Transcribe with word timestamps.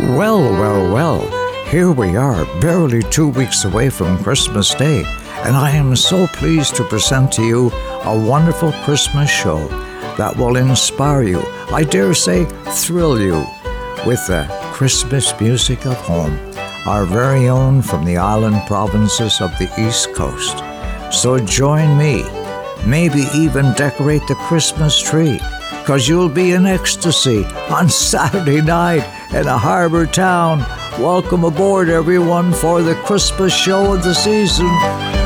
Well, 0.00 0.40
well, 0.40 0.90
well, 0.90 1.64
here 1.66 1.92
we 1.92 2.16
are, 2.16 2.46
barely 2.58 3.02
two 3.02 3.28
weeks 3.28 3.64
away 3.64 3.90
from 3.90 4.22
Christmas 4.24 4.74
Day, 4.74 5.04
and 5.44 5.54
I 5.54 5.72
am 5.72 5.94
so 5.94 6.26
pleased 6.26 6.74
to 6.76 6.84
present 6.84 7.30
to 7.32 7.42
you 7.42 7.70
a 8.04 8.18
wonderful 8.18 8.72
Christmas 8.84 9.28
show 9.28 9.68
that 10.16 10.34
will 10.36 10.56
inspire 10.56 11.22
you, 11.22 11.42
I 11.70 11.84
dare 11.84 12.14
say, 12.14 12.46
thrill 12.68 13.20
you, 13.20 13.44
with 14.06 14.26
the 14.26 14.48
Christmas 14.72 15.38
music 15.38 15.84
of 15.84 15.96
home, 15.98 16.38
our 16.86 17.04
very 17.04 17.50
own 17.50 17.82
from 17.82 18.06
the 18.06 18.16
island 18.16 18.62
provinces 18.66 19.42
of 19.42 19.50
the 19.58 19.70
East 19.78 20.14
Coast. 20.14 20.64
So 21.14 21.38
join 21.38 21.98
me, 21.98 22.24
maybe 22.86 23.26
even 23.34 23.74
decorate 23.74 24.26
the 24.28 24.34
Christmas 24.48 24.98
tree, 24.98 25.38
because 25.80 26.08
you'll 26.08 26.30
be 26.30 26.52
in 26.52 26.64
ecstasy 26.64 27.44
on 27.68 27.88
Saturday 27.90 28.62
night 28.62 29.19
in 29.32 29.46
a 29.46 29.58
harbor 29.58 30.06
town. 30.06 30.58
Welcome 31.00 31.44
aboard, 31.44 31.88
everyone, 31.88 32.52
for 32.52 32.82
the 32.82 32.94
Christmas 32.94 33.52
show 33.52 33.92
of 33.94 34.02
the 34.02 34.14
season. 34.14 35.19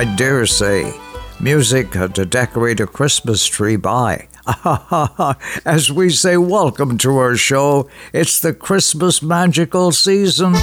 I 0.00 0.04
dare 0.04 0.46
say, 0.46 0.98
music 1.40 1.94
uh, 1.94 2.08
to 2.08 2.24
decorate 2.24 2.80
a 2.80 2.86
Christmas 2.86 3.44
tree 3.44 3.76
by. 3.76 4.28
As 5.66 5.92
we 5.92 6.08
say, 6.08 6.38
welcome 6.38 6.96
to 6.96 7.18
our 7.18 7.36
show. 7.36 7.86
It's 8.14 8.40
the 8.40 8.54
Christmas 8.54 9.20
magical 9.20 9.92
season. 9.92 10.54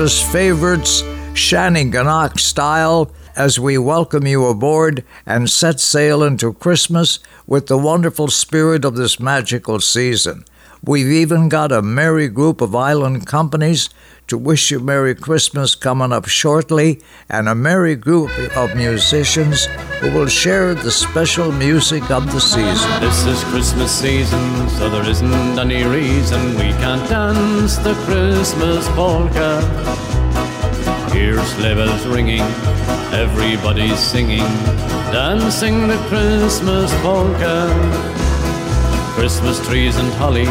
Wow. 0.00 0.32
favorites, 0.32 1.02
Shannon 1.34 1.92
Shanneyganock 1.92 2.40
style, 2.40 3.10
as 3.36 3.60
we 3.60 3.76
welcome 3.76 4.26
you 4.26 4.46
aboard 4.46 5.04
and 5.26 5.50
set 5.50 5.78
sail 5.78 6.22
into 6.22 6.54
Christmas 6.54 7.18
with 7.46 7.66
the 7.66 7.76
wonderful 7.76 8.28
spirit 8.28 8.86
of 8.86 8.96
this 8.96 9.20
magical 9.20 9.78
season. 9.78 10.46
We've 10.82 11.06
even 11.10 11.50
got 11.50 11.70
a 11.70 11.82
merry 11.82 12.28
group 12.28 12.62
of 12.62 12.74
island 12.74 13.26
companies 13.26 13.90
to 14.30 14.38
wish 14.38 14.70
you 14.70 14.78
Merry 14.78 15.14
Christmas 15.14 15.74
coming 15.74 16.12
up 16.12 16.26
shortly, 16.26 17.00
and 17.28 17.48
a 17.48 17.54
merry 17.54 17.96
group 17.96 18.30
of 18.56 18.76
musicians 18.76 19.66
who 19.98 20.10
will 20.12 20.28
share 20.28 20.72
the 20.72 20.90
special 20.90 21.50
music 21.50 22.08
of 22.12 22.30
the 22.32 22.40
season. 22.40 22.90
This 23.00 23.26
is 23.26 23.42
Christmas 23.50 23.90
season, 23.90 24.68
so 24.70 24.88
there 24.88 25.08
isn't 25.08 25.58
any 25.58 25.82
reason 25.82 26.54
we 26.54 26.70
can't 26.78 27.08
dance 27.10 27.76
the 27.78 27.94
Christmas 28.06 28.86
polka. 28.90 29.60
Here's 31.12 31.42
sleigh 31.54 31.74
bells 31.74 32.06
ringing, 32.06 32.46
everybody's 33.12 33.98
singing, 33.98 34.46
dancing 35.10 35.88
the 35.88 35.98
Christmas 36.08 36.94
polka. 37.02 38.29
Christmas 39.20 39.60
trees 39.68 39.96
and 39.96 40.10
holly 40.14 40.46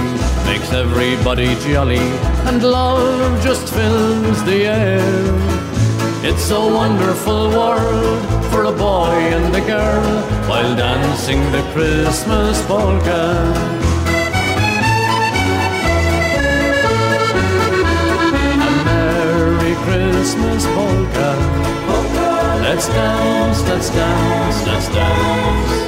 makes 0.46 0.72
everybody 0.72 1.56
jolly, 1.56 2.06
and 2.46 2.62
love 2.62 3.44
just 3.44 3.68
fills 3.74 4.44
the 4.44 4.68
air. 4.68 5.02
It's 6.24 6.52
a 6.52 6.60
wonderful 6.60 7.50
world 7.50 8.22
for 8.52 8.66
a 8.66 8.72
boy 8.72 9.16
and 9.34 9.56
a 9.56 9.62
girl 9.62 10.22
while 10.48 10.76
dancing 10.76 11.42
the 11.52 11.64
Christmas 11.74 12.64
polka. 12.68 13.26
A 18.68 18.72
Merry 18.86 19.74
Christmas 19.86 20.64
Polka. 20.78 21.32
Let's 22.62 22.88
dance, 22.88 23.62
let's 23.64 23.90
dance, 23.90 24.68
let's 24.68 24.90
dance. 24.90 25.79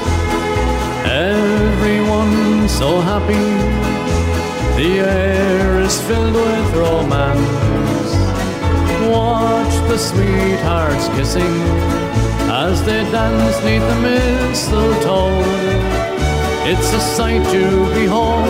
So 2.79 2.99
happy, 2.99 3.47
the 4.81 4.99
air 4.99 5.79
is 5.79 6.01
filled 6.07 6.33
with 6.33 6.75
romance. 6.75 8.11
Watch 9.07 9.75
the 9.89 9.97
sweethearts 9.97 11.07
kissing 11.09 11.57
as 12.49 12.83
they 12.83 13.03
dance 13.11 13.57
neath 13.63 13.85
the 13.91 13.99
mistletoe. 14.01 15.41
It's 16.71 16.93
a 16.93 16.99
sight 16.99 17.43
to 17.51 17.63
behold 17.93 18.47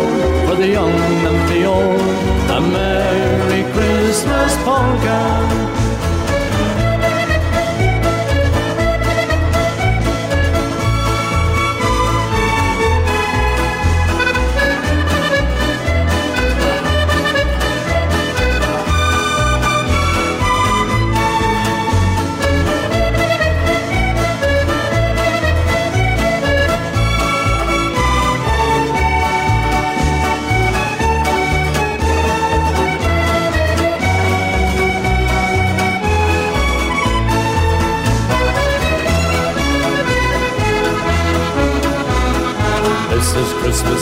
for 0.47 0.55
the 0.55 0.69
young 0.77 0.99
and 1.29 1.39
the 1.51 1.65
old. 1.65 2.01
A 2.57 2.61
Merry 2.61 3.63
Christmas 3.73 4.55
polka. 4.63 5.80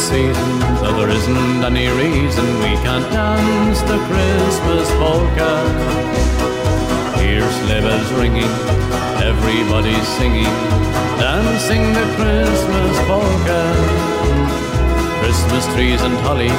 Christmas 0.10 0.36
season, 0.36 0.78
so 0.78 0.98
there 0.98 1.10
isn't 1.10 1.64
any 1.64 1.88
reason 1.88 2.46
we 2.60 2.74
can't 2.84 3.06
dance 3.12 3.82
the 3.82 3.98
Christmas 4.10 4.90
polka. 4.98 5.52
Hear 7.20 7.46
sleigh 7.62 7.82
bells 7.82 8.12
ringing, 8.14 8.52
everybody's 9.22 10.08
singing, 10.18 10.54
dancing 11.20 11.94
the 11.94 12.06
Christmas 12.18 12.98
polka. 13.08 13.62
Christmas 15.22 15.66
trees 15.76 16.02
and 16.02 16.16
holly 16.26 16.54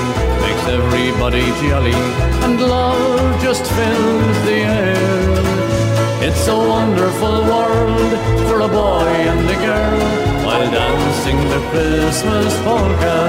makes 0.44 0.64
everybody 0.69 1.44
jolly, 1.62 2.00
and 2.44 2.61
love 2.61 3.43
just 3.43 3.64
fills 3.67 4.38
the 4.44 4.58
air. 4.62 6.00
It's 6.22 6.46
a 6.49 6.55
wonderful 6.55 7.44
world 7.49 8.12
for 8.46 8.61
a 8.61 8.69
boy 8.69 9.08
and 9.08 9.49
a 9.49 9.56
girl 9.56 10.44
while 10.44 10.70
dancing 10.70 11.38
the 11.49 11.61
Christmas 11.70 12.55
polka. 12.61 13.20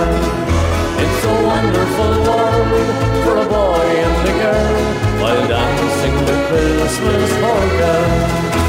It's 1.00 1.24
a 1.24 1.36
wonderful 1.48 2.12
world 2.28 2.88
for 3.24 3.38
a 3.38 3.48
boy 3.48 3.88
and 4.06 4.28
a 4.28 4.34
girl 4.44 5.24
while 5.24 5.48
dancing 5.48 6.16
the 6.26 6.38
Christmas 6.50 7.32
polka. 7.40 8.61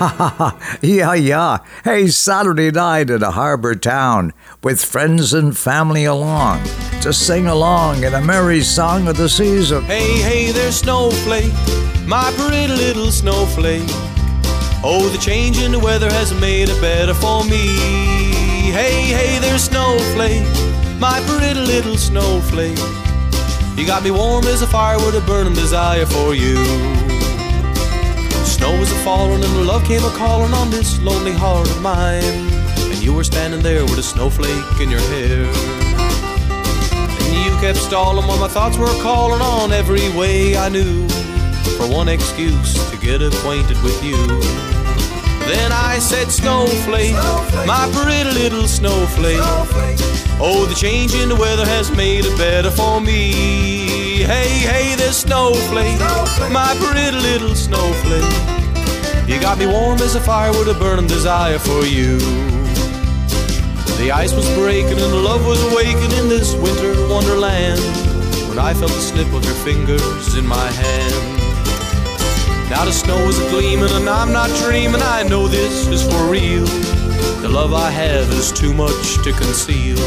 yeah, 0.80 1.12
yeah. 1.12 1.58
Hey, 1.84 2.06
Saturday 2.06 2.70
night 2.70 3.10
in 3.10 3.22
a 3.22 3.30
harbor 3.30 3.74
town 3.74 4.32
with 4.62 4.82
friends 4.82 5.34
and 5.34 5.54
family 5.54 6.06
along 6.06 6.64
to 7.02 7.12
sing 7.12 7.46
along 7.46 8.02
in 8.02 8.14
a 8.14 8.20
merry 8.22 8.62
song 8.62 9.08
of 9.08 9.18
the 9.18 9.28
season. 9.28 9.84
Hey, 9.84 10.22
hey, 10.22 10.52
there's 10.52 10.76
Snowflake, 10.76 11.52
my 12.06 12.32
pretty 12.38 12.68
little 12.68 13.10
snowflake. 13.12 13.84
Oh, 14.82 15.06
the 15.12 15.18
change 15.18 15.58
in 15.58 15.72
the 15.72 15.78
weather 15.78 16.10
has 16.10 16.32
made 16.40 16.70
it 16.70 16.80
better 16.80 17.12
for 17.12 17.44
me. 17.44 17.76
Hey, 18.72 19.02
hey, 19.02 19.38
there's 19.38 19.64
Snowflake, 19.64 20.46
my 20.98 21.22
pretty 21.26 21.60
little 21.60 21.98
snowflake. 21.98 22.78
You 23.76 23.86
got 23.86 24.02
me 24.02 24.12
warm 24.12 24.46
as 24.46 24.62
a 24.62 24.66
fire 24.66 24.96
with 24.96 25.14
a 25.14 25.20
burning 25.26 25.52
desire 25.52 26.06
for 26.06 26.34
you. 26.34 26.56
Snow 28.60 28.78
was 28.78 28.92
a 28.92 28.96
falling 28.96 29.42
and 29.42 29.66
love 29.66 29.82
came 29.86 30.04
a 30.04 30.10
calling 30.10 30.52
on 30.52 30.68
this 30.68 31.00
lonely 31.00 31.32
heart 31.32 31.66
of 31.70 31.80
mine. 31.80 32.22
And 32.92 33.02
you 33.02 33.14
were 33.14 33.24
standing 33.24 33.62
there 33.62 33.84
with 33.84 33.96
a 33.96 34.02
snowflake 34.02 34.80
in 34.82 34.90
your 34.90 35.00
hair. 35.00 35.46
And 37.24 37.32
you 37.42 37.58
kept 37.62 37.78
stalling 37.78 38.26
while 38.26 38.38
my 38.38 38.48
thoughts 38.48 38.76
were 38.76 38.92
calling 39.00 39.40
on 39.40 39.72
every 39.72 40.10
way 40.10 40.58
I 40.58 40.68
knew 40.68 41.08
for 41.78 41.88
one 41.88 42.10
excuse 42.10 42.74
to 42.90 42.98
get 42.98 43.22
acquainted 43.22 43.82
with 43.82 44.04
you. 44.04 44.18
Then 45.48 45.72
I 45.72 45.98
said, 45.98 46.30
Snowflake, 46.30 47.14
my 47.66 47.90
pretty 47.94 48.30
little 48.38 48.68
snowflake. 48.68 49.40
Oh, 50.38 50.66
the 50.68 50.74
change 50.74 51.14
in 51.14 51.30
the 51.30 51.36
weather 51.36 51.64
has 51.64 51.90
made 51.90 52.26
it 52.26 52.36
better 52.36 52.70
for 52.70 53.00
me. 53.00 53.89
Hey, 54.30 54.60
hey, 54.60 54.94
this 54.94 55.22
snowflake, 55.22 55.98
my 56.52 56.76
pretty 56.78 57.10
little 57.16 57.56
snowflake. 57.56 58.22
You 59.28 59.40
got 59.40 59.58
me 59.58 59.66
warm 59.66 60.00
as 60.02 60.14
a 60.14 60.20
fire 60.20 60.52
with 60.52 60.68
a 60.68 60.78
burning 60.78 61.08
desire 61.08 61.58
for 61.58 61.84
you. 61.84 62.16
The 63.98 64.12
ice 64.14 64.32
was 64.32 64.48
breaking 64.54 65.00
and 65.00 65.24
love 65.24 65.44
was 65.44 65.60
awakening 65.72 66.16
in 66.16 66.28
this 66.28 66.54
winter 66.54 66.94
wonderland 67.08 67.80
when 68.48 68.60
I 68.60 68.72
felt 68.72 68.92
the 68.92 69.00
snip 69.00 69.26
of 69.32 69.44
your 69.44 69.58
fingers 69.66 70.36
in 70.36 70.46
my 70.46 70.70
hand. 70.70 71.40
Now 72.70 72.84
the 72.84 72.92
snow 72.92 73.18
is 73.26 73.36
gleaming 73.50 73.90
and 73.90 74.08
I'm 74.08 74.32
not 74.32 74.48
dreaming. 74.62 75.02
I 75.02 75.24
know 75.24 75.48
this 75.48 75.88
is 75.88 76.04
for 76.04 76.30
real. 76.30 76.66
The 77.42 77.48
love 77.48 77.74
I 77.74 77.90
have 77.90 78.30
is 78.30 78.52
too 78.52 78.74
much 78.74 79.16
to 79.24 79.32
conceal. 79.32 79.98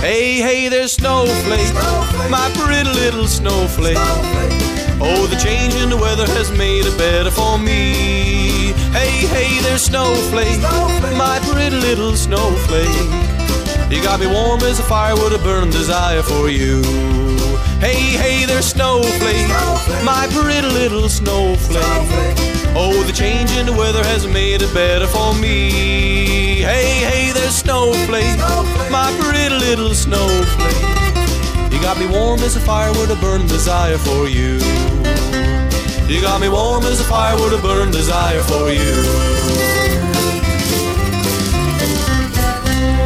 Hey, 0.00 0.40
hey, 0.40 0.68
there's 0.68 0.92
snowflake, 0.92 1.66
snowflake. 1.66 2.30
my 2.30 2.50
pretty 2.54 2.88
little 2.88 3.26
snowflake. 3.26 3.96
snowflake. 3.96 5.00
Oh, 5.00 5.26
the 5.26 5.36
change 5.36 5.74
in 5.74 5.90
the 5.90 5.96
weather 5.96 6.26
has 6.26 6.50
made 6.52 6.86
it 6.86 6.96
better 6.96 7.30
for 7.30 7.58
me. 7.58 8.72
Hey, 8.92 9.26
hey, 9.26 9.60
there's 9.62 9.82
snowflake, 9.82 10.60
snowflake. 10.60 11.16
my 11.16 11.38
pretty 11.50 11.76
little 11.76 12.14
snowflake. 12.14 13.36
You 13.90 14.02
got 14.02 14.20
me 14.20 14.26
warm 14.26 14.60
as 14.62 14.78
a 14.80 14.82
fire 14.82 15.14
with 15.14 15.32
a 15.32 15.38
burning 15.38 15.70
desire 15.70 16.22
for 16.22 16.48
you. 16.48 16.82
Hey, 17.78 18.16
hey 18.16 18.46
there, 18.46 18.62
snowflake, 18.62 19.48
my 20.04 20.26
pretty 20.32 20.66
little 20.66 21.08
snowflake. 21.08 21.84
Oh, 22.74 23.02
the 23.06 23.12
change 23.12 23.50
in 23.52 23.66
the 23.66 23.72
weather 23.72 24.02
has 24.04 24.26
made 24.26 24.62
it 24.62 24.72
better 24.74 25.06
for 25.06 25.34
me. 25.34 26.45
Hey, 26.66 26.98
hey 27.06 27.30
there, 27.30 27.48
snowflake, 27.50 28.24
snowflake. 28.24 28.90
my 28.90 29.16
pretty 29.20 29.54
little 29.54 29.94
snowflake. 29.94 31.72
You 31.72 31.80
got 31.80 31.96
me 31.96 32.06
warm 32.08 32.40
as 32.40 32.56
a 32.56 32.60
fire 32.60 32.90
with 32.90 33.08
a 33.12 33.18
burning 33.20 33.46
desire 33.46 33.98
for 33.98 34.26
you. 34.26 34.58
You 36.12 36.20
got 36.20 36.40
me 36.40 36.48
warm 36.48 36.82
as 36.82 36.98
a 36.98 37.04
fire 37.04 37.36
with 37.36 37.52
a 37.52 37.62
burning 37.62 37.92
desire 37.92 38.42
for 38.42 38.72
you. 38.72 39.85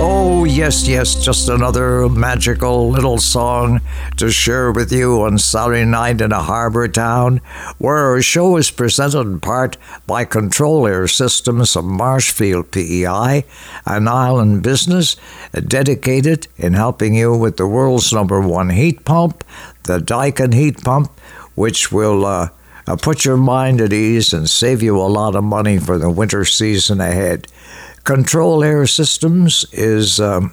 Oh, 0.03 0.45
yes, 0.45 0.89
yes, 0.89 1.15
just 1.15 1.51
another 1.51 2.09
magical 2.09 2.89
little 2.89 3.19
song 3.19 3.83
to 4.17 4.31
share 4.31 4.73
with 4.73 4.91
you 4.91 5.21
on 5.21 5.37
Saturday 5.37 5.85
night 5.85 6.23
in 6.23 6.33
a 6.33 6.43
harbor 6.43 6.89
town, 6.89 7.43
where 7.77 7.99
our 7.99 8.23
show 8.23 8.57
is 8.57 8.71
presented 8.71 9.21
in 9.21 9.41
part 9.41 9.77
by 10.07 10.25
Control 10.25 10.87
Air 10.87 11.07
Systems 11.07 11.77
of 11.77 11.85
Marshfield 11.85 12.71
PEI, 12.71 13.45
an 13.85 14.09
island 14.09 14.63
business 14.63 15.17
dedicated 15.53 16.49
in 16.57 16.73
helping 16.73 17.15
you 17.15 17.37
with 17.37 17.59
the 17.59 17.67
world's 17.67 18.11
number 18.11 18.41
one 18.41 18.71
heat 18.71 19.05
pump, 19.05 19.45
the 19.83 19.99
Daikin 19.99 20.55
heat 20.55 20.83
pump, 20.83 21.11
which 21.55 21.93
will 21.93 22.25
uh, 22.25 22.49
uh, 22.87 22.97
put 22.97 23.27
your 23.27 23.37
mind 23.37 23.83
at 23.83 23.93
ease 23.93 24.33
and 24.33 24.49
save 24.49 24.83
you 24.83 24.97
a 24.97 25.05
lot 25.05 25.37
of 25.37 25.45
money 25.45 25.79
for 25.79 25.99
the 25.99 26.11
winter 26.11 26.47
season 26.47 27.03
ahead. 27.03 27.47
Control 28.05 28.65
Air 28.65 28.87
Systems 28.87 29.67
is, 29.73 30.21
um, 30.21 30.53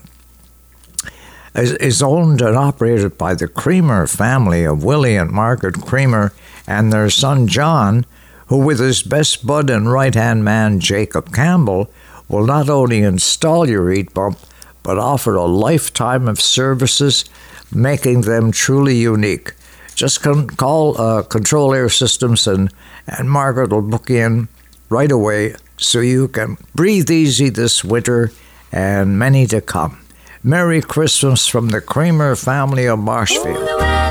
is, 1.55 1.73
is 1.73 2.01
owned 2.01 2.41
and 2.41 2.55
operated 2.55 3.17
by 3.17 3.35
the 3.35 3.47
Creamer 3.47 4.05
family 4.07 4.63
of 4.63 4.83
Willie 4.83 5.15
and 5.15 5.31
Margaret 5.31 5.81
Creamer 5.81 6.33
and 6.67 6.91
their 6.91 7.09
son 7.09 7.47
John, 7.47 8.05
who, 8.47 8.57
with 8.57 8.79
his 8.79 9.01
best 9.01 9.45
bud 9.47 9.69
and 9.69 9.91
right 9.91 10.13
hand 10.13 10.43
man 10.43 10.79
Jacob 10.79 11.33
Campbell, 11.33 11.89
will 12.27 12.45
not 12.45 12.69
only 12.69 12.99
install 12.99 13.69
your 13.69 13.91
heat 13.91 14.13
pump 14.13 14.37
but 14.83 14.97
offer 14.97 15.35
a 15.35 15.45
lifetime 15.45 16.29
of 16.29 16.39
services, 16.39 17.25
making 17.73 18.21
them 18.21 18.51
truly 18.53 18.95
unique. 18.95 19.53
Just 19.95 20.21
con- 20.21 20.47
call 20.47 20.99
uh, 20.99 21.23
Control 21.23 21.73
Air 21.73 21.89
Systems 21.89 22.47
and, 22.47 22.71
and 23.05 23.29
Margaret 23.29 23.71
will 23.71 23.81
book 23.81 24.09
in 24.09 24.47
right 24.89 25.11
away 25.11 25.55
so 25.77 25.99
you 25.99 26.27
can 26.27 26.57
breathe 26.75 27.09
easy 27.09 27.49
this 27.49 27.83
winter 27.83 28.31
and 28.71 29.17
many 29.17 29.45
to 29.47 29.61
come. 29.61 29.99
Merry 30.43 30.81
Christmas 30.81 31.47
from 31.47 31.69
the 31.69 31.81
Kramer 31.81 32.35
family 32.35 32.87
of 32.87 32.99
Marshfield. 32.99 34.06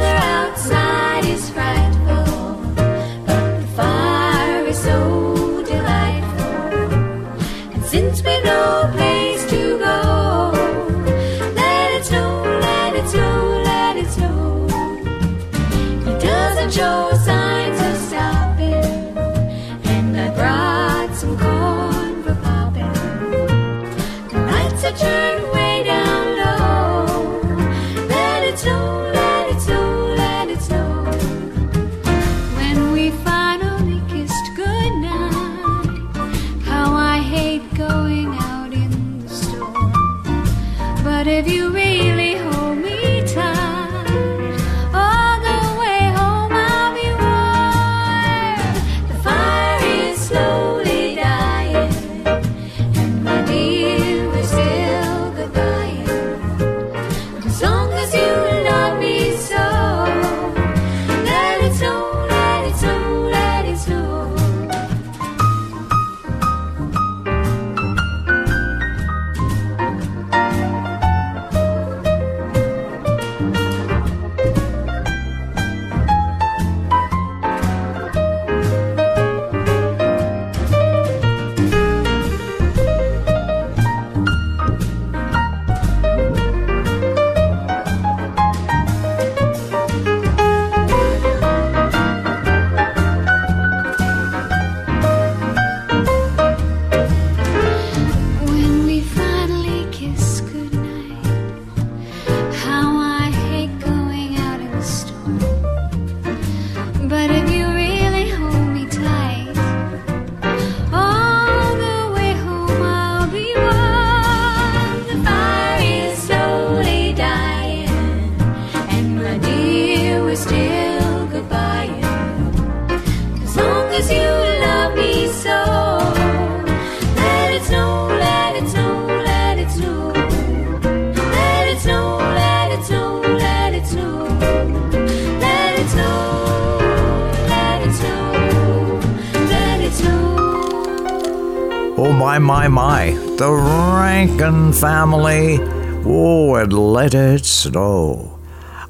Family. 144.47 145.59
Oh, 146.05 146.55
and 146.55 146.73
let 146.73 147.15
it 147.15 147.45
snow. 147.45 148.39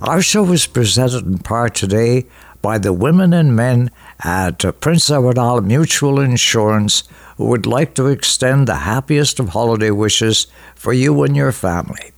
Our 0.03 0.21
show 0.21 0.53
is 0.53 0.67
presented 0.67 1.25
in 1.25 1.39
part 1.39 1.75
today 1.75 2.27
by 2.61 2.77
the 2.77 2.93
women 2.93 3.33
and 3.33 3.57
men 3.57 3.91
at 4.23 4.59
Prince 4.81 5.09
Edward 5.09 5.39
Island 5.39 5.67
Mutual 5.67 6.21
Insurance 6.21 7.05
who 7.39 7.47
would 7.47 7.65
like 7.65 7.95
to 7.95 8.09
extend 8.09 8.69
the 8.69 8.85
happiest 8.85 9.41
of 9.41 9.49
holiday 9.49 9.91
wishes 9.91 10.47
for 10.75 10.93
you 10.93 11.23
and 11.23 11.35
your 11.35 11.53
family. 11.53 12.13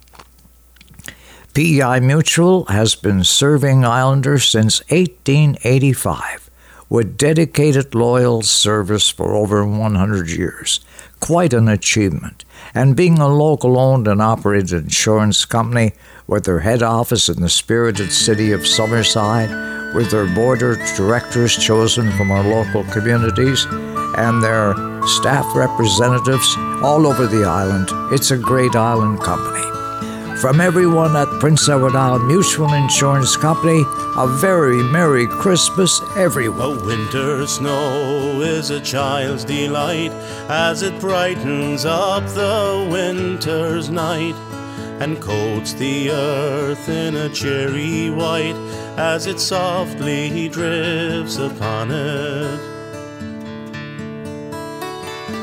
PEI 1.55 2.01
Mutual 2.01 2.65
has 2.65 2.97
been 2.97 3.23
serving 3.23 3.85
Islanders 3.85 4.49
since 4.49 4.81
1885 4.91 6.51
with 6.89 7.17
dedicated 7.17 7.95
loyal 7.95 8.43
service 8.43 9.09
for 9.09 9.37
over 9.37 9.65
100 9.65 10.29
years 10.29 10.81
quite 11.21 11.53
an 11.53 11.69
achievement. 11.69 12.45
And 12.75 12.97
being 12.97 13.19
a 13.19 13.29
local 13.29 13.79
owned 13.79 14.07
and 14.09 14.21
operated 14.21 14.85
insurance 14.85 15.45
company 15.45 15.93
with 16.27 16.45
their 16.45 16.61
head 16.61 16.83
office 16.83 17.29
in 17.29 17.41
the 17.41 17.49
spirited 17.49 18.13
city 18.13 18.53
of 18.53 18.61
Summerside, 18.61 19.95
with 19.95 20.11
their 20.11 20.27
board 20.35 20.63
of 20.63 20.77
directors 20.97 21.57
chosen 21.57 22.11
from 22.13 22.31
our 22.31 22.45
local 22.45 22.85
communities, 22.85 23.67
and 24.17 24.43
their 24.43 24.75
staff 25.07 25.47
representatives 25.55 26.55
all 26.83 27.07
over 27.07 27.27
the 27.27 27.45
island, 27.45 27.89
it's 28.13 28.31
a 28.31 28.37
great 28.37 28.77
island 28.77 29.21
company. 29.21 29.78
From 30.41 30.61
everyone 30.61 31.17
at 31.17 31.27
Prince 31.41 31.69
Edward 31.69 31.97
Island 31.97 32.29
Mutual 32.29 32.73
Insurance 32.73 33.37
Company, 33.37 33.83
a 34.17 34.29
very 34.41 34.85
Merry 34.85 35.27
Christmas, 35.27 36.01
everyone. 36.17 36.87
Winter 36.87 37.45
snow 37.49 38.41
is 38.41 38.71
a 38.71 38.81
child's 38.81 39.45
delight 39.45 40.13
as 40.49 40.83
it 40.83 41.01
brightens 41.01 41.85
up 41.85 42.25
the 42.29 42.89
winter's 42.89 43.91
night 43.91 44.37
and 45.01 45.21
coats 45.21 45.73
the 45.73 46.13
earth 46.13 46.89
in 46.89 47.17
a 47.17 47.29
cherry 47.31 48.09
white 48.09 48.55
as 48.97 49.27
it 49.27 49.41
softly 49.41 50.49
drifts 50.49 51.37
upon 51.39 51.91
it. 51.91 52.78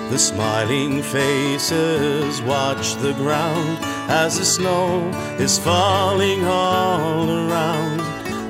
The 0.10 0.20
smiling 0.20 1.02
faces 1.02 2.42
watch 2.44 2.96
the 2.96 3.14
ground 3.14 3.80
as 4.08 4.38
the 4.38 4.46
snow 4.46 5.10
is 5.40 5.58
falling 5.58 6.46
all 6.46 7.30
around. 7.30 8.02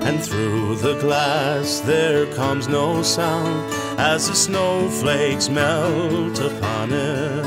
And 0.04 0.22
through 0.24 0.76
the 0.76 1.00
glass 1.00 1.80
there 1.80 2.26
comes 2.36 2.68
no 2.68 3.02
sound 3.02 3.74
as 3.98 4.28
the 4.28 4.36
snowflakes 4.36 5.50
melt 5.50 6.40
upon 6.40 6.92
it. 6.92 7.46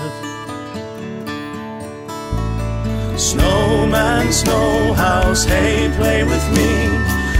Snowman, 3.19 4.33
snowhouse, 4.33 5.45
hey, 5.45 5.93
play 5.97 6.25
with 6.25 6.47
me. 6.57 6.88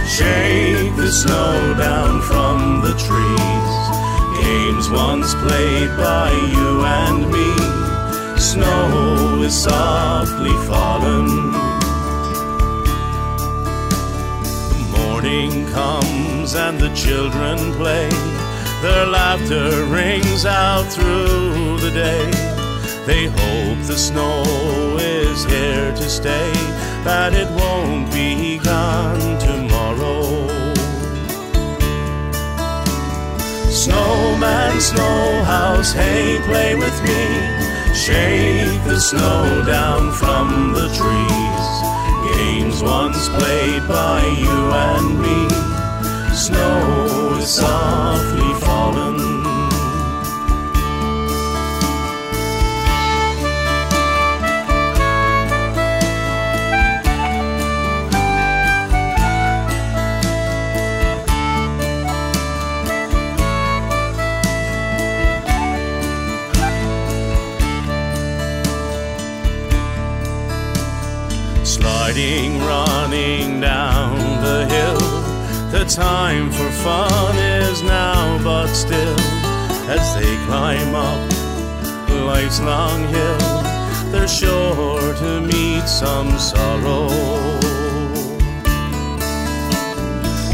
Shake 0.07 0.95
the 0.95 1.11
snow 1.11 1.73
down 1.77 2.21
from 2.21 2.81
the 2.81 2.93
trees 2.97 3.88
games 4.49 4.89
once 4.89 5.35
played 5.35 5.91
by 5.95 6.31
you 6.55 6.69
and 6.83 7.19
me. 7.35 7.49
Snow 8.51 9.43
is 9.43 9.55
softly 9.69 10.55
fallen. 10.69 11.27
Morning 14.97 15.51
comes 15.77 16.55
and 16.55 16.79
the 16.79 16.91
children 16.95 17.57
play. 17.73 18.09
Their 18.81 19.05
laughter 19.05 19.85
rings 19.85 20.45
out 20.45 20.87
through 20.95 21.77
the 21.85 21.91
day. 21.91 22.25
They 23.05 23.25
hope 23.41 23.79
the 23.85 23.99
snow 24.09 24.41
is 24.99 25.43
here 25.45 25.91
to 26.01 26.07
stay, 26.09 26.53
that 27.03 27.33
it 27.33 27.49
won't 27.61 28.11
be 28.11 28.57
gone 28.57 29.37
tomorrow. 29.47 30.48
Snowman, 33.79 34.81
snowhouse, 34.81 35.93
hey, 35.93 36.37
play 36.43 36.75
with 36.75 37.01
me. 37.03 37.95
Shake 37.95 38.83
the 38.83 38.99
snow 38.99 39.63
down 39.65 40.11
from 40.11 40.73
the 40.73 40.89
trees. 40.99 42.35
Games 42.35 42.83
once 42.83 43.29
played 43.29 43.87
by 43.87 44.19
you 44.37 44.57
and 44.89 45.21
me. 45.21 46.35
Snow 46.35 47.37
is 47.39 47.47
softly 47.47 48.53
running 72.59 73.61
down 73.61 74.17
the 74.43 74.65
hill. 74.65 74.99
The 75.71 75.85
time 75.85 76.51
for 76.51 76.69
fun 76.83 77.35
is 77.37 77.81
now, 77.83 78.41
but 78.43 78.67
still, 78.73 79.19
as 79.89 80.15
they 80.15 80.35
climb 80.45 80.95
up 80.95 81.39
life's 82.25 82.59
long 82.61 83.07
hill, 83.07 83.37
they're 84.11 84.27
sure 84.27 85.13
to 85.15 85.41
meet 85.41 85.85
some 85.87 86.37
sorrow. 86.37 87.09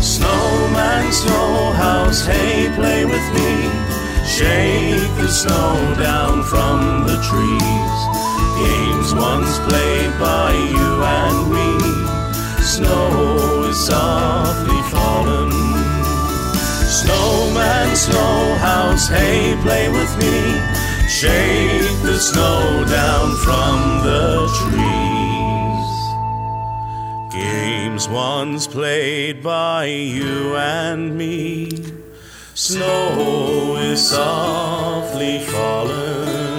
Snowman, 0.02 1.12
snowhouse, 1.12 2.26
hey, 2.26 2.72
play 2.76 3.06
with 3.06 3.28
me. 3.38 3.52
Shake 4.26 5.10
the 5.20 5.28
snow 5.28 5.96
down 6.00 6.44
from 6.44 7.06
the 7.08 7.18
trees. 7.30 8.25
Games 8.58 9.14
once 9.14 9.60
played 9.68 10.18
by 10.18 10.52
you 10.54 11.04
and 11.04 11.38
me. 11.52 11.70
Snow 12.64 13.66
is 13.70 13.78
softly 13.86 14.82
fallen. 14.94 15.52
Snowman, 17.00 17.96
snowhouse, 17.96 19.10
hey, 19.10 19.58
play 19.62 19.90
with 19.90 20.18
me. 20.18 20.36
Shake 21.10 22.02
the 22.02 22.18
snow 22.18 22.86
down 22.90 23.36
from 23.46 24.02
the 24.08 24.48
trees. 24.60 25.06
Games 27.34 28.08
once 28.08 28.68
played 28.68 29.44
by 29.44 29.86
you 29.86 30.56
and 30.56 31.18
me. 31.18 31.70
Snow 32.54 33.76
is 33.76 34.10
softly 34.10 35.40
fallen. 35.40 36.55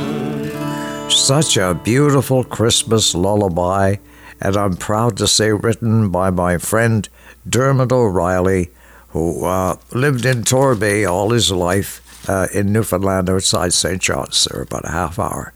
Such 1.26 1.56
a 1.56 1.74
beautiful 1.74 2.44
Christmas 2.44 3.12
lullaby, 3.12 3.96
and 4.40 4.56
I'm 4.56 4.76
proud 4.76 5.16
to 5.16 5.26
say 5.26 5.50
written 5.50 6.08
by 6.08 6.30
my 6.30 6.56
friend 6.56 7.08
Dermot 7.48 7.90
O'Reilly, 7.90 8.70
who 9.08 9.44
uh, 9.44 9.74
lived 9.92 10.24
in 10.24 10.44
Torbay 10.44 11.04
all 11.04 11.30
his 11.30 11.50
life 11.50 12.30
uh, 12.30 12.46
in 12.54 12.72
Newfoundland 12.72 13.28
outside 13.28 13.72
St. 13.72 14.00
John's, 14.00 14.44
there 14.44 14.62
about 14.62 14.84
a 14.84 14.92
half 14.92 15.18
hour. 15.18 15.52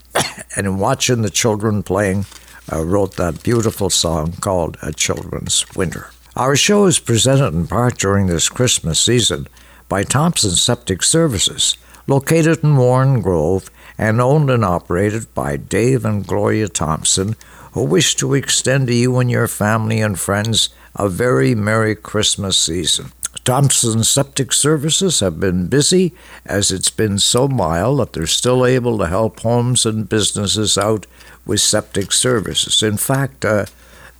and 0.56 0.80
watching 0.80 1.22
the 1.22 1.30
children 1.30 1.84
playing, 1.84 2.26
uh, 2.72 2.84
wrote 2.84 3.14
that 3.14 3.44
beautiful 3.44 3.90
song 3.90 4.32
called 4.40 4.76
A 4.82 4.92
Children's 4.92 5.64
Winter. 5.76 6.10
Our 6.34 6.56
show 6.56 6.86
is 6.86 6.98
presented 6.98 7.54
in 7.54 7.68
part 7.68 7.98
during 7.98 8.26
this 8.26 8.48
Christmas 8.48 8.98
season 9.00 9.46
by 9.88 10.02
Thompson 10.02 10.50
Septic 10.50 11.04
Services, 11.04 11.76
located 12.08 12.64
in 12.64 12.76
Warren 12.76 13.20
Grove 13.22 13.70
and 13.98 14.20
owned 14.20 14.50
and 14.50 14.64
operated 14.64 15.32
by 15.34 15.56
Dave 15.56 16.04
and 16.04 16.26
Gloria 16.26 16.68
Thompson, 16.68 17.36
who 17.72 17.84
wish 17.84 18.14
to 18.16 18.34
extend 18.34 18.88
to 18.88 18.94
you 18.94 19.18
and 19.18 19.30
your 19.30 19.48
family 19.48 20.00
and 20.00 20.18
friends 20.18 20.68
a 20.96 21.08
very 21.08 21.54
Merry 21.54 21.94
Christmas 21.94 22.56
season. 22.56 23.12
Thompson 23.44 24.04
Septic 24.04 24.52
Services 24.52 25.20
have 25.20 25.38
been 25.38 25.66
busy 25.66 26.14
as 26.46 26.70
it's 26.70 26.90
been 26.90 27.18
so 27.18 27.46
mild 27.46 27.98
that 27.98 28.12
they're 28.12 28.26
still 28.26 28.64
able 28.64 28.96
to 28.98 29.06
help 29.06 29.40
homes 29.40 29.84
and 29.84 30.08
businesses 30.08 30.78
out 30.78 31.06
with 31.44 31.60
septic 31.60 32.12
services. 32.12 32.82
In 32.82 32.96
fact, 32.96 33.44
uh, 33.44 33.66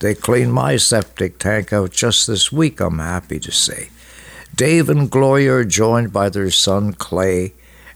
they 0.01 0.15
cleaned 0.15 0.53
my 0.53 0.77
septic 0.77 1.39
tank 1.39 1.73
out 1.73 1.93
just 1.93 2.27
this 2.27 2.53
week, 2.53 2.81
I'm 2.81 2.99
happy 2.99 3.41
to 3.41 3.51
say. 3.51 3.89
Dave 4.55 4.91
and 4.91 5.11
Gloria 5.11 5.55
are 5.55 5.65
joined 5.65 6.13
by 6.13 6.29
their 6.29 6.51
son 6.51 6.93
Clay 6.93 7.55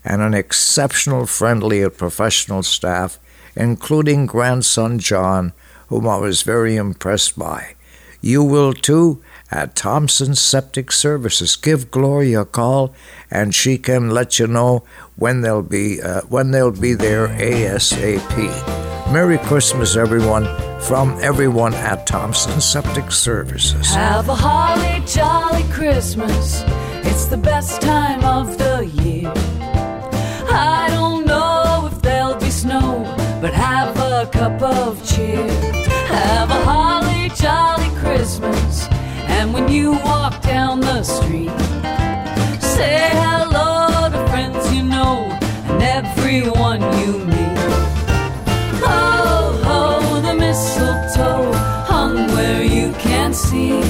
and 0.08 0.22
an 0.22 0.32
exceptional, 0.32 1.26
friendly, 1.26 1.82
and 1.82 1.94
professional 1.94 2.62
staff, 2.62 3.18
including 3.54 4.24
grandson 4.24 4.98
John, 4.98 5.52
whom 5.88 6.08
I 6.08 6.16
was 6.16 6.40
very 6.42 6.76
impressed 6.76 7.38
by. 7.38 7.74
You 8.22 8.42
will 8.42 8.72
too 8.72 9.22
at 9.50 9.76
Thompson 9.76 10.34
Septic 10.34 10.90
Services. 10.92 11.56
Give 11.56 11.90
Gloria 11.90 12.40
a 12.40 12.44
call, 12.46 12.94
and 13.30 13.54
she 13.54 13.76
can 13.76 14.08
let 14.08 14.38
you 14.38 14.46
know 14.46 14.82
when 15.16 15.42
they'll 15.42 15.62
be 15.62 16.00
uh, 16.00 16.22
when 16.22 16.52
they'll 16.52 16.72
be 16.72 16.94
there 16.94 17.28
ASAP. 17.28 19.12
Merry 19.12 19.38
Christmas, 19.38 19.94
everyone, 19.94 20.46
from 20.80 21.18
everyone 21.20 21.74
at 21.74 22.06
Thompson 22.06 22.62
Septic 22.62 23.12
Services. 23.12 23.94
Have 23.94 24.28
a 24.30 24.34
holly 24.34 25.04
jolly 25.06 25.64
Christmas. 25.70 26.64
It's 27.04 27.26
the 27.26 27.36
best 27.38 27.82
time 27.82 28.24
of 28.24 28.56
the 28.56 28.86
year. 29.02 29.57
I 30.50 30.88
don't 30.90 31.26
know 31.26 31.88
if 31.90 32.00
there'll 32.00 32.36
be 32.36 32.50
snow, 32.50 33.04
but 33.40 33.52
have 33.52 33.96
a 33.98 34.28
cup 34.32 34.62
of 34.62 35.04
cheer. 35.06 35.46
Have 36.08 36.50
a 36.50 36.60
holly 36.64 37.30
jolly 37.34 37.90
Christmas. 38.00 38.88
And 39.26 39.52
when 39.52 39.68
you 39.68 39.92
walk 39.92 40.40
down 40.42 40.80
the 40.80 41.02
street, 41.02 41.50
say 42.60 43.10
hello 43.12 44.08
to 44.10 44.26
friends 44.30 44.72
you 44.74 44.82
know 44.82 45.28
and 45.68 45.82
everyone 45.82 46.80
you 47.00 47.18
meet. 47.26 47.58
Oh, 48.82 49.60
oh, 49.64 50.20
the 50.22 50.34
mistletoe 50.34 51.52
hung 51.86 52.26
where 52.28 52.64
you 52.64 52.92
can't 52.94 53.34
see. 53.34 53.82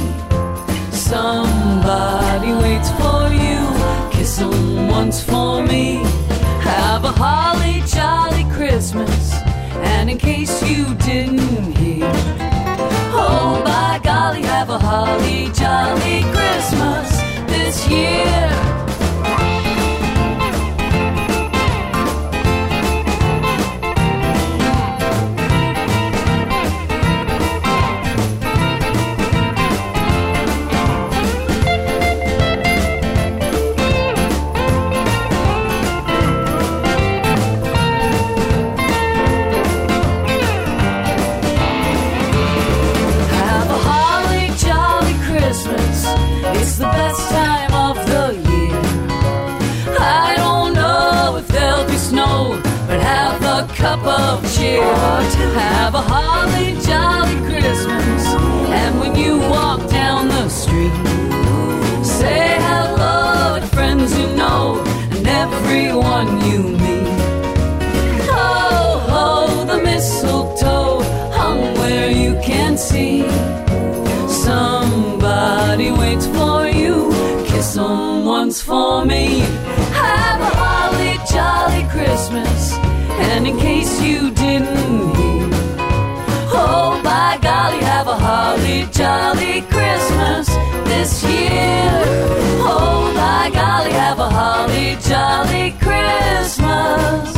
Somebody 0.90 2.52
waits 2.52 2.90
for 3.00 3.28
you, 3.32 4.10
kiss 4.10 4.36
them 4.38 4.88
once 4.88 5.22
for 5.22 5.62
me. 5.62 6.02
Have 6.68 7.04
a 7.04 7.12
holly 7.12 7.82
jolly 7.86 8.44
Christmas, 8.54 9.32
and 9.94 10.10
in 10.10 10.18
case 10.18 10.62
you 10.62 10.94
didn't 10.96 11.72
hear, 11.76 12.10
oh 13.12 13.62
by 13.64 14.00
golly, 14.02 14.42
have 14.42 14.70
a 14.70 14.78
holly 14.78 15.50
jolly 15.52 16.22
Christmas 16.34 17.08
this 17.46 17.88
year. 17.88 18.87
Of. 54.80 55.34
Have 55.54 55.94
a 55.94 56.00
holly 56.00 56.76
jolly 56.86 57.36
Christmas. 57.48 58.22
And 58.80 59.00
when 59.00 59.14
you 59.16 59.38
walk 59.38 59.88
down 59.90 60.28
the 60.28 60.48
street, 60.48 60.92
say 62.04 62.56
hello 62.68 63.60
to 63.60 63.66
friends 63.68 64.16
you 64.18 64.28
know 64.36 64.82
and 65.12 65.26
everyone 65.26 66.28
you 66.48 66.60
meet. 66.84 67.08
Oh, 68.30 69.06
oh, 69.08 69.64
the 69.70 69.82
mistletoe 69.82 71.02
hung 71.32 71.60
where 71.78 72.10
you 72.10 72.34
can 72.42 72.76
see. 72.76 73.22
Somebody 74.28 75.90
waits 75.90 76.26
for 76.26 76.66
you, 76.66 77.10
kiss 77.46 77.76
once 77.76 78.60
for 78.62 79.04
me. 79.04 79.40
Have 80.02 80.40
a 80.40 80.52
holly 80.62 81.14
jolly 81.32 81.82
Christmas, 81.94 82.47
and 83.38 83.46
in 83.46 83.56
case 83.56 84.02
you 84.02 84.32
didn't 84.32 85.14
hear, 85.14 85.48
oh 86.50 87.00
by 87.04 87.38
golly, 87.40 87.78
have 87.78 88.08
a 88.08 88.16
holly 88.16 88.88
jolly 88.90 89.60
Christmas 89.70 90.48
this 90.88 91.22
year. 91.22 92.02
Oh 92.66 93.12
by 93.14 93.48
golly, 93.54 93.92
have 93.92 94.18
a 94.18 94.28
holly 94.28 94.96
jolly 95.02 95.70
Christmas 95.78 97.32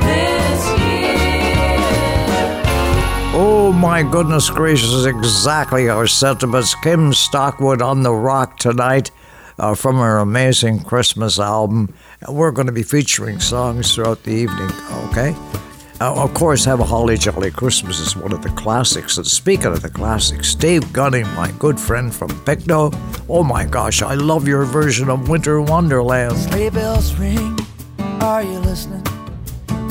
this 0.00 0.62
year. 0.80 1.76
Oh 3.34 3.70
my 3.70 4.02
goodness 4.02 4.48
gracious, 4.48 5.04
exactly 5.04 5.90
our 5.90 6.06
sentiments. 6.06 6.74
Kim 6.76 7.12
Stockwood 7.12 7.82
on 7.82 8.02
the 8.02 8.14
rock 8.14 8.56
tonight 8.56 9.10
uh, 9.58 9.74
from 9.74 9.96
her 9.96 10.16
amazing 10.16 10.80
Christmas 10.84 11.38
album. 11.38 11.92
We're 12.26 12.50
going 12.50 12.66
to 12.66 12.72
be 12.72 12.82
featuring 12.82 13.38
songs 13.38 13.94
throughout 13.94 14.24
the 14.24 14.32
evening, 14.32 14.70
okay? 15.10 15.36
Uh, 16.00 16.24
of 16.24 16.34
course, 16.34 16.64
Have 16.64 16.80
a 16.80 16.84
Holly 16.84 17.16
Jolly 17.16 17.52
Christmas 17.52 18.00
is 18.00 18.16
one 18.16 18.32
of 18.32 18.42
the 18.42 18.48
classics. 18.50 19.18
And 19.18 19.26
speaking 19.26 19.66
of 19.66 19.82
the 19.82 19.88
classics, 19.88 20.54
Dave 20.56 20.92
Gunning, 20.92 21.28
my 21.34 21.52
good 21.60 21.78
friend 21.78 22.12
from 22.12 22.30
Pictou, 22.44 22.90
oh 23.28 23.44
my 23.44 23.64
gosh, 23.64 24.02
I 24.02 24.14
love 24.14 24.48
your 24.48 24.64
version 24.64 25.08
of 25.08 25.28
Winter 25.28 25.60
Wonderland. 25.60 26.36
Sleigh 26.36 26.70
bells 26.70 27.14
ring, 27.14 27.56
are 28.20 28.42
you 28.42 28.58
listening? 28.58 29.06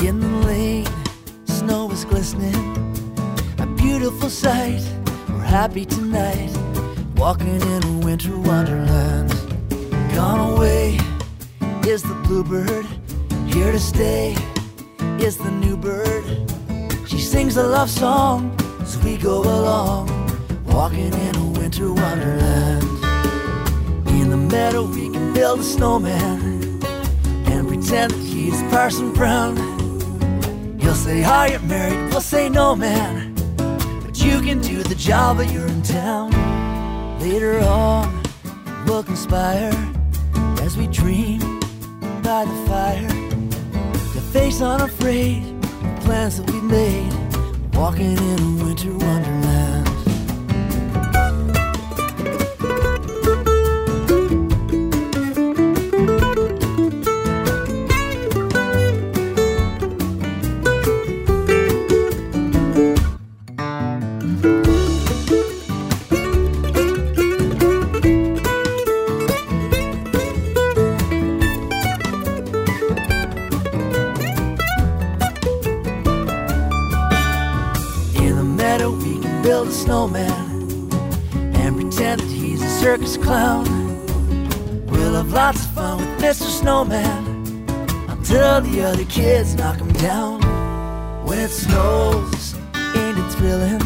In 0.06 0.20
the 0.20 0.46
lane, 0.46 0.86
snow 1.46 1.90
is 1.90 2.04
glistening. 2.04 2.54
A 3.58 3.66
beautiful 3.66 4.28
sight, 4.28 4.86
we're 5.30 5.40
happy 5.40 5.86
tonight. 5.86 6.50
walking 7.16 7.60
in 7.60 7.84
a 7.84 7.98
winter 8.04 8.38
wonderland. 8.38 9.30
Gone 10.14 10.52
away 10.52 10.98
is 11.86 12.02
the 12.02 12.14
bluebird, 12.26 12.86
here 13.52 13.72
to 13.72 13.78
stay 13.78 14.36
is 15.18 15.36
the 15.36 15.50
new 15.50 15.76
bird. 15.76 16.24
She 17.08 17.18
sings 17.18 17.56
a 17.56 17.62
love 17.62 17.90
song 17.90 18.56
as 18.80 18.96
we 19.02 19.16
go 19.16 19.40
along, 19.40 20.08
walking 20.66 21.12
in 21.12 21.36
a 21.36 21.44
winter 21.58 21.92
wonderland. 21.92 22.84
In 24.08 24.30
the 24.30 24.36
meadow, 24.36 24.84
we 24.84 25.10
can 25.10 25.32
build 25.34 25.60
a 25.60 25.62
snowman 25.62 26.82
and 27.46 27.68
pretend 27.68 28.12
that 28.12 28.22
he's 28.22 28.62
Parson 28.70 29.12
Brown. 29.12 29.56
He'll 30.78 30.94
say, 30.94 31.24
Are 31.24 31.48
you 31.48 31.58
married? 31.60 32.10
We'll 32.10 32.20
say, 32.20 32.48
No, 32.48 32.76
man. 32.76 33.34
But 34.04 34.22
you 34.22 34.40
can 34.40 34.60
do 34.60 34.82
the 34.82 34.94
job, 34.94 35.38
but 35.38 35.50
you're 35.52 35.66
in 35.66 35.82
town. 35.82 36.30
Later 37.20 37.60
on, 37.60 38.22
we'll 38.86 39.02
conspire 39.02 39.72
as 40.62 40.76
we 40.76 40.86
dream 40.86 41.47
by 42.28 42.44
the 42.44 42.66
fire. 42.68 43.08
To 44.12 44.20
face 44.34 44.60
unafraid 44.60 45.44
the 45.62 46.00
plans 46.04 46.36
that 46.36 46.50
we 46.50 46.60
made, 46.60 47.10
walking 47.74 48.18
in 48.18 48.38
a 48.38 48.64
winter 48.64 48.92
wonderland. 48.92 49.57
Other 88.88 89.04
kids 89.04 89.54
knock 89.54 89.76
him 89.76 89.92
down. 90.08 90.40
When 91.26 91.38
it 91.38 91.50
snows, 91.50 92.54
ain't 92.96 93.18
it 93.18 93.30
thrilling? 93.36 93.82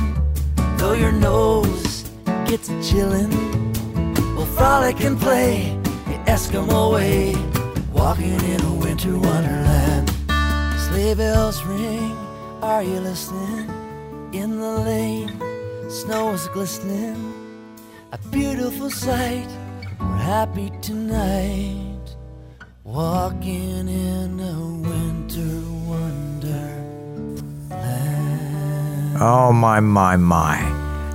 Though 0.78 0.92
your 0.92 1.10
nose 1.10 2.08
gets 2.46 2.68
a 2.68 2.78
chillin', 2.86 3.32
we'll 4.36 4.46
frolic 4.46 5.00
and 5.00 5.18
play 5.18 5.76
the 6.06 6.16
Eskimo 6.34 6.92
way, 6.92 7.34
walking 7.92 8.40
in 8.52 8.60
a 8.62 8.74
winter 8.74 9.18
wonderland. 9.18 10.08
Sleigh 10.84 11.14
bells 11.14 11.64
ring, 11.64 12.16
are 12.62 12.84
you 12.84 13.00
listening? 13.00 13.66
In 14.32 14.60
the 14.60 14.74
lane, 14.88 15.32
snow 15.90 16.32
is 16.32 16.46
glistening, 16.48 17.18
a 18.12 18.18
beautiful 18.30 18.88
sight. 18.88 19.48
We're 19.98 20.24
happy 20.36 20.70
tonight, 20.80 22.06
walking 22.84 23.88
in 23.88 24.21
Oh, 29.24 29.52
my, 29.52 29.78
my, 29.78 30.16
my. 30.16 30.58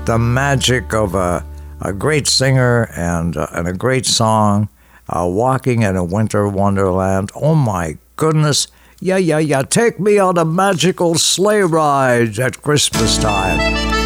The 0.06 0.18
magic 0.18 0.94
of 0.94 1.14
a, 1.14 1.46
a 1.82 1.92
great 1.92 2.26
singer 2.26 2.90
and, 2.96 3.36
uh, 3.36 3.48
and 3.52 3.68
a 3.68 3.74
great 3.74 4.06
song, 4.06 4.70
uh, 5.10 5.28
Walking 5.30 5.82
in 5.82 5.98
a 5.98 6.06
Winter 6.06 6.48
Wonderland. 6.48 7.32
Oh, 7.36 7.54
my 7.54 7.98
goodness. 8.16 8.70
Yeah, 9.02 9.18
yeah, 9.18 9.40
yeah. 9.40 9.64
Take 9.64 10.00
me 10.00 10.20
on 10.20 10.38
a 10.38 10.46
magical 10.46 11.16
sleigh 11.16 11.64
ride 11.64 12.40
at 12.40 12.62
Christmas 12.62 13.18
time. 13.18 13.97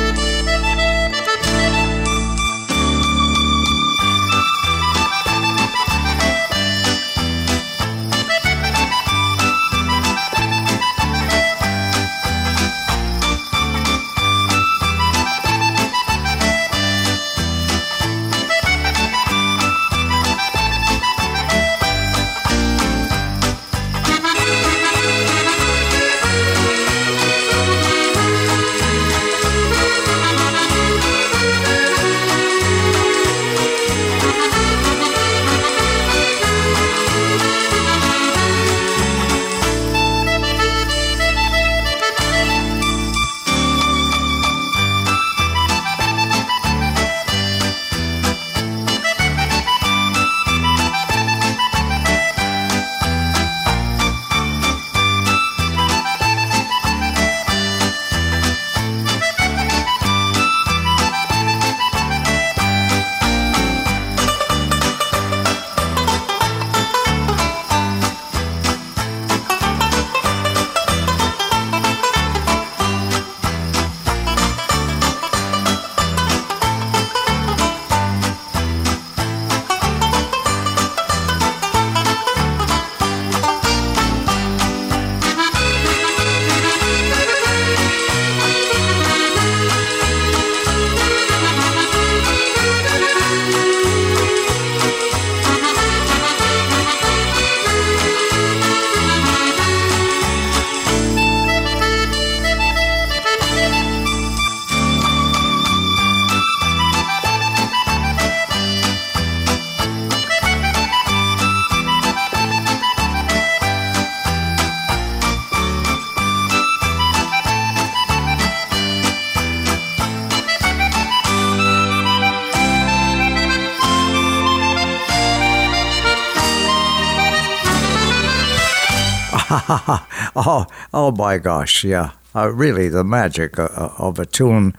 oh, 130.36 130.66
oh 130.94 131.12
my 131.12 131.38
gosh, 131.38 131.86
yeah. 131.86 132.12
Uh, 132.36 132.52
really, 132.52 132.90
the 132.90 133.06
magic 133.06 133.58
uh, 133.58 133.70
uh, 133.74 133.94
of 133.98 134.20
a 134.20 134.26
tune 134.26 134.76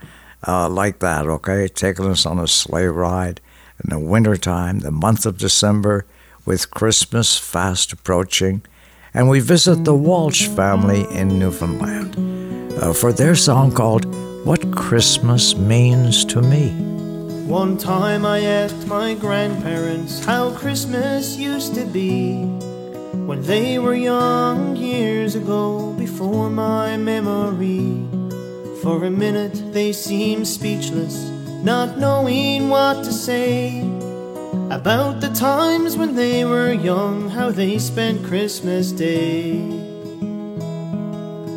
uh, 0.47 0.69
like 0.69 0.99
that, 0.99 1.27
okay? 1.27 1.67
Taking 1.67 2.07
us 2.07 2.27
on 2.27 2.39
a 2.39 2.47
sleigh 2.47 2.87
ride 2.87 3.41
in 3.83 3.89
the 3.89 3.99
wintertime, 3.99 4.81
the 4.81 4.91
month 4.91 5.25
of 5.25 5.39
December, 5.39 6.05
with 6.45 6.71
Christmas 6.71 7.39
fast 7.39 7.95
approaching. 7.95 8.63
And 9.15 9.31
we 9.31 9.41
visit 9.41 9.85
the 9.85 9.95
Walsh 9.95 10.47
family 10.49 11.07
in 11.11 11.39
Newfoundland 11.39 12.17
uh, 12.83 12.93
for 12.93 13.15
their 13.15 13.35
song 13.35 13.73
called 13.73 14.05
What 14.45 14.75
Christmas 14.75 15.57
Means 15.57 16.23
to 16.27 16.43
Me. 16.43 16.69
One 17.47 17.79
time 17.79 18.27
I 18.27 18.41
asked 18.41 18.87
my 18.87 19.15
grandparents 19.15 20.23
how 20.23 20.51
Christmas 20.51 21.37
used 21.37 21.75
to 21.77 21.87
be 21.87 22.72
when 23.13 23.43
they 23.43 23.79
were 23.79 23.95
young 23.95 24.77
years 24.77 25.35
ago 25.35 25.93
before 25.99 26.51
my 26.51 26.97
memory. 26.97 28.07
For 28.83 29.05
a 29.05 29.11
minute 29.11 29.73
they 29.73 29.93
seemed 29.93 30.49
speechless, 30.49 31.31
not 31.63 31.99
knowing 31.99 32.69
what 32.69 33.05
to 33.05 33.13
say 33.13 33.81
about 34.71 35.21
the 35.21 35.29
times 35.29 35.97
when 35.97 36.15
they 36.15 36.45
were 36.45 36.73
young, 36.73 37.29
how 37.29 37.51
they 37.51 37.79
spent 37.79 38.25
Christmas 38.25 38.91
Day. 38.91 39.53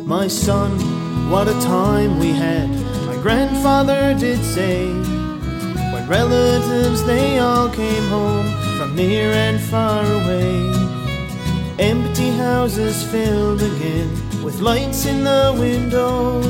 My 0.04 0.28
son, 0.28 0.70
what 1.30 1.48
a 1.48 1.58
time 1.62 2.18
we 2.18 2.30
had, 2.32 2.68
my 3.06 3.16
grandfather 3.22 4.14
did 4.14 4.44
say. 4.44 4.86
When 5.92 6.06
relatives 6.06 7.04
they 7.04 7.38
all 7.38 7.70
came 7.70 8.06
home 8.08 8.46
from 8.78 8.94
near 8.94 9.32
and 9.32 9.58
far 9.58 10.04
away. 10.04 10.85
Empty 11.78 12.30
houses 12.30 13.02
filled 13.02 13.60
again 13.60 14.08
with 14.42 14.60
lights 14.60 15.04
in 15.04 15.24
the 15.24 15.54
window. 15.58 16.40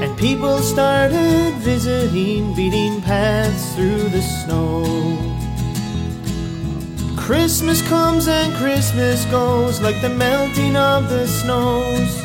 And 0.00 0.16
people 0.16 0.58
started 0.60 1.52
visiting, 1.56 2.54
beating 2.54 3.02
paths 3.02 3.74
through 3.74 4.08
the 4.08 4.22
snow. 4.22 4.84
Christmas 7.14 7.86
comes 7.90 8.26
and 8.26 8.54
Christmas 8.54 9.26
goes 9.26 9.82
like 9.82 10.00
the 10.00 10.08
melting 10.08 10.76
of 10.76 11.10
the 11.10 11.26
snows. 11.26 12.22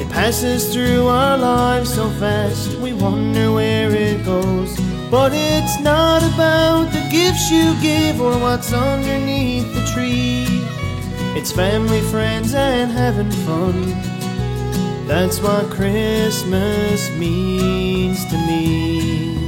It 0.00 0.08
passes 0.08 0.72
through 0.72 1.08
our 1.08 1.36
lives 1.36 1.92
so 1.92 2.08
fast, 2.12 2.74
we 2.78 2.94
wonder 2.94 3.52
where 3.52 3.90
it 3.90 4.24
goes. 4.24 4.80
But 5.10 5.32
it's 5.34 5.78
not 5.80 6.22
about 6.22 6.90
the 6.90 7.06
gifts 7.10 7.50
you 7.50 7.74
give 7.82 8.18
or 8.18 8.38
what's 8.38 8.72
underneath 8.72 9.74
the 9.74 9.84
tree. 9.92 10.49
It's 11.36 11.52
family, 11.52 12.00
friends, 12.02 12.54
and 12.54 12.90
having 12.90 13.30
fun. 13.30 13.86
That's 15.06 15.40
what 15.40 15.70
Christmas 15.70 17.10
means 17.16 18.24
to 18.26 18.36
me. 18.36 19.40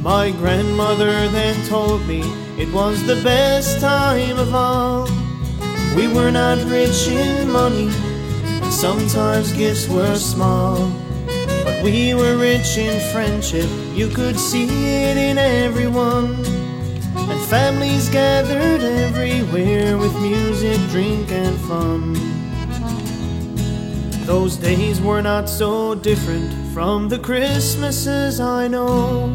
My 0.00 0.32
grandmother 0.32 1.28
then 1.28 1.66
told 1.66 2.06
me 2.06 2.20
it 2.58 2.70
was 2.72 3.06
the 3.06 3.20
best 3.22 3.80
time 3.80 4.38
of 4.38 4.54
all. 4.54 5.23
We 5.94 6.08
were 6.08 6.32
not 6.32 6.58
rich 6.64 7.06
in 7.06 7.48
money, 7.50 7.88
and 8.44 8.72
sometimes 8.72 9.52
gifts 9.52 9.88
were 9.88 10.16
small. 10.16 10.90
But 11.64 11.84
we 11.84 12.14
were 12.14 12.36
rich 12.36 12.76
in 12.76 12.98
friendship, 13.12 13.68
you 13.94 14.08
could 14.08 14.38
see 14.38 14.66
it 14.66 15.16
in 15.16 15.38
everyone. 15.38 16.34
And 17.16 17.40
families 17.48 18.08
gathered 18.08 18.82
everywhere 18.82 19.96
with 19.96 20.12
music, 20.20 20.80
drink, 20.90 21.30
and 21.30 21.56
fun. 21.68 22.14
Those 24.26 24.56
days 24.56 25.00
were 25.00 25.22
not 25.22 25.48
so 25.48 25.94
different 25.94 26.52
from 26.74 27.08
the 27.08 27.20
Christmases 27.20 28.40
I 28.40 28.66
know. 28.66 29.28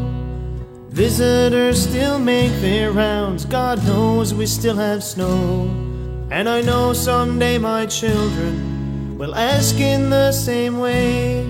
Visitors 0.90 1.82
still 1.82 2.18
make 2.18 2.52
their 2.60 2.92
rounds, 2.92 3.46
God 3.46 3.82
knows 3.86 4.34
we 4.34 4.44
still 4.44 4.76
have 4.76 5.02
snow. 5.02 5.89
And 6.30 6.48
I 6.48 6.60
know 6.60 6.92
someday 6.92 7.58
my 7.58 7.86
children 7.86 9.18
will 9.18 9.34
ask 9.34 9.74
in 9.80 10.10
the 10.10 10.30
same 10.30 10.78
way 10.78 11.40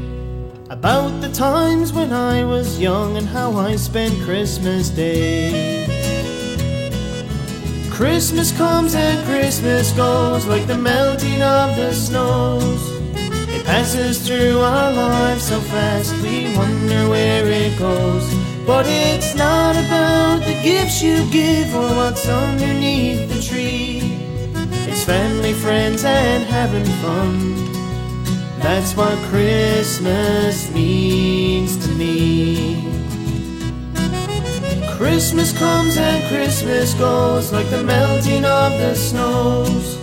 about 0.71 1.21
the 1.21 1.31
times 1.31 1.93
when 1.93 2.15
I 2.15 2.45
was 2.47 2.81
young 2.81 3.19
and 3.19 3.27
how 3.27 3.53
I 3.53 3.77
spent 3.77 4.15
Christmas 4.23 4.89
Day. 4.89 5.87
Christmas 7.91 8.53
comes 8.57 8.95
and 8.95 9.23
Christmas 9.27 9.93
goes 9.93 10.47
like 10.47 10.67
the 10.67 10.79
melting 10.79 11.43
of 11.43 11.77
the 11.77 11.93
snows. 11.93 12.81
It 13.53 13.67
passes 13.67 14.27
through 14.27 14.61
our 14.61 14.93
lives 14.93 15.45
so 15.45 15.61
fast 15.61 16.15
we 16.23 16.57
wonder 16.57 17.07
where 17.11 17.47
it 17.47 17.79
goes. 17.79 18.25
But 18.67 18.87
it's 18.89 19.35
not 19.35 19.77
about 19.77 20.39
the 20.47 20.59
gifts 20.63 21.03
you 21.03 21.31
give 21.31 21.75
or 21.75 21.95
what's 21.97 22.27
underneath 22.27 23.40
family, 25.11 25.53
friends, 25.53 26.05
and 26.05 26.45
having 26.45 26.85
fun. 27.03 27.35
That's 28.61 28.95
what 28.95 29.17
Christmas 29.31 30.71
means 30.71 31.85
to 31.85 31.91
me. 31.95 32.87
Christmas 34.97 35.51
comes 35.59 35.97
and 35.97 36.21
Christmas 36.29 36.95
goes 36.95 37.53
like 37.53 37.69
the 37.71 37.83
melting 37.83 38.45
of 38.45 38.71
the 38.83 38.95
snows. 38.95 39.99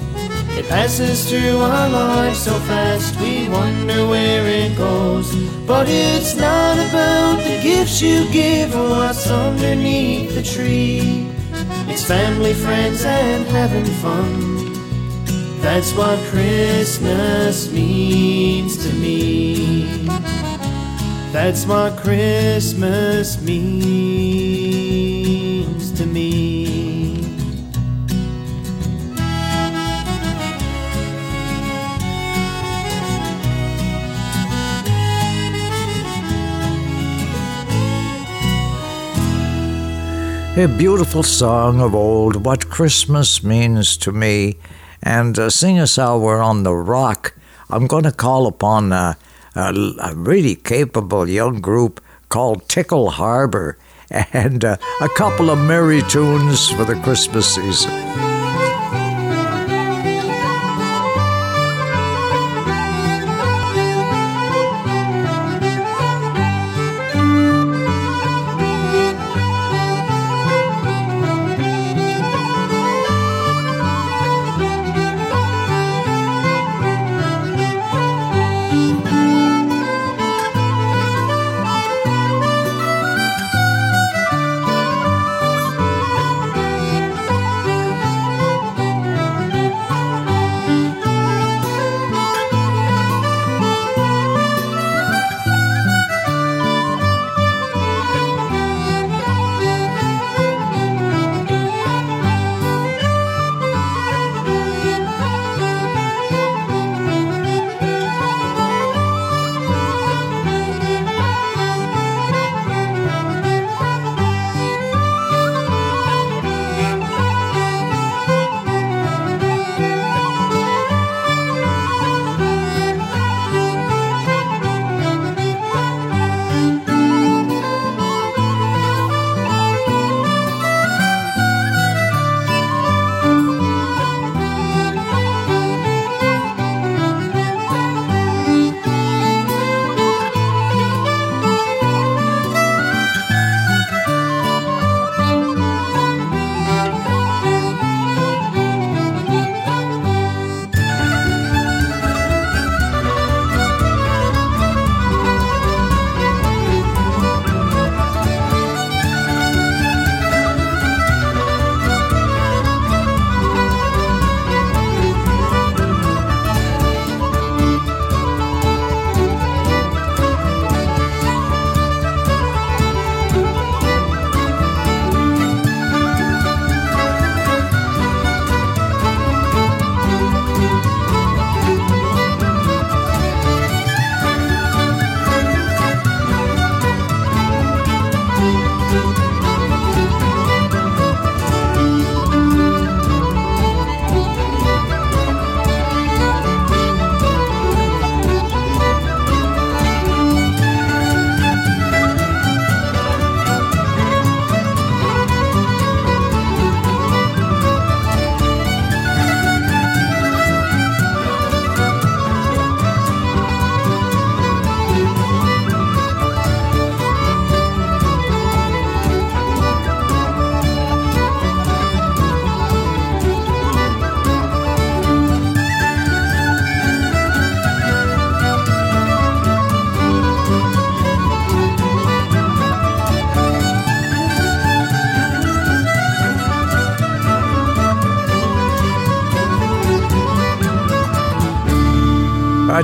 It 0.60 0.68
passes 0.68 1.30
through 1.30 1.58
our 1.60 1.90
lives 1.90 2.40
so 2.40 2.56
fast 2.72 3.16
we 3.22 3.48
wonder 3.48 4.06
where 4.08 4.46
it 4.46 4.78
goes. 4.78 5.34
But 5.66 5.88
it's 5.88 6.36
not 6.36 6.76
about 6.86 7.38
the 7.48 7.62
gifts 7.64 8.02
you 8.02 8.30
give 8.34 8.76
or 8.76 8.90
what's 8.90 9.26
underneath 9.32 10.36
the 10.36 10.44
tree. 10.44 11.32
It's 11.88 12.04
family, 12.04 12.54
friends, 12.54 13.06
and 13.06 13.46
having 13.48 13.86
fun. 14.04 14.67
That's 15.62 15.94
what 15.94 16.20
Christmas 16.30 17.72
means 17.72 18.78
to 18.84 18.94
me. 18.94 20.08
That's 21.32 21.66
what 21.66 21.98
Christmas 21.98 23.42
means 23.42 23.78
to 25.92 26.06
me. 26.06 26.98
A 40.60 40.68
beautiful 40.68 41.22
song 41.22 41.80
of 41.82 41.94
old, 41.94 42.44
What 42.44 42.68
Christmas 42.68 43.44
Means 43.44 43.96
to 43.98 44.12
Me. 44.12 44.58
And 45.08 45.40
uh, 45.40 45.50
seeing 45.50 45.78
as 45.78 45.96
how 45.96 46.18
we're 46.18 46.42
on 46.42 46.64
the 46.64 46.76
rock, 46.76 47.34
I'm 47.70 47.88
going 47.88 48.04
to 48.04 48.12
call 48.12 48.46
upon 48.46 48.92
a, 48.92 49.18
a, 49.56 49.74
a, 50.02 50.14
really 50.14 50.54
capable 50.54 51.30
young 51.30 51.62
group 51.62 52.02
called 52.28 52.68
Tickle 52.68 53.12
Harbor 53.12 53.78
and 54.12 54.66
uh, 54.66 54.76
a 55.00 55.08
couple 55.08 55.50
of 55.50 55.60
merry 55.60 56.02
tunes 56.10 56.70
for 56.70 56.84
the 56.84 57.00
Christmas 57.04 57.56
season. 57.56 58.27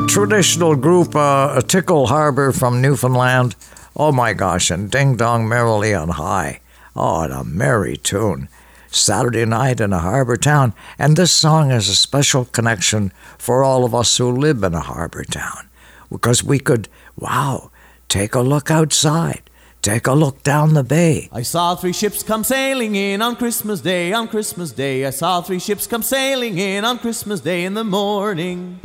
Traditional 0.08 0.76
group, 0.76 1.16
uh, 1.16 1.62
Tickle 1.62 2.08
Harbor 2.08 2.52
from 2.52 2.82
Newfoundland. 2.82 3.56
Oh 3.96 4.12
my 4.12 4.34
gosh, 4.34 4.72
and 4.72 4.89
Ding 4.89 5.16
Dong 5.16 5.48
Merrily 5.48 5.94
on 5.94 6.10
High. 6.10 6.62
Oh, 6.96 7.22
and 7.22 7.34
a 7.34 7.44
merry 7.44 7.98
tune. 7.98 8.50
Saturday 8.89 9.46
night 9.46 9.82
in 9.82 9.92
a 9.92 10.00
harbor 10.00 10.38
town. 10.38 10.74
And 11.00 11.18
this 11.18 11.32
song 11.32 11.70
has 11.70 11.89
a 11.89 11.96
special 11.96 12.46
connection 12.46 13.12
for 13.38 13.63
all 13.63 13.84
of 13.84 13.96
us 13.96 14.18
who 14.18 14.32
live 14.32 14.63
in 14.63 14.74
a 14.74 14.82
harbor 14.82 15.24
town 15.24 15.70
because 16.12 16.44
we 16.44 16.60
could, 16.60 16.88
wow, 17.18 17.72
take 18.08 18.36
a 18.36 18.42
look 18.42 18.70
outside. 18.70 19.50
Take 19.82 20.08
a 20.08 20.13
look 20.13 20.44
down 20.44 20.76
the 20.76 20.84
bay. 20.84 21.28
I 21.32 21.42
saw 21.42 21.76
three 21.76 21.92
ships 21.92 22.24
come 22.24 22.46
sailing 22.46 22.96
in 22.96 23.22
on 23.22 23.36
Christmas 23.36 23.82
Day, 23.82 24.13
on 24.13 24.30
Christmas 24.30 24.72
Day. 24.72 25.06
I 25.06 25.10
saw 25.10 25.42
three 25.42 25.60
ships 25.60 25.88
come 25.88 26.04
sailing 26.04 26.58
in 26.58 26.86
on 26.86 27.00
Christmas 27.00 27.42
Day 27.42 27.66
in 27.66 27.74
the 27.74 27.84
morning. 27.84 28.80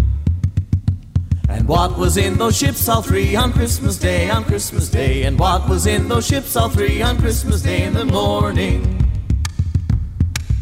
And 1.49 1.67
what 1.67 1.99
was 1.99 2.19
in 2.19 2.37
those 2.37 2.57
ships, 2.57 2.89
all 2.89 3.01
three, 3.01 3.35
on 3.35 3.53
Christmas 3.53 3.99
Day, 3.99 4.29
on 4.29 4.45
Christmas 4.45 4.91
Day? 4.91 5.23
And 5.23 5.39
what 5.39 5.69
was 5.69 5.87
in 5.87 6.09
those 6.09 6.27
ships, 6.27 6.55
all 6.55 6.69
three, 6.69 7.01
on 7.01 7.17
Christmas 7.19 7.63
Day 7.63 7.85
in 7.85 7.95
the 7.95 8.05
morning? 8.05 8.95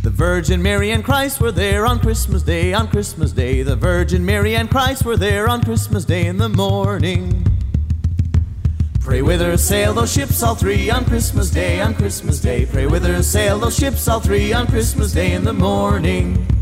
The 0.05 0.11
Virgin 0.11 0.63
Mary 0.63 0.93
and 0.93 1.05
Christ 1.05 1.41
were 1.41 1.51
there 1.51 1.85
on 1.85 1.99
Christmas 1.99 2.45
Day, 2.45 2.73
on 2.73 2.87
Christmas 2.87 3.33
Day. 3.33 3.65
The 3.65 3.75
Virgin 3.75 4.25
Mary 4.25 4.55
and 4.55 4.71
Christ 4.71 5.05
were 5.05 5.17
there 5.17 5.49
on 5.49 5.65
Christmas 5.65 6.05
Day 6.05 6.27
in 6.27 6.39
the 6.39 6.49
morning. 6.49 7.45
Pray 9.01 9.23
whither 9.23 9.57
sail 9.57 9.95
those 9.95 10.13
ships 10.13 10.41
all 10.43 10.55
three 10.55 10.91
on 10.91 11.05
Christmas 11.05 11.51
Day, 11.51 11.81
on 11.81 11.95
Christmas 11.95 12.41
Day. 12.41 12.67
Pray 12.67 12.87
whither 12.87 13.21
sail 13.25 13.59
those 13.59 13.77
ships 13.77 14.07
all 14.07 14.21
three 14.21 14.53
on 14.53 14.69
Christmas 14.69 15.13
Day 15.13 15.33
in 15.33 15.43
the 15.43 15.53
morning. 15.53 16.56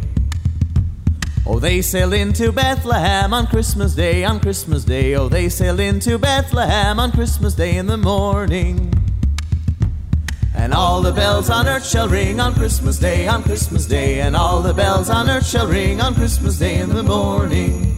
Oh, 1.46 1.58
they 1.60 1.82
sailed 1.82 2.14
into 2.14 2.52
Bethlehem 2.52 3.34
on 3.34 3.46
Christmas 3.46 3.94
Day, 3.94 4.24
on 4.24 4.40
Christmas 4.40 4.82
Day. 4.82 5.14
Oh, 5.14 5.28
they 5.28 5.50
sailed 5.50 5.78
into 5.78 6.18
Bethlehem 6.18 6.98
on 6.98 7.12
Christmas 7.12 7.54
Day 7.54 7.76
in 7.76 7.86
the 7.86 7.98
morning. 7.98 8.90
And 10.54 10.72
all 10.72 11.02
the 11.02 11.12
bells 11.12 11.50
on 11.50 11.66
earth 11.66 11.86
shall 11.86 12.08
ring 12.08 12.40
on 12.40 12.54
Christmas 12.54 12.98
Day, 12.98 13.28
on 13.28 13.42
Christmas 13.42 13.84
Day. 13.84 14.20
And 14.20 14.34
all 14.34 14.62
the 14.62 14.72
bells 14.72 15.10
on 15.10 15.28
earth 15.28 15.46
shall 15.46 15.66
ring 15.66 16.00
on 16.00 16.14
Christmas 16.14 16.58
Day 16.58 16.80
in 16.80 16.88
the 16.88 17.02
morning. 17.02 17.94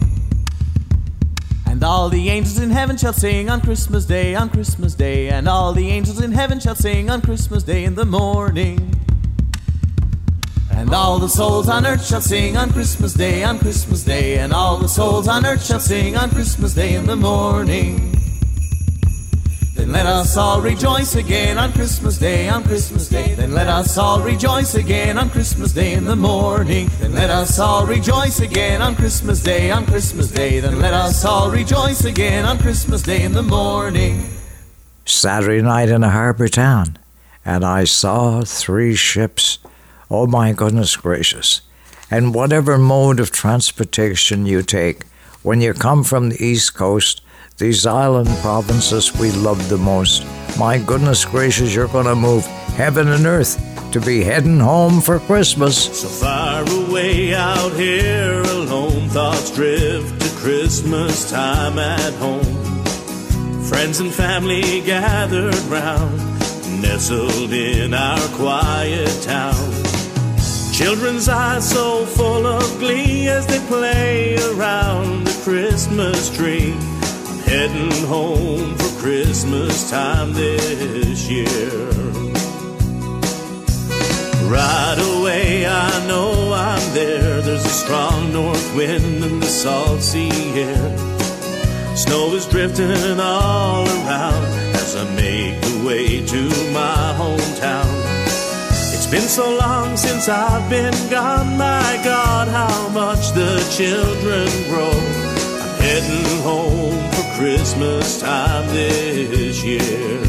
And 1.65 1.81
all 1.85 2.09
the 2.09 2.27
angels 2.27 2.59
in 2.59 2.69
heaven 2.69 2.97
shall 2.97 3.13
sing 3.13 3.49
on 3.49 3.61
Christmas 3.61 4.03
Day, 4.05 4.35
on 4.35 4.49
Christmas 4.49 4.93
Day. 4.93 5.29
And 5.29 5.47
all 5.47 5.71
the 5.71 5.89
angels 5.89 6.19
in 6.19 6.33
heaven 6.33 6.59
shall 6.59 6.75
sing 6.75 7.09
on 7.09 7.21
Christmas 7.21 7.63
Day 7.63 7.85
in 7.85 7.95
the 7.95 8.05
morning. 8.05 9.06
And 10.77 10.93
all 10.93 11.17
the 11.17 11.27
souls 11.27 11.69
on 11.69 11.87
earth 11.87 12.05
shall 12.05 12.21
sing 12.21 12.55
on 12.55 12.71
Christmas 12.71 13.15
Day, 13.15 13.43
on 13.43 13.57
Christmas 13.57 14.03
Day. 14.03 14.37
And 14.37 14.53
all 14.53 14.77
the 14.77 14.87
souls 14.87 15.27
on 15.27 15.43
earth 15.43 15.65
shall 15.65 15.79
sing 15.79 16.15
on 16.15 16.29
Christmas 16.29 16.75
Day 16.75 16.93
in 16.93 17.07
the 17.07 17.15
morning. 17.15 18.13
Then 19.73 19.91
let 19.91 20.05
us 20.05 20.37
all 20.37 20.61
rejoice 20.61 21.15
again 21.15 21.57
on 21.57 21.71
Christmas 21.73 22.19
Day, 22.19 22.47
on 22.47 22.63
Christmas 22.63 23.09
Day. 23.09 23.33
Then 23.33 23.55
let 23.55 23.65
us 23.65 23.97
all 23.97 24.21
rejoice 24.21 24.75
again 24.75 25.17
on 25.17 25.31
Christmas 25.31 25.73
Day 25.73 25.93
in 25.93 26.05
the 26.05 26.15
morning. 26.15 26.91
Then 26.99 27.13
let 27.13 27.31
us 27.31 27.57
all 27.57 27.87
rejoice 27.87 28.39
again 28.39 28.79
on 28.79 28.95
Christmas 28.95 29.41
Day, 29.41 29.71
on 29.71 29.83
Christmas 29.87 30.29
Day. 30.29 30.59
Then 30.59 30.79
let 30.79 30.93
us 30.93 31.25
all 31.25 31.49
rejoice 31.49 32.05
again 32.05 32.45
on 32.45 32.59
Christmas 32.59 33.01
Day 33.01 33.23
in 33.23 33.31
the 33.31 33.41
morning. 33.41 34.23
Saturday 35.05 35.63
night 35.63 35.89
in 35.89 36.03
a 36.03 36.11
harbor 36.11 36.47
town, 36.47 36.99
and 37.43 37.65
I 37.65 37.85
saw 37.85 38.43
three 38.43 38.93
ships. 38.93 39.57
Oh 40.09 40.25
my 40.25 40.53
goodness 40.53 40.95
gracious. 40.95 41.61
And 42.09 42.33
whatever 42.33 42.77
mode 42.77 43.19
of 43.19 43.31
transportation 43.31 44.45
you 44.45 44.63
take, 44.63 45.03
when 45.43 45.59
you 45.59 45.73
come 45.73 46.05
from 46.05 46.29
the 46.29 46.41
East 46.41 46.75
Coast, 46.75 47.21
these 47.57 47.85
island 47.85 48.29
provinces 48.41 49.17
we 49.19 49.31
love 49.31 49.67
the 49.67 49.77
most. 49.77 50.25
My 50.57 50.77
goodness 50.77 51.25
gracious, 51.25 51.75
you're 51.75 51.89
going 51.89 52.05
to 52.05 52.15
move 52.15 52.45
heaven 52.77 53.09
and 53.09 53.25
earth 53.25 53.59
to 53.91 53.99
be 53.99 54.23
heading 54.23 54.61
home 54.61 55.01
for 55.01 55.19
Christmas. 55.19 55.99
So 55.99 56.07
far 56.07 56.61
away 56.61 57.33
out 57.33 57.73
here 57.73 58.41
alone, 58.43 59.09
thoughts 59.09 59.53
drift 59.53 60.21
to 60.21 60.29
Christmas 60.37 61.29
time 61.29 61.79
at 61.79 62.13
home. 62.13 62.43
Friends 63.63 63.99
and 63.99 64.13
family 64.13 64.79
gathered 64.81 65.55
round, 65.63 66.17
nestled 66.81 67.51
in 67.51 67.93
our 67.93 68.25
quiet 68.37 69.21
town. 69.23 69.96
Children's 70.77 71.27
eyes 71.27 71.67
so 71.67 72.05
full 72.05 72.45
of 72.45 72.77
glee 72.77 73.27
as 73.27 73.47
they 73.47 73.57
play 73.65 74.37
around 74.51 75.25
the 75.25 75.41
Christmas 75.43 76.29
tree 76.29 76.71
I'm 76.71 77.39
heading 77.39 78.05
home 78.05 78.75
for 78.75 79.01
Christmas 79.01 79.89
time 79.89 80.33
this 80.33 81.27
year. 81.31 81.89
Right 84.47 84.99
away, 85.17 85.65
I 85.65 86.07
know 86.07 86.53
I'm 86.53 86.93
there. 86.93 87.41
There's 87.41 87.65
a 87.65 87.69
strong 87.69 88.31
north 88.31 88.75
wind 88.75 89.23
and 89.23 89.41
the 89.41 89.47
salt 89.47 90.03
sea 90.03 90.29
air. 90.61 90.97
Snow 91.97 92.35
is 92.35 92.45
drifting 92.45 93.19
all 93.19 93.83
around 93.87 94.45
as 94.75 94.95
I 94.95 95.11
make 95.15 95.59
the 95.59 95.83
way 95.87 96.23
to 96.23 96.43
my 96.71 97.15
hometown. 97.17 98.06
It's 99.09 99.15
been 99.21 99.29
so 99.29 99.55
long 99.55 99.95
since 99.95 100.27
I've 100.27 100.69
been 100.69 100.91
gone, 101.09 101.55
my 101.57 102.01
God, 102.03 102.49
how 102.49 102.89
much 102.89 103.31
the 103.31 103.55
children 103.71 104.49
grow. 104.67 104.91
I'm 105.61 105.81
heading 105.81 106.41
home 106.43 107.09
for 107.13 107.23
Christmas 107.39 108.19
time 108.19 108.67
this 108.67 109.63
year. 109.63 110.19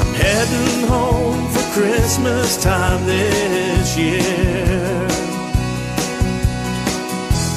I'm 0.00 0.14
heading 0.14 0.88
home 0.88 1.46
for 1.50 1.78
Christmas 1.78 2.56
time 2.56 3.04
this 3.04 3.98
year. 3.98 5.10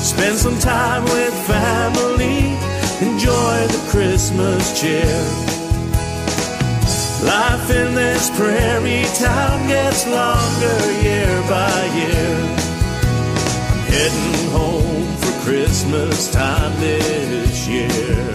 Spend 0.03 0.37
some 0.37 0.59
time 0.59 1.05
with 1.05 1.33
family, 1.47 2.51
enjoy 2.99 3.65
the 3.67 3.87
Christmas 3.89 4.77
cheer. 4.77 5.52
Life 7.25 7.69
in 7.69 7.95
this 7.95 8.29
prairie 8.31 9.05
town 9.15 9.67
gets 9.69 10.05
longer 10.05 10.91
year 11.01 11.41
by 11.49 11.85
year. 11.95 12.35
I'm 13.69 13.79
heading 13.87 14.51
home 14.51 15.07
for 15.17 15.45
Christmas 15.45 16.29
time 16.33 16.77
this 16.81 17.65
year. 17.65 18.32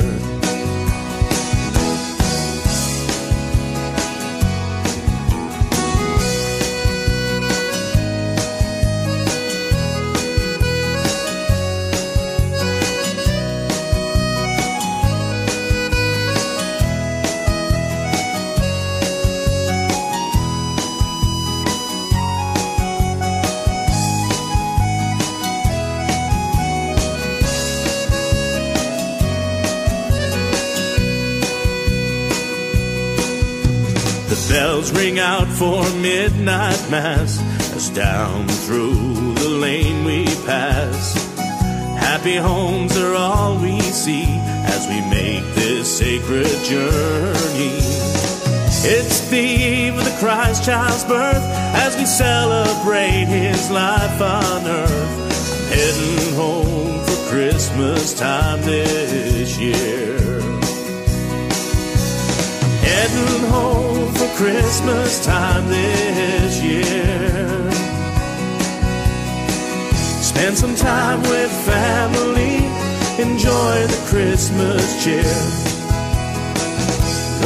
Bells 34.79 34.93
ring 34.93 35.19
out 35.19 35.49
for 35.49 35.83
midnight 35.97 36.81
mass 36.91 37.41
as 37.75 37.91
down 37.91 38.47
through 38.47 39.35
the 39.35 39.49
lane 39.49 40.05
we 40.05 40.25
pass. 40.47 41.15
Happy 41.99 42.37
homes 42.37 42.97
are 42.97 43.15
all 43.15 43.59
we 43.61 43.81
see 43.81 44.27
as 44.75 44.87
we 44.87 45.01
make 45.11 45.43
this 45.55 45.99
sacred 45.99 46.47
journey. 46.65 47.79
It's 48.91 49.29
the 49.29 49.39
eve 49.39 49.99
of 49.99 50.05
the 50.05 50.17
Christ 50.21 50.65
child's 50.65 51.05
birth 51.05 51.43
as 51.75 51.97
we 51.97 52.07
celebrate 52.07 53.27
his 53.27 53.71
life 53.71 54.21
on 54.21 54.67
earth. 54.67 55.71
Heading 55.71 56.35
home 56.35 57.05
for 57.05 57.31
Christmas 57.31 58.15
time 58.15 58.61
this 58.63 59.59
year. 59.59 60.08
Heading 62.99 63.49
home 63.51 64.13
for 64.13 64.27
Christmas 64.37 65.25
time 65.25 65.69
this 65.69 66.61
year. 66.61 67.71
Spend 70.21 70.59
some 70.59 70.75
time 70.75 71.23
with 71.23 71.53
family, 71.65 72.57
enjoy 73.23 73.87
the 73.87 74.03
Christmas 74.11 74.83
cheer. 75.05 75.39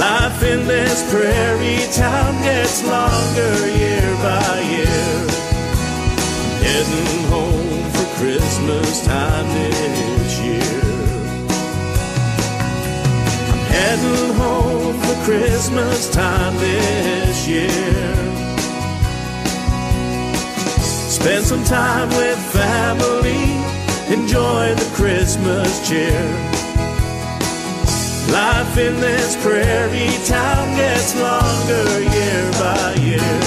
Life 0.00 0.42
in 0.42 0.66
this 0.66 0.98
prairie 1.12 1.86
town 1.92 2.32
gets 2.42 2.82
longer 2.86 3.54
year 3.76 4.08
by 4.24 4.58
year. 4.72 5.18
Heading 6.64 7.24
home 7.28 7.90
for 7.92 8.06
Christmas 8.18 9.04
time 9.04 9.46
this 9.48 10.81
Christmas 15.24 16.10
time 16.10 16.56
this 16.56 17.46
year. 17.46 17.70
Spend 21.08 21.44
some 21.44 21.62
time 21.62 22.08
with 22.08 22.38
family, 22.52 23.44
enjoy 24.12 24.74
the 24.74 24.90
Christmas 24.96 25.88
cheer. 25.88 26.26
Life 28.32 28.76
in 28.78 29.00
this 29.00 29.36
prairie 29.44 30.18
town 30.26 30.76
gets 30.76 31.14
longer 31.20 32.00
year 32.00 32.50
by 32.58 32.94
year. 33.00 33.38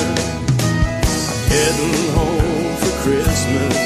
Heading 1.52 2.14
home 2.16 2.76
for 2.78 2.94
Christmas. 3.04 3.78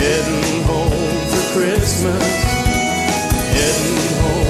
Heading 0.00 0.62
home 0.62 1.18
for 1.30 1.44
Christmas. 1.52 2.22
Heading 3.52 4.16
home 4.22 4.32
for. 4.36 4.41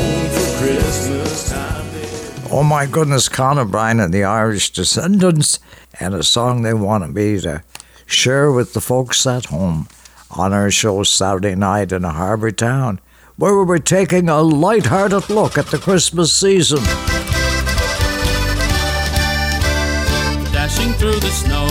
Oh 2.55 2.63
my 2.63 2.85
goodness, 2.87 3.29
Con 3.31 3.59
O'Brien 3.59 3.99
and 3.99 4.13
the 4.13 4.25
Irish 4.25 4.71
Descendants, 4.71 5.59
and 5.99 6.15
a 6.15 6.23
song 6.23 6.63
they 6.63 6.75
wanted 6.75 7.15
me 7.15 7.41
to 7.41 7.63
share 8.05 8.53
with 8.53 8.75
the 8.75 8.81
folks 8.81 9.27
at 9.27 9.47
home 9.47 9.89
on 10.31 10.53
our 10.53 10.71
show 10.71 11.03
Saturday 11.03 11.55
night 11.55 11.93
in 11.93 12.05
a 12.05 12.13
harbour 12.13 12.51
town, 12.51 13.01
where 13.37 13.57
we 13.57 13.65
were 13.65 13.79
taking 13.79 14.29
a 14.29 14.43
light-hearted 14.43 15.31
look 15.31 15.57
at 15.57 15.67
the 15.69 15.79
Christmas 15.79 16.31
season. 16.33 16.85
Dashing 20.53 20.93
through 20.93 21.21
the 21.21 21.31
snow 21.31 21.67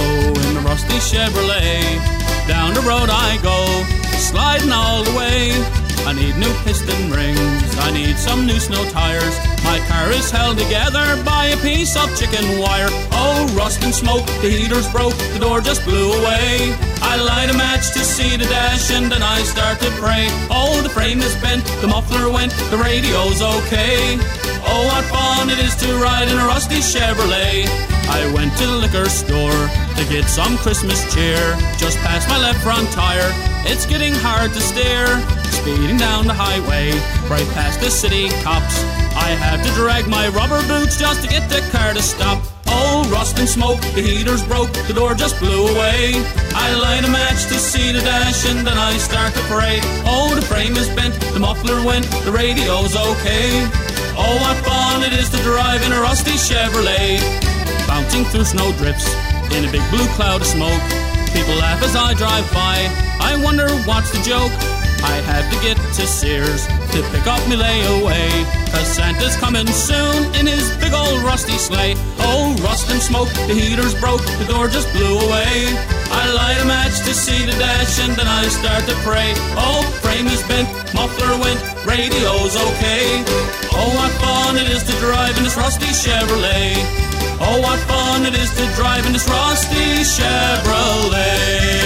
in 0.49 0.57
a 0.57 0.61
rusty 0.61 0.95
Chevrolet. 0.95 1.81
Down 2.47 2.73
the 2.73 2.81
road 2.81 3.09
I 3.11 3.39
go, 3.41 3.83
sliding 4.17 4.71
all 4.71 5.03
the 5.03 5.15
way. 5.15 5.80
I 6.11 6.13
need 6.13 6.35
new 6.35 6.53
piston 6.65 7.09
rings, 7.09 7.77
I 7.79 7.89
need 7.93 8.17
some 8.17 8.45
new 8.45 8.59
snow 8.59 8.83
tires. 8.89 9.33
My 9.63 9.79
car 9.87 10.11
is 10.11 10.29
held 10.29 10.57
together 10.57 11.07
by 11.23 11.45
a 11.45 11.57
piece 11.63 11.95
of 11.95 12.11
chicken 12.19 12.59
wire. 12.59 12.89
Oh, 13.15 13.47
rust 13.55 13.81
and 13.85 13.95
smoke, 13.95 14.25
the 14.43 14.51
heater's 14.51 14.91
broke, 14.91 15.15
the 15.31 15.39
door 15.39 15.61
just 15.61 15.85
blew 15.85 16.11
away. 16.11 16.75
I 17.01 17.15
light 17.15 17.49
a 17.49 17.55
match 17.55 17.93
to 17.93 18.03
see 18.03 18.35
the 18.35 18.43
dash 18.43 18.91
and 18.91 19.09
then 19.09 19.23
I 19.23 19.39
start 19.43 19.79
to 19.79 19.89
pray. 20.03 20.27
Oh, 20.51 20.81
the 20.83 20.89
frame 20.89 21.21
is 21.21 21.33
bent, 21.37 21.63
the 21.79 21.87
muffler 21.87 22.29
went, 22.29 22.51
the 22.71 22.77
radio's 22.83 23.41
okay. 23.41 24.19
Oh, 24.67 24.83
what 24.91 25.05
fun 25.07 25.49
it 25.49 25.59
is 25.59 25.77
to 25.77 25.95
ride 26.03 26.27
in 26.27 26.37
a 26.37 26.45
rusty 26.45 26.83
Chevrolet. 26.83 27.63
I 28.11 28.29
went 28.35 28.51
to 28.57 28.67
the 28.67 28.75
liquor 28.83 29.07
store 29.07 29.63
to 29.95 30.03
get 30.11 30.25
some 30.27 30.57
Christmas 30.57 30.99
cheer. 31.15 31.55
Just 31.77 31.97
past 31.99 32.27
my 32.27 32.37
left 32.37 32.59
front 32.59 32.91
tire, 32.91 33.31
it's 33.63 33.85
getting 33.85 34.13
hard 34.13 34.51
to 34.51 34.59
steer. 34.59 35.07
Speeding 35.61 35.97
down 35.97 36.25
the 36.25 36.33
highway, 36.33 36.89
right 37.29 37.45
past 37.53 37.81
the 37.81 37.91
city 37.91 38.33
cops. 38.41 38.81
I 39.13 39.29
had 39.37 39.61
to 39.61 39.69
drag 39.77 40.09
my 40.09 40.27
rubber 40.33 40.57
boots 40.65 40.97
just 40.97 41.21
to 41.21 41.29
get 41.29 41.45
the 41.53 41.61
car 41.69 41.93
to 41.93 42.01
stop. 42.01 42.41
Oh, 42.65 43.05
rust 43.13 43.37
and 43.37 43.47
smoke, 43.47 43.77
the 43.93 44.01
heater's 44.01 44.41
broke, 44.41 44.73
the 44.89 44.93
door 44.97 45.13
just 45.13 45.37
blew 45.37 45.69
away. 45.69 46.17
I 46.57 46.73
light 46.81 47.05
a 47.05 47.11
match 47.13 47.45
to 47.53 47.61
see 47.61 47.93
the 47.93 48.01
dash 48.01 48.49
and 48.49 48.65
then 48.65 48.75
I 48.75 48.97
start 48.97 49.37
to 49.37 49.43
pray. 49.53 49.77
Oh, 50.09 50.33
the 50.33 50.41
frame 50.41 50.73
is 50.73 50.89
bent, 50.97 51.13
the 51.29 51.39
muffler 51.39 51.77
went, 51.85 52.09
the 52.25 52.33
radio's 52.33 52.97
okay. 52.97 53.61
Oh, 54.17 54.33
what 54.41 54.57
fun 54.65 55.05
it 55.05 55.13
is 55.13 55.29
to 55.29 55.37
drive 55.45 55.85
in 55.85 55.93
a 55.93 56.01
rusty 56.01 56.41
Chevrolet. 56.41 57.21
Bouncing 57.85 58.25
through 58.33 58.49
snowdrifts 58.49 59.13
in 59.53 59.69
a 59.69 59.71
big 59.71 59.85
blue 59.93 60.09
cloud 60.17 60.41
of 60.41 60.47
smoke. 60.47 60.81
People 61.37 61.53
laugh 61.61 61.85
as 61.85 61.95
I 61.95 62.17
drive 62.17 62.49
by. 62.49 62.89
I 63.21 63.37
wonder 63.37 63.69
what's 63.85 64.09
the 64.09 64.25
joke. 64.25 64.51
I 65.03 65.17
had 65.25 65.49
to 65.49 65.57
get 65.65 65.77
to 65.97 66.05
Sears 66.05 66.67
to 66.93 67.01
pick 67.09 67.25
up 67.25 67.41
my 67.49 67.55
layaway. 67.55 68.29
Cause 68.71 68.87
Santa's 68.87 69.35
coming 69.37 69.67
soon 69.67 70.33
in 70.35 70.45
his 70.45 70.69
big 70.77 70.93
old 70.93 71.21
rusty 71.23 71.57
sleigh. 71.57 71.95
Oh, 72.19 72.55
rust 72.61 72.89
and 72.91 73.01
smoke, 73.01 73.29
the 73.47 73.53
heater's 73.53 73.95
broke, 73.99 74.21
the 74.37 74.45
door 74.45 74.67
just 74.67 74.91
blew 74.93 75.17
away. 75.17 75.73
I 76.13 76.23
light 76.33 76.59
a 76.61 76.65
match 76.65 76.99
to 77.07 77.13
see 77.13 77.45
the 77.45 77.53
dash 77.57 77.99
and 77.99 78.13
then 78.15 78.27
I 78.27 78.43
start 78.47 78.85
to 78.85 78.95
pray. 79.01 79.33
Oh, 79.57 79.81
frame 80.03 80.27
is 80.27 80.43
bent, 80.47 80.69
muffler 80.93 81.33
went, 81.41 81.59
radio's 81.85 82.55
okay. 82.55 83.23
Oh, 83.73 83.89
what 83.97 84.11
fun 84.21 84.57
it 84.57 84.69
is 84.69 84.83
to 84.83 84.93
drive 84.99 85.37
in 85.37 85.43
this 85.43 85.57
rusty 85.57 85.89
Chevrolet. 85.89 86.77
Oh, 87.41 87.59
what 87.61 87.79
fun 87.89 88.25
it 88.25 88.35
is 88.35 88.51
to 88.51 88.65
drive 88.75 89.05
in 89.07 89.13
this 89.13 89.27
rusty 89.27 90.05
Chevrolet. 90.05 91.80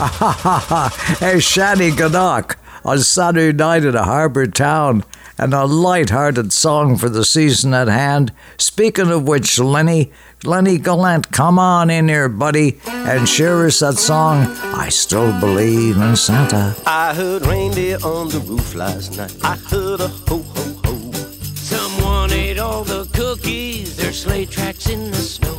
Shanneyganock 1.40 2.56
on 2.86 2.98
Saturday 3.00 3.54
night 3.54 3.84
in 3.84 3.94
a 3.94 4.02
harbour 4.04 4.46
town, 4.46 5.04
and 5.36 5.52
a 5.52 5.66
light-hearted 5.66 6.54
song 6.54 6.96
for 6.96 7.10
the 7.10 7.22
season 7.22 7.74
at 7.74 7.86
hand. 7.86 8.32
Speaking 8.56 9.10
of 9.10 9.28
which, 9.28 9.58
Lenny, 9.58 10.10
Lenny 10.42 10.78
Gallant, 10.78 11.32
come 11.32 11.58
on 11.58 11.90
in 11.90 12.08
here, 12.08 12.30
buddy, 12.30 12.80
and 12.86 13.28
share 13.28 13.66
us 13.66 13.80
that 13.80 13.98
song. 13.98 14.46
I 14.74 14.88
still 14.88 15.38
believe 15.38 15.98
in 15.98 16.16
Santa. 16.16 16.74
I 16.86 17.12
heard 17.14 17.44
reindeer 17.44 17.98
on 18.02 18.28
the 18.28 18.40
roof 18.40 18.74
last 18.74 19.18
night. 19.18 19.36
I 19.44 19.56
heard 19.56 20.00
a 20.00 20.08
ho 20.08 20.38
ho 20.38 20.80
ho. 20.82 21.12
Someone 21.56 22.32
ate 22.32 22.58
all 22.58 22.84
the 22.84 23.04
cookies, 23.12 23.96
there's 23.96 24.22
sleigh 24.22 24.46
tracks 24.46 24.88
in 24.88 25.10
the 25.10 25.16
snow. 25.16 25.58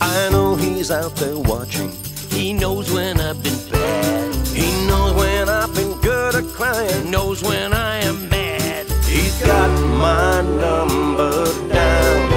I 0.00 0.28
know 0.30 0.54
he's 0.54 0.92
out 0.92 1.16
there 1.16 1.36
watching. 1.36 1.90
He 2.34 2.52
knows 2.52 2.90
when 2.90 3.20
I've 3.20 3.40
been 3.42 3.58
bad, 3.70 4.34
He 4.48 4.68
knows 4.88 5.14
when 5.14 5.48
I've 5.48 5.72
been 5.74 5.98
good 6.00 6.34
at 6.34 6.44
crying. 6.52 7.10
knows 7.10 7.42
when 7.42 7.72
I 7.72 7.98
am 8.00 8.28
mad. 8.28 8.86
He's 9.06 9.40
got 9.40 9.70
my 10.04 10.40
number 10.42 11.44
down. 11.68 12.30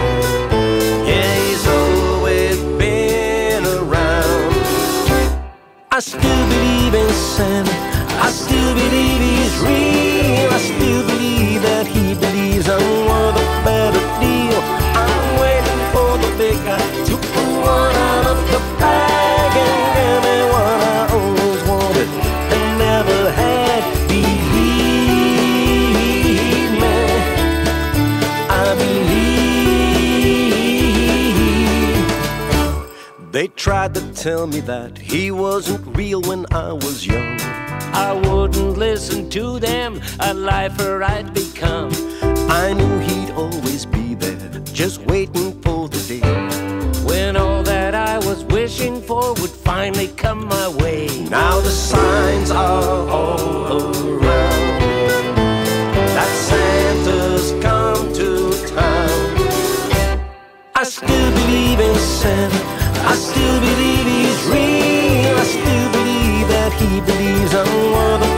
Yeah, 1.10 1.36
he's 1.46 1.68
always 1.68 2.58
been 2.78 3.64
around. 3.66 4.54
I 5.92 6.00
still 6.00 6.44
believe 6.54 6.94
in 6.94 7.10
Santa. 7.36 7.72
I 8.22 8.30
still 8.32 8.74
believe 8.76 9.22
he's 9.32 9.56
real. 9.66 10.50
I 10.58 10.60
still 10.60 11.04
believe 11.12 11.62
that 11.64 11.88
he 11.88 12.14
believes 12.14 12.70
I'm 12.70 12.86
worth 13.10 13.36
a 13.36 13.48
better 13.66 14.04
deal. 14.22 14.62
Big 16.38 16.56
guy 16.64 16.78
to 17.06 17.18
pull 17.18 17.62
one 17.62 17.96
out 17.96 18.28
of 18.28 18.38
the 18.52 18.60
bag 18.78 19.58
and 19.58 20.50
what 20.54 20.80
I 20.84 21.08
always 21.12 21.62
wanted 21.68 22.10
and 22.56 22.78
never 22.78 23.32
had. 23.32 23.82
Believe 24.08 24.42
me. 26.80 27.00
I 28.50 28.76
believe. 28.78 29.32
They 33.32 33.48
tried 33.48 33.96
to 33.96 34.02
tell 34.14 34.46
me 34.46 34.60
that 34.60 35.00
he 35.00 35.32
wasn't 35.32 35.98
real 35.98 36.22
when 36.22 36.46
I 36.52 36.72
was 36.72 37.04
young. 37.08 37.40
I 37.94 38.14
wouldn't 38.14 38.78
listen 38.78 39.28
to 39.32 39.60
them, 39.60 40.00
a 40.20 40.36
lifer 40.36 41.02
I'd 41.02 41.34
become. 41.34 41.92
I 42.52 42.74
knew 42.74 43.00
he'd 43.00 43.32
always 43.32 43.88
be 43.88 44.14
there, 44.14 44.60
just 44.72 45.02
waiting 45.02 45.57
that 47.92 48.10
I 48.10 48.18
was 48.28 48.44
wishing 48.44 49.02
for 49.02 49.34
would 49.36 49.56
finally 49.70 50.10
come 50.10 50.46
my 50.46 50.68
way. 50.68 51.08
Now 51.30 51.62
the 51.62 51.70
signs 51.70 52.52
are 52.52 53.08
all 53.08 53.96
around 54.06 55.36
that 56.18 56.32
Santa's 56.48 57.52
come 57.64 58.12
to 58.20 58.28
town. 58.76 59.30
I 60.76 60.84
still 60.84 61.32
believe 61.40 61.80
in 61.80 61.96
Santa. 61.96 62.62
I 63.12 63.16
still 63.16 63.58
believe 63.68 64.06
he's 64.16 64.42
real. 64.52 65.36
I 65.44 65.46
still 65.58 65.90
believe 65.98 66.46
that 66.56 66.72
he 66.82 66.92
believes 67.10 67.54
I'm 67.56 67.72
worth 67.94 68.37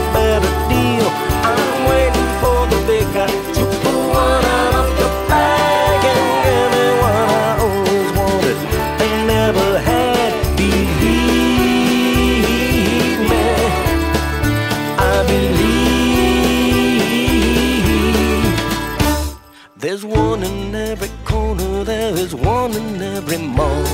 in 22.74 23.02
every 23.02 23.38
mall. 23.38 23.84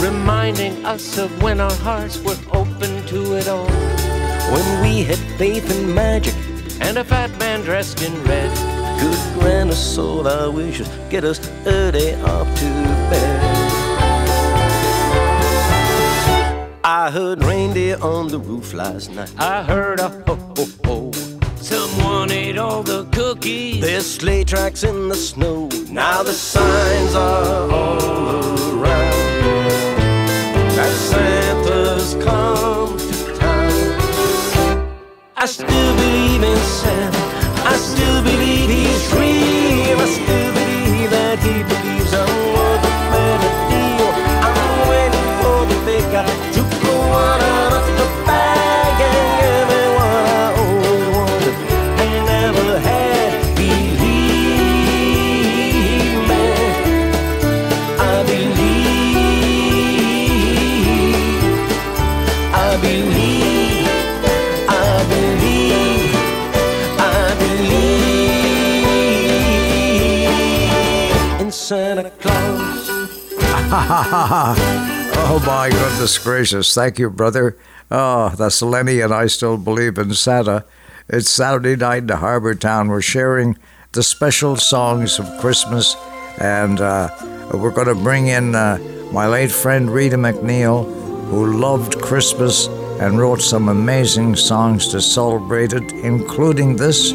reminding 0.00 0.84
us 0.84 1.18
of 1.18 1.30
when 1.42 1.60
our 1.60 1.78
hearts 1.86 2.18
were 2.20 2.36
open 2.52 3.04
to 3.06 3.34
it 3.34 3.48
all. 3.48 3.68
When 4.52 4.82
we 4.82 5.02
had 5.02 5.18
faith 5.38 5.70
in 5.76 5.94
magic, 5.94 6.34
And 6.80 6.98
a 6.98 7.04
fat 7.04 7.30
man 7.38 7.62
dressed 7.62 8.02
in 8.02 8.12
red. 8.24 8.50
could 9.00 9.40
grant 9.40 9.70
us 9.70 9.98
all 9.98 10.26
our 10.28 10.50
wishes, 10.50 10.88
get 11.08 11.24
us 11.24 11.40
early 11.66 12.14
off 12.16 12.46
to 12.60 12.68
bed. 13.10 13.56
I 16.84 17.10
heard 17.10 17.42
reindeer 17.42 17.96
on 18.02 18.28
the 18.28 18.38
roof 18.38 18.72
last 18.74 19.10
night. 19.10 19.32
I 19.38 19.62
heard 19.62 20.00
a 20.00 20.08
ho 20.26 20.36
ho 20.56 20.66
ho. 20.84 21.05
Ate 22.56 22.60
all 22.60 22.82
the 22.82 23.04
cookies. 23.12 23.82
There's 23.82 24.06
sleigh 24.06 24.42
tracks 24.42 24.82
in 24.82 25.10
the 25.10 25.14
snow. 25.14 25.68
Now 25.90 26.22
the 26.22 26.32
signs 26.32 27.14
are 27.14 27.70
all 27.70 28.80
around. 28.80 29.42
That 30.74 30.94
Santa's 31.10 32.14
come 32.24 32.96
to 32.96 33.36
town. 33.36 34.88
I 35.36 35.44
still 35.44 35.96
believe 35.96 36.42
in 36.42 36.56
Santa. 36.56 37.18
I 37.72 37.76
still 37.76 38.22
believe 38.22 38.70
he's 38.70 39.12
real. 39.12 39.36
oh 73.78 75.42
my 75.46 75.68
goodness 75.68 76.16
gracious. 76.16 76.74
Thank 76.74 76.98
you, 76.98 77.10
brother. 77.10 77.58
Oh, 77.90 78.30
that's 78.30 78.62
Lenny 78.62 79.00
and 79.00 79.12
I 79.12 79.26
still 79.26 79.58
believe 79.58 79.98
in 79.98 80.14
Santa. 80.14 80.64
It's 81.10 81.28
Saturday 81.28 81.76
night 81.76 82.04
in 82.04 82.08
Harbor 82.08 82.54
Town. 82.54 82.88
We're 82.88 83.02
sharing 83.02 83.58
the 83.92 84.02
special 84.02 84.56
songs 84.56 85.18
of 85.18 85.30
Christmas, 85.40 85.94
and 86.40 86.80
uh, 86.80 87.10
we're 87.52 87.70
going 87.70 87.88
to 87.88 87.94
bring 87.94 88.28
in 88.28 88.54
uh, 88.54 88.78
my 89.12 89.26
late 89.26 89.52
friend 89.52 89.90
Rita 89.90 90.16
MacNeil, 90.16 90.84
who 91.28 91.58
loved 91.58 92.00
Christmas 92.00 92.68
and 92.98 93.18
wrote 93.18 93.42
some 93.42 93.68
amazing 93.68 94.36
songs 94.36 94.88
to 94.88 95.02
celebrate 95.02 95.74
it, 95.74 95.92
including 95.92 96.76
this. 96.76 97.12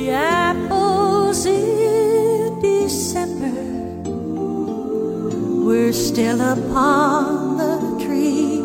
Were 5.72 5.94
still 5.94 6.42
upon 6.42 7.56
the 7.56 7.76
tree. 8.04 8.60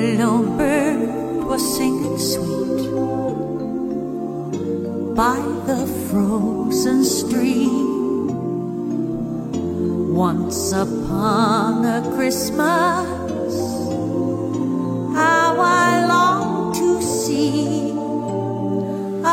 A 0.00 0.04
lone 0.20 0.56
bird 0.56 1.44
was 1.50 1.62
singing 1.76 2.16
sweet 2.16 2.84
by 5.16 5.40
the 5.66 5.82
frozen 6.06 7.04
stream. 7.04 7.74
Once 10.14 10.70
upon 10.70 11.84
a 11.84 12.00
Christmas, 12.14 13.52
how 15.18 15.56
I 15.58 16.06
long 16.06 16.72
to 16.72 17.02
see 17.02 17.90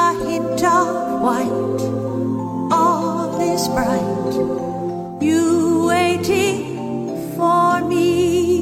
a 0.06 0.08
hint 0.26 0.64
of 0.80 1.22
white. 1.22 1.82
All 2.74 3.40
is 3.40 3.68
bright. 3.68 4.71
You 5.22 5.86
waiting 5.86 6.76
for 7.36 7.82
me. 7.82 8.62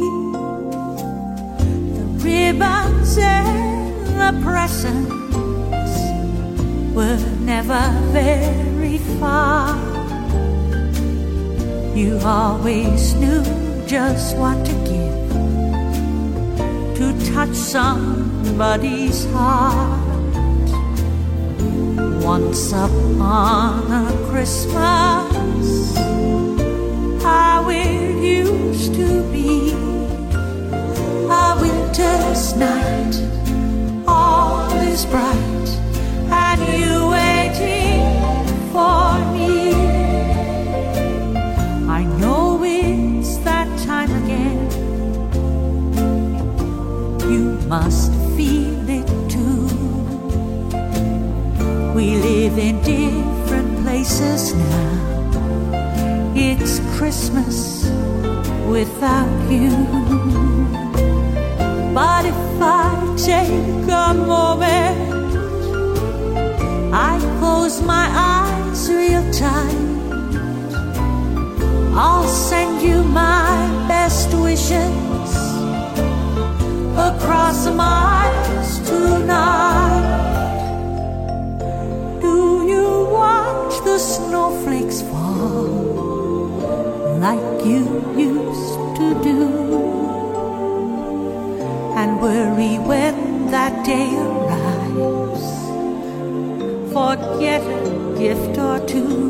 The 1.96 2.06
ribbons 2.22 3.18
and 3.18 4.06
the 4.20 4.34
presents 4.44 5.96
were 6.94 7.18
never 7.40 7.82
very 8.12 8.98
far. 9.20 9.78
You 11.96 12.20
always 12.24 13.14
knew 13.16 13.44
just 13.88 14.36
what 14.38 14.66
to 14.66 14.74
give 14.90 15.20
to 17.00 17.32
touch 17.34 17.56
somebody's 17.56 19.24
heart. 19.32 20.00
Once 22.22 22.74
upon 22.74 23.90
a 23.92 24.12
Christmas, 24.30 25.98
how 27.30 27.70
it 27.70 28.24
used 28.42 28.94
to 28.96 29.10
be 29.32 29.72
a 31.44 31.48
winter's 31.62 32.46
night. 32.56 33.16
All 34.08 34.72
is 34.92 35.06
bright, 35.14 35.70
and 36.46 36.60
you 36.80 36.94
waiting 37.18 38.02
for 38.74 39.08
me. 39.36 39.54
I 42.00 42.02
know 42.22 42.64
it's 42.64 43.38
that 43.50 43.70
time 43.90 44.12
again. 44.24 44.60
You 47.34 47.44
must 47.76 48.12
feel 48.36 48.90
it 49.00 49.10
too. 49.36 49.68
We 51.98 52.06
live 52.30 52.56
in 52.68 52.76
different 52.94 53.72
places 53.84 54.42
now. 54.56 55.09
Christmas 57.00 57.86
without 58.68 59.50
you. 59.50 59.72
But 61.94 62.26
if 62.26 62.62
I 62.62 63.16
take 63.16 63.88
a 63.88 64.14
moment, 64.14 65.00
I 66.94 67.18
close 67.40 67.82
my 67.82 68.06
eyes 68.12 68.92
real 68.92 69.24
tight. 69.32 69.80
I'll 71.96 72.28
send 72.28 72.82
you 72.82 73.02
my 73.02 73.48
best 73.88 74.34
wishes 74.34 75.32
across 77.08 77.64
the 77.64 77.72
miles 77.72 78.80
tonight. 78.90 80.04
Do 82.20 82.68
you 82.68 83.08
watch 83.10 83.82
the 83.86 83.98
snowflakes 83.98 85.02
fall 85.02 85.79
like 87.20 87.66
you 87.66 87.84
used 88.16 88.80
to 88.98 89.08
do? 89.22 89.40
And 92.00 92.22
worry 92.22 92.78
when 92.80 93.52
that 93.52 93.86
day 93.86 94.10
arrives. 94.16 95.46
Forget 96.94 97.62
a 97.62 98.16
gift 98.18 98.58
or 98.58 98.80
two. 98.88 99.30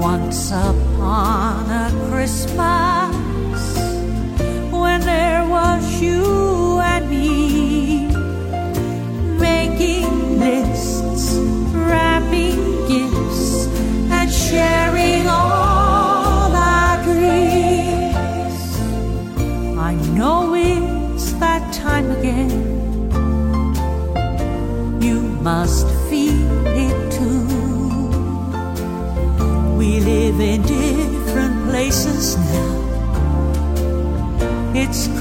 Once 0.00 0.50
upon 0.50 1.70
a 1.70 1.90
Christmas, 2.10 3.60
when 4.72 5.00
there 5.02 5.46
was 5.46 6.00
you 6.00 6.37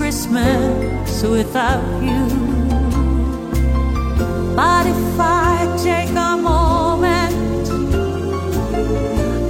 Christmas 0.07 1.21
without 1.21 1.83
you. 2.01 2.27
But 4.55 4.87
if 4.87 5.19
I 5.19 5.67
take 5.83 6.11
a 6.11 6.37
moment, 6.37 7.67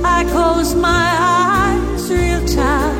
I 0.03 0.25
close 0.31 0.73
my 0.73 1.09
eyes 1.37 2.09
real 2.09 2.43
tight. 2.47 2.97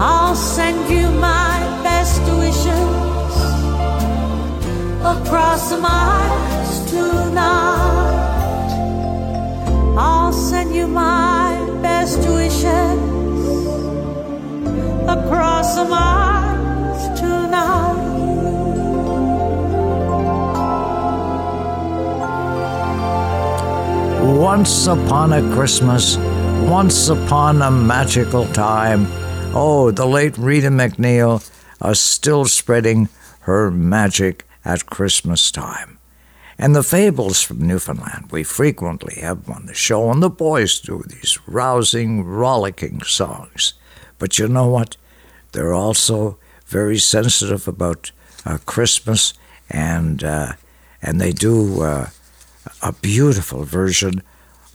I'll 0.00 0.34
send 0.34 0.90
you 0.90 1.08
my 1.20 1.54
best 1.84 2.20
wishes 2.42 3.34
across 5.14 5.70
the 5.70 5.78
miles 5.78 6.90
tonight. 6.90 8.72
I'll 9.96 10.32
send 10.32 10.74
you 10.74 10.88
my 10.88 11.54
best 11.80 12.18
wishes 12.28 13.13
Once 24.54 24.86
Upon 24.86 25.32
a 25.32 25.42
Christmas 25.54 26.16
Once 26.68 27.08
Upon 27.08 27.60
a 27.60 27.70
Magical 27.70 28.46
Time. 28.52 29.06
Oh, 29.54 29.90
the 29.90 30.06
late 30.06 30.38
Rita 30.38 30.68
MacNeil 30.68 31.50
are 31.80 31.94
still 31.94 32.44
spreading 32.44 33.08
her 33.40 33.70
magic 33.70 34.46
at 34.64 34.86
Christmas 34.86 35.50
time. 35.50 35.98
And 36.58 36.74
the 36.74 36.82
fables 36.82 37.42
from 37.42 37.66
Newfoundland, 37.66 38.28
we 38.30 38.44
frequently 38.44 39.20
have 39.20 39.50
on 39.50 39.66
the 39.66 39.74
show, 39.74 40.10
and 40.10 40.22
the 40.22 40.30
boys 40.30 40.78
do 40.78 41.02
these 41.06 41.38
rousing, 41.46 42.24
rollicking 42.24 43.02
songs. 43.02 43.74
But 44.18 44.38
you 44.38 44.46
know 44.48 44.68
what? 44.68 44.96
They're 45.54 45.72
also 45.72 46.36
very 46.66 46.98
sensitive 46.98 47.68
about 47.68 48.10
uh, 48.44 48.58
Christmas, 48.66 49.34
and 49.70 50.22
uh, 50.24 50.54
and 51.00 51.20
they 51.20 51.30
do 51.30 51.80
uh, 51.82 52.08
a 52.82 52.92
beautiful 52.92 53.62
version 53.62 54.22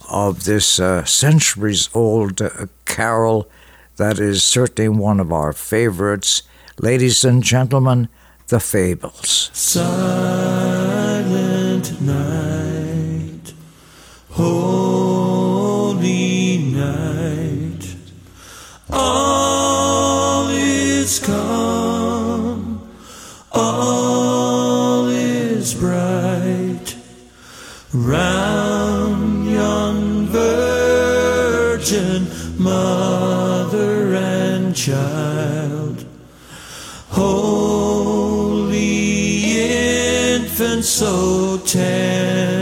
of 0.09 0.45
this 0.45 0.79
uh, 0.79 1.03
centuries 1.03 1.89
old 1.93 2.41
uh, 2.41 2.67
carol 2.85 3.49
that 3.97 4.19
is 4.19 4.41
certainly 4.41 4.87
one 4.87 5.19
of 5.19 5.33
our 5.33 5.51
favorites. 5.51 6.43
Ladies 6.79 7.25
and 7.25 7.43
gentlemen, 7.43 8.07
the 8.47 8.61
Fables. 8.61 9.49
Silent 9.51 9.91
night, 12.01 13.53
holy 14.29 15.17
night, 16.57 17.95
all 18.89 19.18
Round 27.91 29.49
young 29.49 30.27
virgin 30.27 32.27
mother 32.55 34.13
and 34.13 34.75
child, 34.75 36.05
holy 37.09 38.75
infant, 40.35 40.85
so 40.85 41.57
tender 41.65 42.58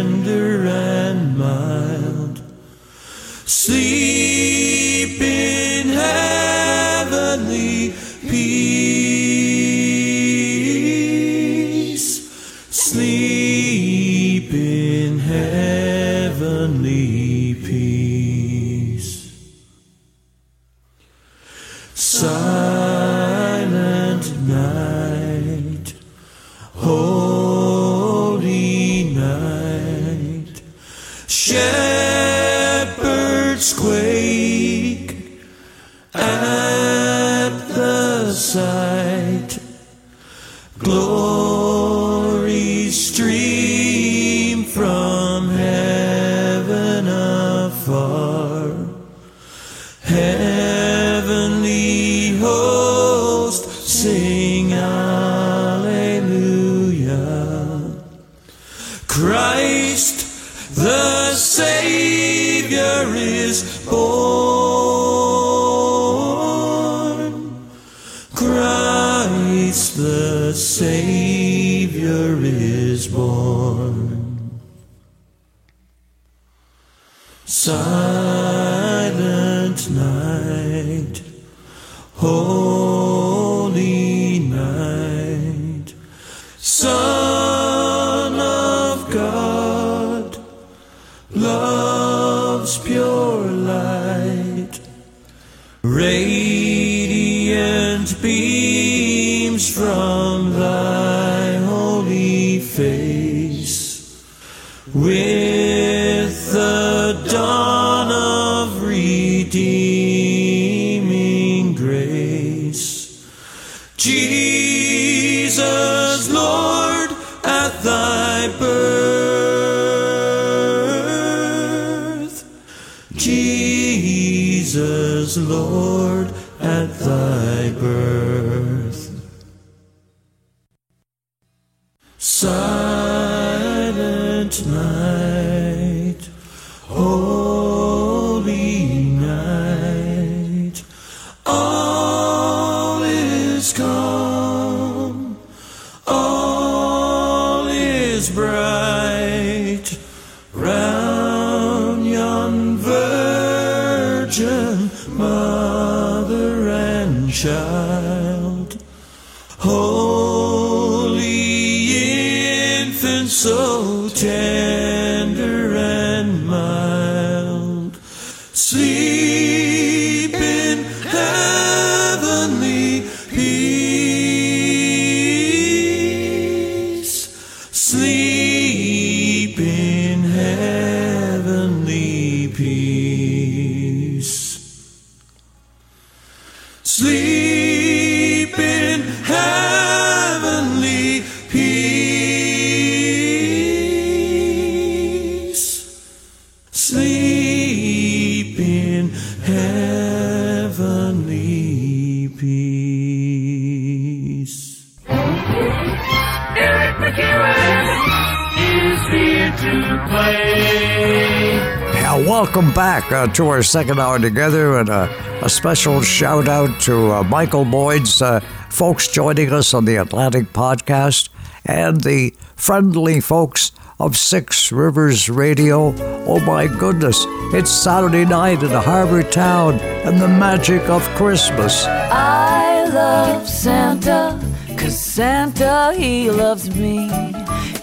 uh, 213.11 213.27
to 213.33 213.47
our 213.47 213.63
second 213.63 213.99
hour 213.99 214.19
together, 214.19 214.77
and 214.79 214.89
uh, 214.89 215.07
a 215.41 215.49
special 215.49 216.01
shout 216.01 216.47
out 216.47 216.79
to 216.81 217.11
uh, 217.11 217.23
Michael 217.23 217.65
Boyd's 217.65 218.21
uh, 218.21 218.39
folks 218.69 219.07
joining 219.07 219.51
us 219.51 219.73
on 219.73 219.85
the 219.85 219.95
Atlantic 219.95 220.53
podcast 220.53 221.29
and 221.65 222.01
the 222.01 222.33
friendly 222.55 223.19
folks 223.19 223.71
of 223.99 224.15
Six 224.15 224.71
Rivers 224.71 225.29
Radio 225.29 225.93
Oh 226.29 226.39
my 226.41 226.67
goodness, 226.67 227.23
it's 227.53 227.71
Saturday 227.71 228.25
night 228.25 228.61
in 228.61 228.71
a 228.73 228.81
Harbour 228.81 229.23
Town 229.23 229.79
and 229.79 230.21
the 230.21 230.27
magic 230.27 230.89
of 230.89 231.01
Christmas. 231.15 231.85
I 231.85 232.83
love 232.89 233.47
Santa, 233.47 234.39
cause 234.77 234.99
Santa, 234.99 235.93
he 235.97 236.29
loves 236.29 236.69
me. 236.75 237.09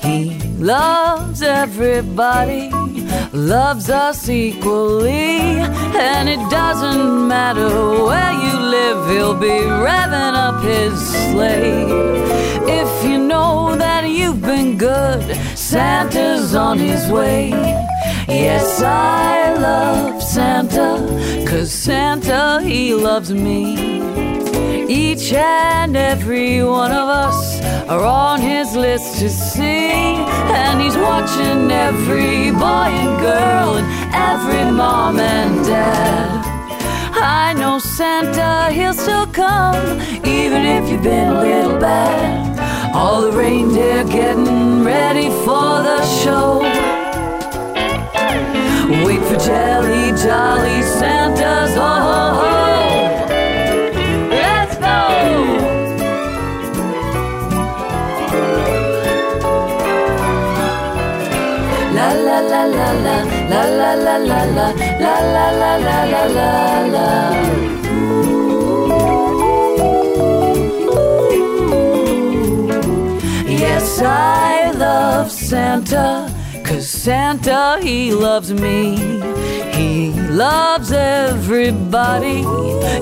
He 0.03 0.39
loves 0.59 1.41
everybody, 1.41 2.69
loves 3.35 3.91
us 3.91 4.29
equally. 4.29 5.59
And 6.09 6.29
it 6.29 6.41
doesn't 6.51 7.29
matter 7.29 7.69
where 7.69 8.33
you 8.33 8.59
live, 8.61 9.11
he'll 9.11 9.35
be 9.35 9.59
revving 9.87 10.35
up 10.35 10.63
his 10.63 10.95
sleigh. 11.31 11.85
If 12.81 13.05
you 13.05 13.19
know 13.19 13.77
that 13.77 14.09
you've 14.09 14.41
been 14.41 14.79
good, 14.79 15.37
Santa's 15.57 16.55
on 16.55 16.79
his 16.79 17.11
way. 17.11 17.51
Yes, 18.27 18.83
I 18.83 19.55
love 19.55 20.23
Santa, 20.23 21.45
cause 21.47 21.71
Santa, 21.71 22.61
he 22.63 22.95
loves 22.95 23.31
me. 23.31 24.01
Each 24.89 25.33
and 25.33 25.95
every 25.97 26.63
one 26.65 26.91
of 26.91 27.09
us 27.09 27.61
are 27.89 28.03
on 28.03 28.41
his 28.41 28.75
list 28.75 29.19
to 29.19 29.29
see. 29.29 29.91
And 29.91 30.81
he's 30.81 30.97
watching 30.97 31.71
every 31.71 32.51
boy 32.51 32.91
and 33.03 33.21
girl 33.21 33.75
and 33.77 34.15
every 34.15 34.71
mom 34.71 35.19
and 35.19 35.65
dad. 35.65 36.45
I 37.15 37.53
know 37.53 37.79
Santa, 37.79 38.73
he'll 38.73 38.95
still 38.95 39.27
come, 39.27 40.01
even 40.25 40.65
if 40.65 40.89
you've 40.91 41.03
been 41.03 41.29
a 41.29 41.41
little 41.41 41.79
bad. 41.79 42.95
All 42.95 43.21
the 43.21 43.33
reindeer 43.33 44.05
getting 44.05 44.83
ready 44.83 45.29
for 45.45 45.83
the 45.83 46.03
show. 46.23 46.94
Wait 49.03 49.23
for 49.23 49.37
jelly, 49.37 50.13
jolly 50.23 50.83
Santa's 50.83 51.75
ho 51.75 51.91
ho 52.07 52.21
ho. 52.39 52.53
Let's 54.31 54.77
go! 54.77 54.99
La 61.97 62.09
la 62.13 62.39
la 62.53 62.63
la 62.65 62.89
la 63.03 63.17
la 63.51 63.63
la 63.75 63.95
la 63.95 64.17
la 64.17 64.43
la 64.47 64.69
la 65.03 65.17
la 65.35 65.47
la 65.61 65.73
la 65.87 65.99
la 66.13 66.25
la 66.37 66.51
la. 66.95 67.09
Yes, 73.49 74.01
I 74.03 74.71
love 74.73 75.31
Santa, 75.31 76.29
cause 76.75 76.89
Santa, 76.89 77.79
he 77.83 78.13
loves 78.13 78.53
me. 78.53 78.97
He 79.75 80.13
loves 80.31 80.91
everybody, 80.93 82.39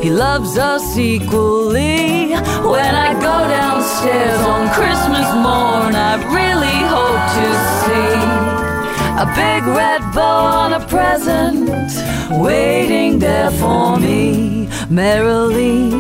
he 0.03 0.11
loves 0.11 0.59
us 0.59 0.99
equally. 0.99 2.33
When 2.73 2.95
I 3.09 3.13
go 3.15 3.37
downstairs 3.59 4.41
on 4.41 4.63
Christmas 4.79 5.29
morn, 5.47 5.95
I 5.95 6.15
really 6.39 6.79
hope 6.97 7.25
to 7.39 7.49
see 7.81 8.13
a 9.25 9.27
big 9.43 9.63
red 9.81 10.01
bow 10.15 10.45
on 10.63 10.73
a 10.75 10.87
present 10.87 11.71
waiting 12.43 13.19
there 13.19 13.51
for 13.53 13.99
me 13.99 14.69
merrily 14.91 15.91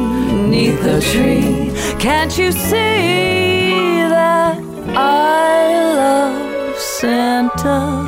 neath 0.52 0.82
the 0.82 1.00
tree. 1.12 1.72
Can't 1.98 2.36
you 2.36 2.52
see 2.52 4.00
that 4.16 4.58
I 4.94 5.94
love 5.96 6.41
Santa? 7.03 8.07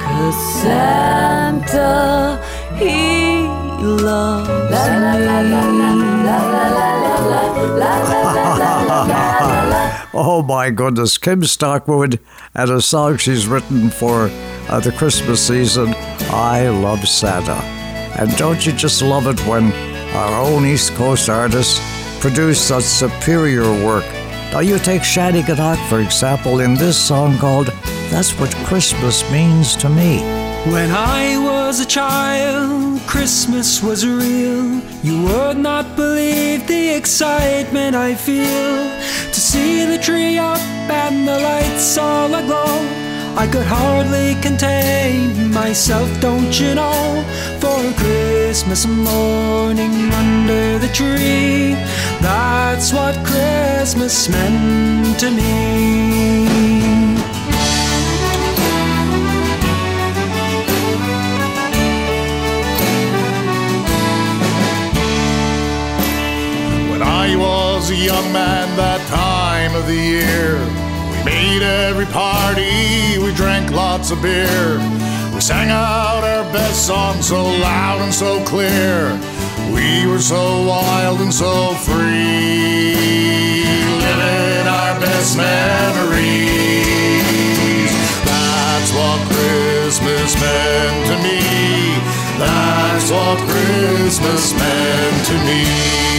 Cause 0.00 0.62
Santa, 0.62 2.40
he 2.78 3.44
loves 3.84 4.48
me. 4.48 5.28
Oh 10.14 10.42
my 10.42 10.70
goodness, 10.70 11.18
Kim 11.18 11.42
Stockwood 11.42 12.18
and 12.54 12.70
a 12.70 12.80
song 12.80 13.18
she's 13.18 13.46
written 13.46 13.90
for 13.90 14.30
uh, 14.68 14.80
the 14.80 14.92
Christmas 14.92 15.46
season, 15.46 15.94
I 16.30 16.68
Love 16.68 17.06
Santa. 17.06 17.60
And 18.18 18.34
don't 18.38 18.64
you 18.64 18.72
just 18.72 19.02
love 19.02 19.26
it 19.26 19.40
when 19.46 19.72
our 20.14 20.42
own 20.42 20.64
East 20.64 20.94
Coast 20.94 21.28
artists 21.28 21.80
produce 22.20 22.60
such 22.60 22.84
superior 22.84 23.70
work? 23.84 24.04
Now, 24.52 24.60
you 24.60 24.78
take 24.78 25.00
Shanneyganock, 25.00 25.78
for 25.88 26.00
example, 26.00 26.60
in 26.60 26.74
this 26.74 26.98
song 26.98 27.38
called 27.38 27.68
That's 28.10 28.38
What 28.38 28.54
Christmas 28.66 29.28
Means 29.32 29.74
to 29.76 29.88
Me. 29.88 30.18
When 30.70 30.90
I 30.90 31.38
was 31.38 31.80
a 31.80 31.86
child, 31.86 33.00
Christmas 33.06 33.82
was 33.82 34.06
real. 34.06 34.78
You 35.02 35.22
would 35.22 35.56
not 35.56 35.96
believe 35.96 36.66
the 36.66 36.94
excitement 36.94 37.96
I 37.96 38.14
feel 38.14 38.44
to 39.32 39.40
see 39.40 39.86
the 39.86 39.96
tree 39.96 40.36
up 40.36 40.60
and 40.60 41.26
the 41.26 41.40
lights 41.40 41.96
all 41.96 42.34
aglow. 42.34 43.11
I 43.34 43.46
could 43.46 43.66
hardly 43.66 44.34
contain 44.42 45.50
myself, 45.52 46.08
don't 46.20 46.52
you 46.60 46.74
know? 46.74 47.24
For 47.60 47.80
Christmas 47.94 48.86
morning 48.86 50.12
under 50.12 50.78
the 50.78 50.88
tree, 50.92 51.74
that's 52.20 52.92
what 52.92 53.16
Christmas 53.24 54.28
meant 54.28 55.18
to 55.20 55.30
me. 55.30 56.42
When 66.90 67.02
I 67.02 67.34
was 67.34 67.90
a 67.90 67.96
young 67.96 68.30
man 68.32 68.76
that 68.76 69.00
time 69.08 69.74
of 69.74 69.86
the 69.86 69.96
year, 69.96 70.81
every 71.62 72.06
party, 72.06 73.18
we 73.18 73.32
drank 73.34 73.70
lots 73.70 74.10
of 74.10 74.20
beer. 74.20 74.78
We 75.34 75.40
sang 75.40 75.70
out 75.70 76.24
our 76.24 76.44
best 76.52 76.86
songs 76.86 77.28
so 77.28 77.42
loud 77.42 78.00
and 78.02 78.12
so 78.12 78.42
clear. 78.44 79.18
We 79.72 80.06
were 80.06 80.20
so 80.20 80.66
wild 80.66 81.20
and 81.20 81.32
so 81.32 81.74
free, 81.86 82.94
living 84.04 84.66
our 84.66 85.00
best 85.00 85.36
memories. 85.36 86.22
That's 88.24 88.92
what 88.92 89.20
Christmas 89.32 90.34
meant 90.40 91.06
to 91.10 91.16
me. 91.22 91.40
That's 92.38 93.10
what 93.10 93.38
Christmas 93.48 94.52
meant 94.52 95.26
to 95.26 95.34
me. 95.46 96.11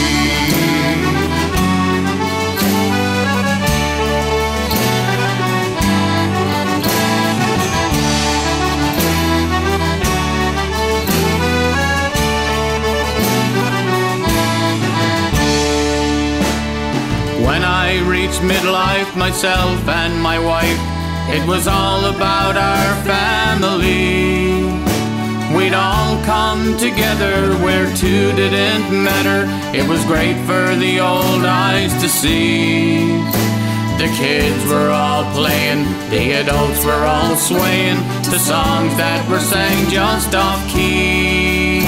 When 17.54 17.64
I 17.64 18.02
reached 18.10 18.42
midlife, 18.42 19.16
myself 19.16 19.88
and 19.88 20.20
my 20.20 20.40
wife, 20.40 20.82
it 21.30 21.48
was 21.48 21.68
all 21.68 22.06
about 22.06 22.58
our 22.58 22.94
family. 23.06 24.74
We'd 25.56 25.76
all 25.76 26.18
come 26.26 26.76
together 26.80 27.54
where 27.62 27.86
two 27.94 28.34
didn't 28.34 28.90
matter. 28.90 29.46
It 29.78 29.88
was 29.88 30.04
great 30.06 30.34
for 30.50 30.74
the 30.82 31.00
old 31.00 31.46
eyes 31.46 31.94
to 32.02 32.10
see. 32.10 33.22
The 34.02 34.10
kids 34.18 34.66
were 34.66 34.90
all 34.90 35.24
playing, 35.38 35.86
the 36.10 36.42
adults 36.42 36.84
were 36.84 37.06
all 37.06 37.36
swaying 37.36 38.02
to 38.34 38.40
songs 38.40 38.98
that 38.98 39.22
were 39.30 39.46
sang 39.54 39.78
just 39.92 40.34
off 40.34 40.58
key. 40.74 41.86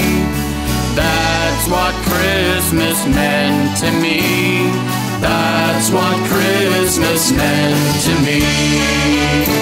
That's 0.94 1.66
what 1.66 1.92
Christmas 2.06 3.04
meant 3.10 3.76
to 3.82 3.90
me. 3.98 4.95
That's 5.20 5.90
what 5.90 6.16
Christmas 6.28 7.32
meant 7.32 8.02
to 8.04 8.14
me. 8.24 9.56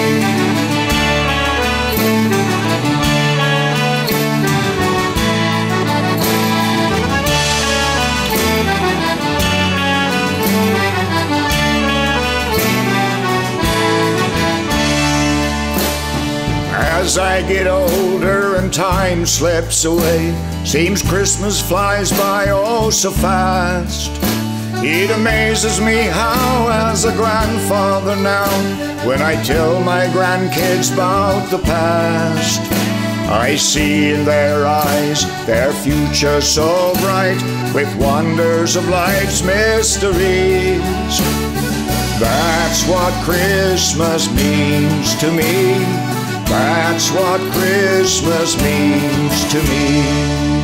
As 17.05 17.17
I 17.19 17.47
get 17.47 17.67
older 17.67 18.55
and 18.55 18.73
time 18.73 19.25
slips 19.25 19.85
away, 19.85 20.33
seems 20.65 21.01
Christmas 21.03 21.61
flies 21.61 22.11
by 22.11 22.47
oh 22.49 22.89
so 22.89 23.11
fast. 23.11 24.24
It 24.87 25.09
amazes 25.09 25.81
me 25.81 26.03
how, 26.03 26.69
as 26.69 27.05
a 27.05 27.11
grandfather 27.13 28.15
now, 28.15 28.47
when 29.03 29.19
I 29.19 29.41
tell 29.41 29.81
my 29.81 30.05
grandkids 30.05 30.93
about 30.93 31.49
the 31.49 31.57
past, 31.57 32.61
I 33.27 33.55
see 33.55 34.11
in 34.11 34.25
their 34.25 34.67
eyes 34.67 35.25
their 35.47 35.73
future 35.73 36.39
so 36.39 36.93
bright 37.01 37.41
with 37.73 37.89
wonders 37.95 38.75
of 38.75 38.87
life's 38.87 39.41
mysteries. 39.41 41.17
That's 42.19 42.87
what 42.87 43.11
Christmas 43.25 44.29
means 44.35 45.15
to 45.15 45.31
me. 45.31 45.79
That's 46.45 47.09
what 47.09 47.41
Christmas 47.53 48.55
means 48.61 49.51
to 49.51 49.63
me. 49.63 50.54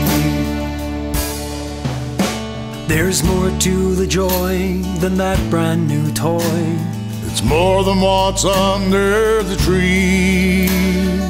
There's 2.94 3.24
more 3.24 3.50
to 3.60 3.96
the 3.96 4.06
joy 4.06 4.82
than 5.00 5.16
that 5.16 5.40
brand 5.50 5.88
new 5.88 6.12
toy. 6.12 6.76
It's 7.24 7.42
more 7.42 7.86
than 7.86 8.02
what's 8.02 8.44
under 8.44 9.42
the 9.44 9.56
tree. 9.56 10.68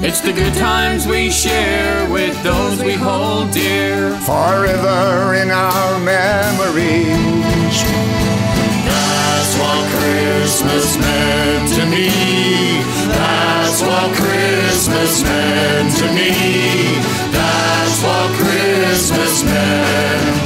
It's 0.01 0.22
the 0.22 0.34
good 0.34 0.55
times 0.55 1.05
we 1.05 1.30
share 1.30 2.09
with 2.09 2.34
those 2.41 2.82
we 2.82 2.93
hold 2.93 3.51
dear. 3.51 4.09
Forever 4.26 5.36
in 5.36 5.51
our 5.51 5.99
memories. 5.99 7.05
That's 8.89 9.53
what 9.62 9.86
Christmas 10.01 10.97
meant 10.97 11.70
to 11.78 11.86
me. 11.86 12.09
That's 13.05 13.82
what 13.84 14.09
Christmas 14.18 15.22
meant 15.22 15.95
to 15.97 16.07
me. 16.09 16.34
That's 17.30 18.01
what 18.01 18.30
Christmas 18.41 19.43
meant. 19.43 20.40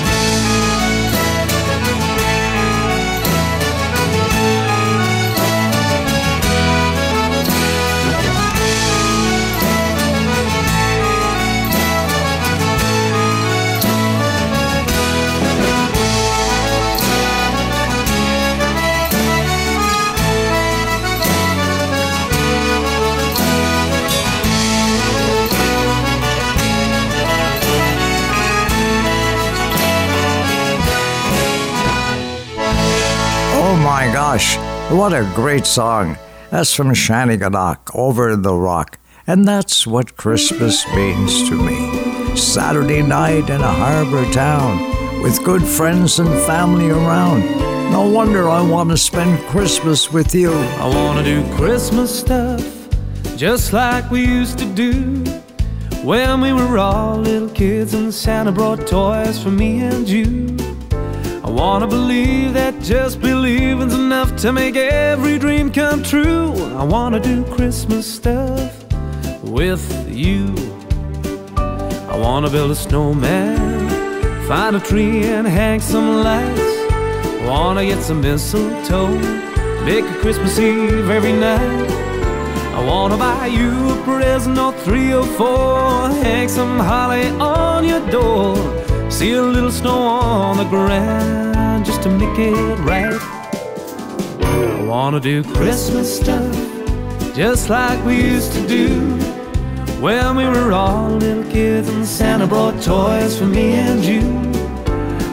My 33.95 34.11
gosh, 34.11 34.57
what 34.91 35.13
a 35.13 35.23
great 35.33 35.65
song. 35.65 36.17
That's 36.51 36.75
from 36.75 36.89
Shanneyganock, 36.89 37.95
Over 37.95 38.35
the 38.35 38.53
Rock. 38.53 38.99
And 39.25 39.47
that's 39.47 39.87
what 39.87 40.17
Christmas 40.17 40.85
means 40.93 41.47
to 41.47 41.55
me. 41.55 42.35
Saturday 42.35 43.01
night 43.01 43.49
in 43.49 43.61
a 43.61 43.71
harbor 43.83 44.29
town 44.33 45.23
with 45.23 45.41
good 45.45 45.63
friends 45.63 46.19
and 46.19 46.27
family 46.45 46.89
around. 46.89 47.39
No 47.89 48.05
wonder 48.05 48.49
I 48.49 48.61
want 48.61 48.89
to 48.89 48.97
spend 48.97 49.39
Christmas 49.47 50.11
with 50.11 50.35
you. 50.35 50.51
I 50.51 50.87
wanna 50.93 51.23
do 51.23 51.39
Christmas 51.55 52.19
stuff 52.19 52.61
just 53.37 53.71
like 53.71 54.11
we 54.11 54.25
used 54.25 54.59
to 54.59 54.65
do 54.73 55.23
when 56.03 56.41
we 56.41 56.51
were 56.51 56.77
all 56.77 57.15
little 57.15 57.47
kids 57.47 57.93
and 57.93 58.13
Santa 58.13 58.51
brought 58.51 58.85
toys 58.87 59.41
for 59.41 59.51
me 59.51 59.79
and 59.83 60.05
you. 60.05 60.84
I 61.45 61.49
wanna 61.51 61.85
believe 61.85 62.53
that 62.53 62.81
just 62.81 63.21
believing's 63.21 63.93
enough 63.93 64.35
to 64.37 64.51
make 64.51 64.75
every 64.75 65.37
dream 65.37 65.71
come 65.71 66.01
true. 66.01 66.51
I 66.75 66.83
wanna 66.83 67.19
do 67.19 67.43
Christmas 67.43 68.11
stuff 68.11 68.73
with 69.43 69.85
you. 70.09 70.55
I 72.09 72.17
wanna 72.17 72.49
build 72.49 72.71
a 72.71 72.75
snowman, 72.75 73.87
find 74.47 74.75
a 74.75 74.79
tree 74.79 75.23
and 75.25 75.45
hang 75.45 75.81
some 75.81 76.23
lights. 76.23 76.59
I 76.89 77.45
Wanna 77.47 77.85
get 77.85 78.01
some 78.01 78.21
mistletoe, 78.21 79.15
make 79.85 80.03
a 80.03 80.15
Christmas 80.21 80.57
Eve 80.57 81.11
every 81.11 81.33
night. 81.33 81.91
I 82.73 82.83
wanna 82.83 83.17
buy 83.17 83.45
you 83.45 83.91
a 83.91 84.03
present 84.03 84.57
or 84.57 84.73
three 84.83 85.13
or 85.13 85.25
four, 85.37 86.09
hang 86.25 86.49
some 86.49 86.79
holly 86.79 87.27
on 87.39 87.85
your 87.85 88.01
door, 88.09 88.55
see 89.15 89.31
a 89.31 89.41
little 89.41 89.71
snow 89.71 89.97
on 89.97 90.57
the 90.57 90.65
ground 90.65 91.85
just 91.85 92.03
to 92.03 92.09
make 92.09 92.37
it 92.37 92.77
right. 92.79 93.17
I 94.41 94.83
wanna 94.83 95.21
do 95.21 95.41
Christmas 95.41 96.19
stuff 96.19 96.53
just 97.33 97.69
like 97.69 98.03
we 98.03 98.17
used 98.17 98.51
to 98.51 98.67
do 98.67 98.89
when 100.01 100.35
we 100.35 100.43
were 100.43 100.73
all 100.73 101.11
little 101.11 101.49
kids 101.49 101.87
and 101.87 102.05
Santa 102.05 102.45
brought 102.45 102.83
toys 102.83 103.39
for 103.39 103.45
me 103.45 103.75
and 103.75 104.03
you. 104.03 104.25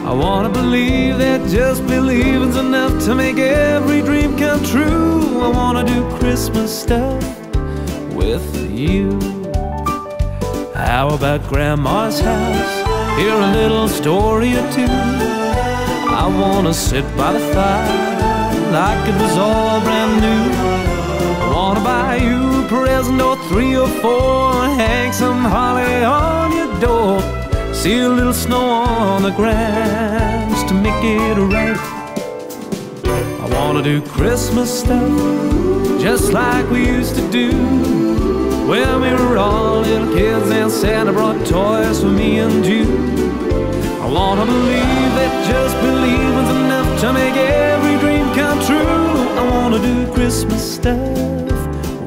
I 0.07 0.13
wanna 0.13 0.47
believe 0.47 1.17
that 1.17 1.49
just 1.49 1.85
believing's 1.85 2.55
enough 2.55 3.03
to 3.03 3.13
make 3.15 3.37
every 3.37 4.01
dream 4.01 4.37
come 4.37 4.63
true. 4.63 5.41
I 5.41 5.49
wanna 5.49 5.83
do 5.83 5.99
Christmas 6.19 6.71
stuff 6.83 7.21
with 8.13 8.47
you. 8.71 9.19
How 10.73 11.09
about 11.09 11.45
Grandma's 11.49 12.21
house? 12.21 12.82
Hear 13.17 13.35
a 13.35 13.51
little 13.51 13.87
story 13.87 14.53
or 14.55 14.71
two. 14.71 14.87
I 16.23 16.25
wanna 16.41 16.73
sit 16.73 17.05
by 17.15 17.33
the 17.33 17.39
fire 17.53 18.13
like 18.71 19.07
it 19.07 19.15
was 19.21 19.37
all 19.37 19.79
brand 19.81 20.19
new. 20.19 20.45
I 21.43 21.53
wanna 21.53 21.81
buy 21.81 22.15
you 22.15 22.63
a 22.63 22.67
present 22.67 23.21
or 23.21 23.37
three 23.49 23.75
or 23.77 23.87
four, 24.01 24.53
hang 24.81 25.13
some 25.13 25.43
holly 25.45 26.03
on 26.03 26.51
your 26.57 26.79
door. 26.79 27.21
See 27.71 27.99
a 27.99 28.09
little 28.09 28.33
snow 28.33 28.65
on 28.67 29.21
the 29.21 29.31
just 30.49 30.67
to 30.69 30.73
make 30.73 31.03
it 31.03 31.37
right. 31.37 31.77
I 33.43 33.47
wanna 33.55 33.83
do 33.83 34.01
Christmas 34.01 34.79
stuff 34.79 35.43
just 36.01 36.33
like 36.33 36.67
we 36.71 36.85
used 36.85 37.15
to 37.15 37.31
do 37.31 38.42
when 38.67 39.01
we 39.01 39.11
were 39.11 39.37
all 39.37 39.81
little 39.81 40.13
kids 40.15 40.49
and 40.49 40.71
Santa 40.71 41.11
brought 41.11 41.45
toys 41.45 42.01
for 42.01 42.07
me 42.07 42.39
and 42.39 42.65
you. 42.65 42.85
I 44.01 44.07
wanna 44.09 44.45
believe 44.45 45.11
that 45.17 45.31
just 45.49 45.75
believing's 45.81 46.51
enough 46.61 47.01
to 47.01 47.13
make 47.13 47.35
every 47.35 47.97
dream 47.99 48.25
come 48.33 48.59
true. 48.65 49.13
I 49.39 49.43
wanna 49.49 49.79
do 49.79 50.13
Christmas 50.13 50.75
stuff 50.75 50.97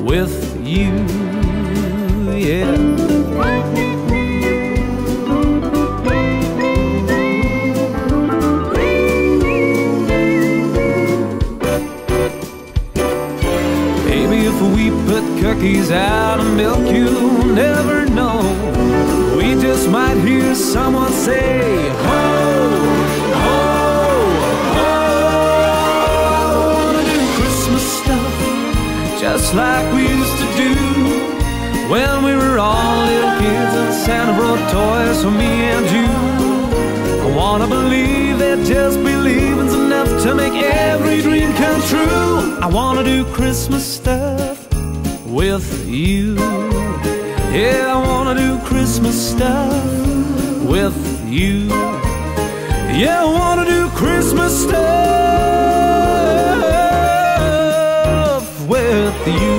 with 0.01 0.37
you, 0.67 0.93
yeah. 2.35 3.06
Cookies 15.57 15.91
out 15.91 16.39
and 16.39 16.57
milk, 16.57 16.85
you'll 16.93 17.45
never 17.47 18.05
know. 18.07 18.41
We 19.37 19.55
just 19.61 19.89
might 19.89 20.19
hear 20.19 20.55
someone 20.55 21.13
say, 21.13 21.89
Ho, 22.05 22.43
just 29.19 29.55
like 29.55 29.95
we 29.95 30.03
used 30.03 30.39
to 30.39 30.49
do 30.57 30.75
when 31.91 32.25
we 32.25 32.35
were 32.37 32.59
all 32.59 33.07
little 33.07 33.39
kids 33.41 33.75
and 33.83 33.95
Santa 33.95 34.35
brought 34.35 34.63
toys 34.71 35.23
for 35.23 35.31
me 35.31 35.53
and 35.75 35.87
you. 35.97 36.11
I 37.27 37.37
wanna 37.37 37.67
believe 37.67 38.39
that 38.39 38.65
just 38.67 38.99
believing's 38.99 39.75
enough 39.75 40.23
to 40.23 40.35
make 40.35 40.55
every 40.63 41.23
dream 41.23 41.53
come 41.55 41.81
true. 41.83 42.59
I 42.61 42.67
wanna 42.67 43.05
do 43.05 43.25
Christmas 43.33 43.85
stuff 43.87 44.66
with 45.37 45.87
you. 45.87 46.35
Yeah, 47.53 47.93
I 47.95 47.97
wanna 48.09 48.35
do 48.35 48.59
Christmas 48.65 49.33
stuff 49.33 49.85
with 50.65 50.97
you. 51.29 51.69
Yeah, 53.01 53.21
I 53.21 53.25
wanna 53.27 53.67
do 53.67 53.91
Christmas 53.91 54.63
stuff 54.63 54.77
with 58.67 59.27
you. 59.27 59.57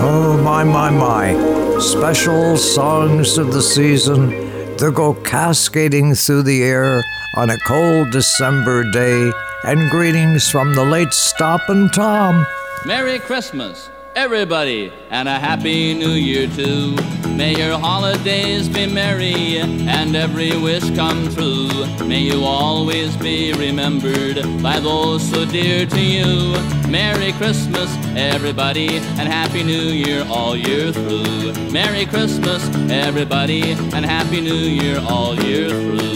Oh, 0.00 0.40
my, 0.42 0.64
my, 0.64 0.88
my. 0.90 1.36
Special 1.78 2.56
songs 2.56 3.36
of 3.36 3.52
the 3.52 3.60
season 3.60 4.43
that 4.84 4.94
go 4.94 5.14
cascading 5.14 6.14
through 6.14 6.42
the 6.42 6.62
air 6.62 7.02
on 7.36 7.48
a 7.48 7.56
cold 7.66 8.10
December 8.10 8.84
day, 8.90 9.32
and 9.64 9.90
greetings 9.90 10.50
from 10.50 10.74
the 10.74 10.84
late 10.84 11.12
Stompin' 11.12 11.88
Tom. 11.88 12.44
Merry 12.84 13.18
Christmas 13.18 13.88
everybody, 14.14 14.92
and 15.10 15.26
a 15.26 15.38
happy 15.38 15.94
new 15.94 16.10
year 16.10 16.46
too. 16.48 16.96
May 17.36 17.56
your 17.56 17.76
holidays 17.78 18.68
be 18.68 18.86
merry 18.86 19.58
and 19.58 20.14
every 20.14 20.56
wish 20.56 20.88
come 20.94 21.28
true. 21.34 21.68
May 22.06 22.20
you 22.20 22.44
always 22.44 23.16
be 23.16 23.52
remembered 23.52 24.36
by 24.62 24.78
those 24.78 25.28
so 25.28 25.44
dear 25.44 25.84
to 25.84 26.00
you. 26.00 26.52
Merry 26.88 27.32
Christmas, 27.32 27.90
everybody, 28.16 28.98
and 29.18 29.28
Happy 29.28 29.64
New 29.64 29.88
Year 30.04 30.24
all 30.30 30.56
year 30.56 30.92
through. 30.92 31.52
Merry 31.72 32.06
Christmas, 32.06 32.62
everybody, 32.88 33.72
and 33.72 34.04
Happy 34.04 34.40
New 34.40 34.54
Year 34.54 35.02
all 35.08 35.34
year 35.34 35.70
through. 35.70 36.13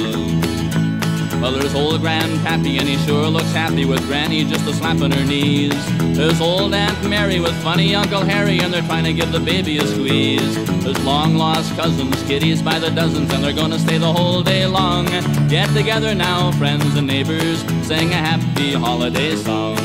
Well, 1.41 1.53
there's 1.53 1.75
old 1.75 2.01
Grandpappy, 2.01 2.81
and 2.81 2.89
he 2.89 2.97
sure 3.07 3.29
looks 3.29 3.53
happy 3.53 3.85
with 3.85 4.05
Granny 4.07 4.45
just 4.45 4.67
a 4.67 4.73
slapping 4.73 5.13
her 5.13 5.25
knees. 5.25 5.73
There's 6.17 6.41
old 6.41 6.75
Aunt 6.75 7.09
Mary 7.09 7.39
with 7.39 7.55
funny 7.63 7.95
Uncle 7.95 8.23
Harry, 8.23 8.59
and 8.59 8.75
they're 8.75 8.83
trying 8.83 9.05
to 9.05 9.13
give 9.13 9.31
the 9.31 9.39
baby 9.39 9.79
a 9.79 9.87
squeeze. 9.87 10.57
There's 10.83 10.99
long 11.05 11.37
lost 11.37 11.75
cousins, 11.77 12.21
kiddies 12.25 12.61
by 12.61 12.81
the 12.81 12.91
dozens, 12.91 13.33
and 13.33 13.45
they're 13.45 13.53
gonna 13.53 13.79
stay 13.79 13.99
the 13.99 14.13
whole 14.13 14.43
day 14.43 14.67
long. 14.67 15.07
Get 15.49 15.73
together 15.75 16.13
now, 16.13 16.51
friends 16.53 16.97
and 16.97 17.07
neighbors, 17.07 17.61
sing 17.87 18.11
a 18.11 18.17
happy 18.17 18.73
holiday 18.73 19.37
song. 19.37 19.77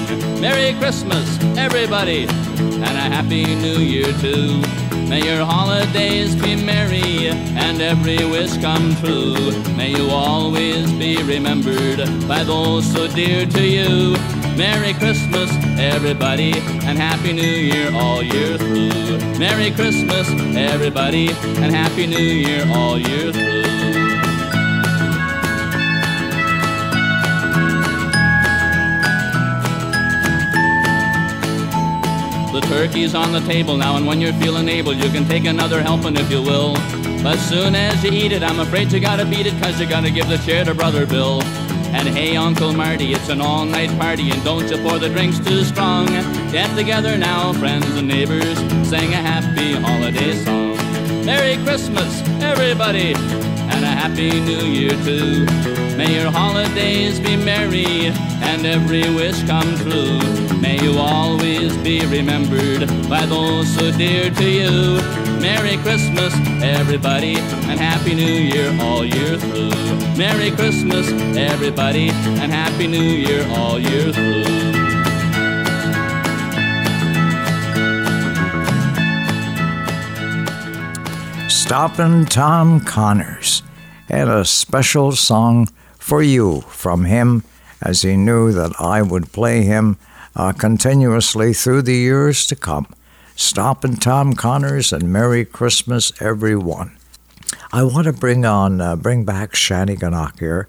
Merry 0.41 0.73
Christmas, 0.79 1.37
everybody, 1.55 2.25
and 2.25 2.83
a 2.83 3.07
happy 3.15 3.45
new 3.55 3.77
year 3.77 4.11
too. 4.13 4.82
May 5.13 5.31
your 5.31 5.45
holidays 5.45 6.33
be 6.33 6.55
merry 6.55 7.27
and 7.27 7.79
every 7.79 8.17
wish 8.25 8.57
come 8.57 8.95
true. 8.95 9.51
May 9.77 9.91
you 9.91 10.09
always 10.09 10.91
be 10.93 11.21
remembered 11.21 11.99
by 12.27 12.43
those 12.43 12.91
so 12.91 13.07
dear 13.07 13.45
to 13.45 13.63
you. 13.63 14.13
Merry 14.57 14.93
Christmas, 14.95 15.51
everybody, 15.77 16.53
and 16.87 16.97
Happy 16.97 17.31
New 17.31 17.43
Year 17.43 17.91
all 17.93 18.23
year 18.23 18.57
through. 18.57 19.19
Merry 19.37 19.69
Christmas, 19.69 20.27
everybody, 20.57 21.29
and 21.61 21.71
Happy 21.75 22.07
New 22.07 22.17
Year 22.17 22.65
all 22.73 22.97
year 22.97 23.31
through. 23.31 23.72
Turkey's 32.67 33.15
on 33.15 33.31
the 33.31 33.41
table 33.41 33.77
now, 33.77 33.97
and 33.97 34.05
when 34.05 34.19
you're 34.21 34.33
feeling 34.33 34.69
able, 34.69 34.93
you 34.93 35.09
can 35.09 35.25
take 35.27 35.45
another 35.45 35.81
helping 35.81 36.15
if 36.15 36.29
you 36.29 36.41
will. 36.41 36.73
But 37.23 37.37
soon 37.37 37.75
as 37.75 38.03
you 38.03 38.11
eat 38.11 38.31
it, 38.31 38.43
I'm 38.43 38.59
afraid 38.59 38.91
you 38.91 38.99
gotta 38.99 39.25
beat 39.25 39.45
it, 39.45 39.53
cause 39.61 39.79
you 39.79 39.87
gotta 39.87 40.11
give 40.11 40.27
the 40.27 40.37
chair 40.37 40.65
to 40.65 40.73
Brother 40.73 41.05
Bill. 41.05 41.41
And 41.93 42.07
hey, 42.07 42.35
Uncle 42.35 42.73
Marty, 42.73 43.13
it's 43.13 43.29
an 43.29 43.39
all 43.39 43.65
night 43.65 43.89
party, 43.99 44.31
and 44.31 44.43
don't 44.43 44.67
you 44.69 44.77
pour 44.77 44.99
the 44.99 45.09
drinks 45.09 45.39
too 45.39 45.63
strong. 45.63 46.07
Get 46.51 46.75
together 46.75 47.17
now, 47.17 47.53
friends 47.53 47.85
and 47.95 48.07
neighbors, 48.07 48.57
sing 48.89 49.13
a 49.13 49.21
happy 49.21 49.73
holiday 49.73 50.33
song. 50.43 50.75
Merry 51.25 51.55
Christmas, 51.63 52.21
everybody, 52.41 53.13
and 53.13 53.85
a 53.85 53.87
Happy 53.87 54.31
New 54.41 54.65
Year 54.65 54.91
too. 55.03 55.72
May 55.97 56.19
your 56.19 56.31
holidays 56.31 57.19
be 57.19 57.35
merry 57.37 58.07
and 58.41 58.65
every 58.65 59.03
wish 59.13 59.43
come 59.43 59.75
true. 59.77 60.19
May 60.59 60.81
you 60.81 60.97
always 60.97 61.77
be 61.77 62.05
remembered 62.05 62.87
by 63.07 63.25
those 63.25 63.67
so 63.75 63.91
dear 63.91 64.31
to 64.31 64.49
you. 64.49 65.01
Merry 65.39 65.77
Christmas, 65.77 66.33
everybody, 66.63 67.35
and 67.35 67.79
Happy 67.79 68.15
New 68.15 68.23
Year 68.23 68.75
all 68.81 69.05
year 69.05 69.37
through. 69.37 69.69
Merry 70.17 70.51
Christmas, 70.51 71.07
everybody, 71.37 72.09
and 72.09 72.51
Happy 72.51 72.87
New 72.87 73.01
Year 73.01 73.45
all 73.49 73.79
year 73.79 74.11
through. 74.11 74.43
Stompin' 81.49 82.25
Tom 82.25 82.81
Connors, 82.81 83.63
and 84.09 84.29
a 84.29 84.43
special 84.43 85.11
song 85.11 85.67
for 86.03 86.21
you 86.21 86.59
from 86.67 87.05
him 87.05 87.43
as 87.81 88.01
he 88.01 88.17
knew 88.17 88.51
that 88.51 88.73
I 88.77 89.01
would 89.01 89.31
play 89.31 89.61
him 89.63 89.97
uh, 90.35 90.51
continuously 90.51 91.53
through 91.53 91.83
the 91.83 91.95
years 91.95 92.45
to 92.47 92.57
come. 92.57 92.87
Stop 93.37 93.77
Stompin' 93.77 93.95
Tom 94.01 94.33
Connors 94.33 94.91
and 94.91 95.13
Merry 95.13 95.45
Christmas, 95.45 96.11
everyone. 96.21 96.97
I 97.71 97.83
want 97.83 98.05
to 98.07 98.13
bring 98.13 98.43
on, 98.43 98.81
uh, 98.81 98.97
bring 98.97 99.23
back 99.23 99.53
Shanneyganock 99.53 100.39
here, 100.39 100.67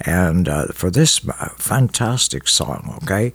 and 0.00 0.48
uh, 0.48 0.68
for 0.68 0.90
this 0.90 1.20
uh, 1.28 1.50
fantastic 1.58 2.48
song, 2.48 2.98
okay? 3.02 3.34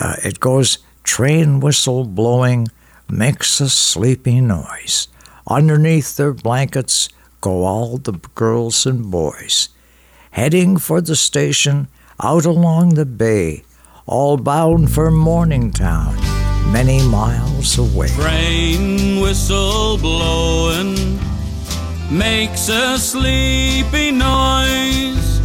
Uh, 0.00 0.16
it 0.24 0.40
goes, 0.40 0.78
train 1.04 1.60
whistle 1.60 2.06
blowing 2.06 2.68
makes 3.10 3.60
a 3.60 3.68
sleepy 3.68 4.40
noise. 4.40 5.08
Underneath 5.46 6.16
their 6.16 6.32
blankets 6.32 7.10
go 7.42 7.64
all 7.64 7.98
the 7.98 8.18
girls 8.34 8.86
and 8.86 9.10
boys, 9.10 9.68
heading 10.30 10.76
for 10.76 11.00
the 11.00 11.16
station 11.16 11.88
out 12.22 12.44
along 12.44 12.94
the 12.94 13.06
bay, 13.06 13.64
all 14.06 14.36
bound 14.36 14.90
for 14.92 15.10
Morningtown, 15.10 16.14
many 16.72 17.02
miles 17.08 17.78
away. 17.78 18.08
Train 18.08 19.20
whistle 19.20 19.98
blowing 19.98 21.18
makes 22.10 22.68
a 22.68 22.98
sleepy 22.98 24.10
noise. 24.10 25.40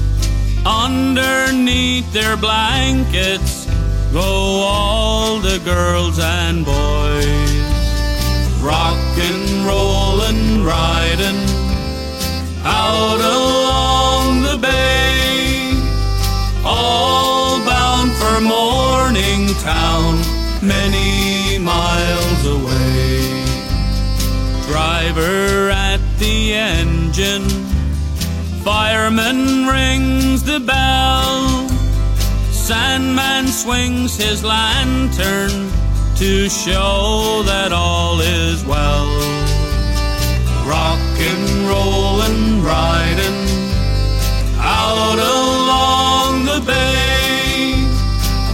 Underneath 0.66 2.12
their 2.12 2.36
blankets 2.38 3.66
go 4.12 4.22
all 4.64 5.40
the 5.40 5.60
girls 5.64 6.20
and 6.20 6.66
boys. 6.66 7.52
Rockin', 8.62 9.66
rollin', 9.66 10.64
riding 10.66 11.38
out 12.64 13.20
along 13.22 14.15
bay, 14.58 15.72
all 16.64 17.64
bound 17.66 18.12
for 18.14 18.40
Morningtown, 18.42 20.22
many 20.62 21.58
miles 21.60 22.46
away. 22.46 23.44
Driver 24.68 25.70
at 25.70 26.00
the 26.20 26.54
engine, 26.54 27.48
fireman 28.64 29.68
rings 29.68 30.44
the 30.44 30.60
bell, 30.60 31.68
Sandman 32.52 33.48
swings 33.48 34.16
his 34.18 34.44
lantern 34.44 35.72
to 36.16 36.50
show 36.50 37.44
that 37.46 37.72
all 37.72 38.20
is 38.22 38.66
well. 38.66 39.06
Rockin', 40.66 41.68
rollin', 41.68 42.64
riding 42.64 43.55
out 44.88 45.18
along 45.18 46.46
the 46.46 46.62
bay, 46.62 47.74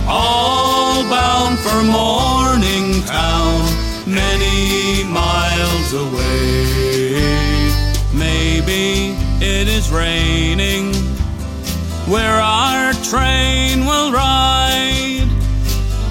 all 0.08 1.04
bound 1.10 1.60
for 1.60 1.80
Morningtown, 1.98 3.60
many 4.08 5.04
miles 5.04 5.90
away. 6.06 7.72
Maybe 8.14 9.16
it 9.44 9.68
is 9.68 9.92
raining 9.92 10.94
where 12.14 12.40
our 12.64 12.94
train 13.12 13.86
will 13.86 14.12
ride. 14.14 15.28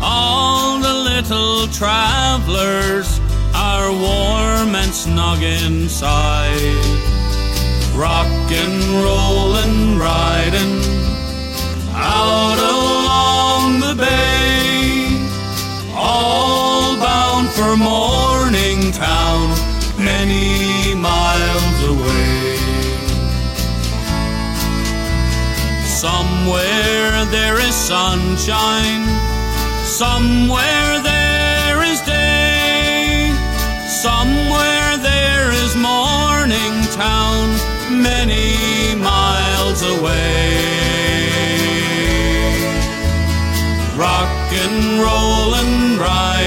All 0.02 0.80
the 0.80 0.96
little 1.10 1.66
travelers 1.68 3.08
are 3.54 3.90
warm 3.90 4.74
and 4.74 4.92
snug 4.92 5.42
inside. 5.42 7.19
Rockin', 7.94 8.80
rollin', 9.04 9.98
riding 9.98 10.74
out 11.92 12.58
along 12.58 13.80
the 13.80 13.94
bay, 13.94 15.14
all 15.94 16.96
bound 16.96 17.48
for 17.50 17.76
Morningtown, 17.76 19.48
many 19.98 20.94
miles 20.94 21.78
away. 21.92 22.56
Somewhere 25.84 27.26
there 27.26 27.58
is 27.60 27.74
sunshine, 27.74 29.04
somewhere 29.84 30.92
there 31.02 31.82
is 31.92 32.00
day, 32.02 33.34
somewhere 33.86 34.96
there 34.96 35.50
is 35.62 35.74
Morningtown, 35.74 37.29
many 37.90 38.94
miles 38.96 39.82
away. 39.82 40.60
Rock 43.96 44.52
and 44.52 45.00
roll 45.00 45.54
and 45.54 45.98
out 46.00 46.39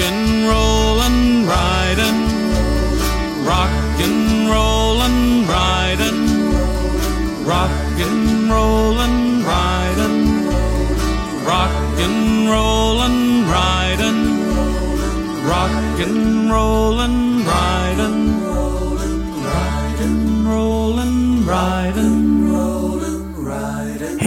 and 0.00 0.48
roll 0.48 1.00
and 1.00 1.46
rock 3.46 3.70
and 4.00 4.48
roll 4.48 5.02
and 5.02 5.46
rock 7.46 7.70
and 8.00 8.50
roll 8.50 9.00
and 9.00 9.44
rock 9.44 9.98
and 11.98 12.48
roll 12.48 13.00
and 13.00 13.48
rock 13.48 14.00
and 16.00 16.50
roll 16.50 17.00
and 17.00 17.46
rock 17.46 20.00
and 20.00 20.50
roll 20.50 20.98
and 20.98 21.46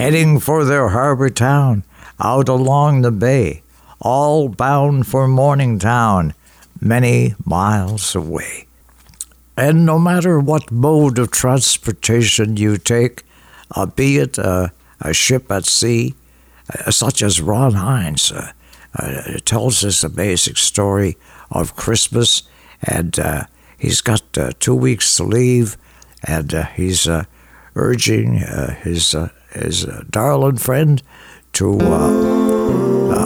heading 0.10 0.40
for 0.40 0.66
their 0.66 0.90
harbor 0.90 1.30
town 1.30 1.84
out 2.20 2.50
along 2.50 3.02
the 3.02 3.12
bay, 3.12 3.62
all 4.02 4.50
bound 4.50 5.08
for 5.08 5.28
Morningtown, 5.28 6.34
many 6.80 7.36
miles 7.46 8.16
away. 8.16 8.68
And 9.58 9.86
no 9.86 10.00
matter 10.00 10.40
what 10.40 10.72
mode 10.72 11.20
of 11.20 11.32
transportation 11.32 12.56
you 12.56 12.78
take, 12.78 13.24
uh, 13.76 13.86
be 13.86 14.18
it 14.18 14.38
a, 14.38 14.72
a 15.02 15.14
ship 15.14 15.52
at 15.52 15.66
sea, 15.66 16.16
uh, 16.74 16.92
such 16.92 17.22
as 17.22 17.42
Ron 17.42 17.74
Hynes 17.74 18.32
uh, 18.32 18.52
uh, 18.98 19.40
tells 19.44 19.84
us 19.84 20.04
a 20.04 20.10
basic 20.10 20.58
story 20.58 21.18
of 21.52 21.76
Christmas, 21.76 22.44
and 22.82 23.20
uh, 23.20 23.44
he's 23.78 24.02
got 24.02 24.24
uh, 24.38 24.52
two 24.60 24.76
weeks 24.76 25.16
to 25.18 25.24
leave, 25.24 25.78
and 26.24 26.52
he's 26.76 27.08
urging 27.76 28.36
his 28.84 29.16
his 29.54 29.86
darling 30.10 30.58
friend 30.58 31.02
to 31.54 32.39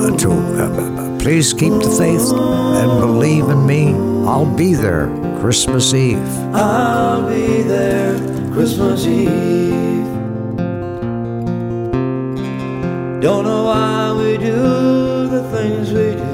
uh, 0.04 0.18
to 0.18 0.32
uh, 0.32 1.20
please 1.20 1.54
keep 1.54 1.72
the 1.72 1.96
faith 1.98 2.34
and 2.34 3.00
believe 3.00 3.48
in 3.50 3.66
me. 3.66 3.94
I'll 4.28 4.54
be 4.56 4.74
there 4.74 5.08
Christmas 5.40 5.94
Eve. 5.94 6.18
I'll 6.54 7.28
be 7.30 7.62
there 7.64 8.18
Christmas 8.54 9.06
Eve. 9.06 10.12
Don't 13.22 13.46
know 13.46 13.64
why 13.64 14.14
we 14.18 14.38
do 14.38 15.28
the 15.30 15.44
things 15.54 15.94
we 15.94 16.16
do, 16.24 16.34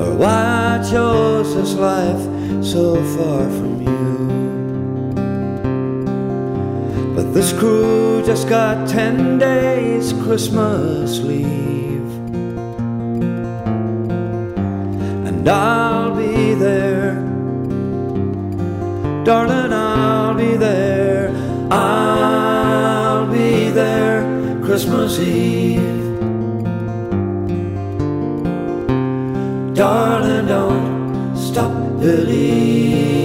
or 0.00 0.14
why 0.14 0.78
I 0.78 0.90
chose 0.90 1.54
this 1.56 1.74
life 1.74 2.22
so 2.64 2.94
far 3.16 3.50
from 3.50 3.82
you. 3.82 3.89
But 7.20 7.34
this 7.34 7.52
crew 7.52 8.22
just 8.24 8.48
got 8.48 8.88
ten 8.88 9.36
days 9.38 10.14
Christmas 10.24 11.18
leave, 11.20 12.10
and 15.28 15.46
I'll 15.46 16.16
be 16.16 16.54
there. 16.54 17.16
Darling, 19.22 19.70
I'll 19.70 20.32
be 20.34 20.56
there. 20.56 21.28
I'll 21.70 23.26
be 23.30 23.68
there 23.68 24.24
Christmas 24.64 25.18
Eve. 25.18 26.16
Darling, 29.74 30.46
don't 30.46 31.36
stop 31.36 31.72
believing. 32.00 33.20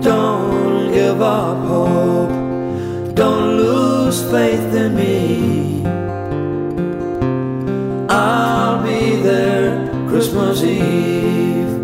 Don't 0.00 0.39
give 1.10 1.22
up 1.22 1.58
hope. 1.66 2.30
Don't 3.14 3.56
lose 3.56 4.22
faith 4.30 4.74
in 4.74 4.94
me. 4.94 5.84
I'll 8.08 8.80
be 8.82 9.16
there 9.16 9.88
Christmas 10.08 10.62
Eve. 10.62 11.74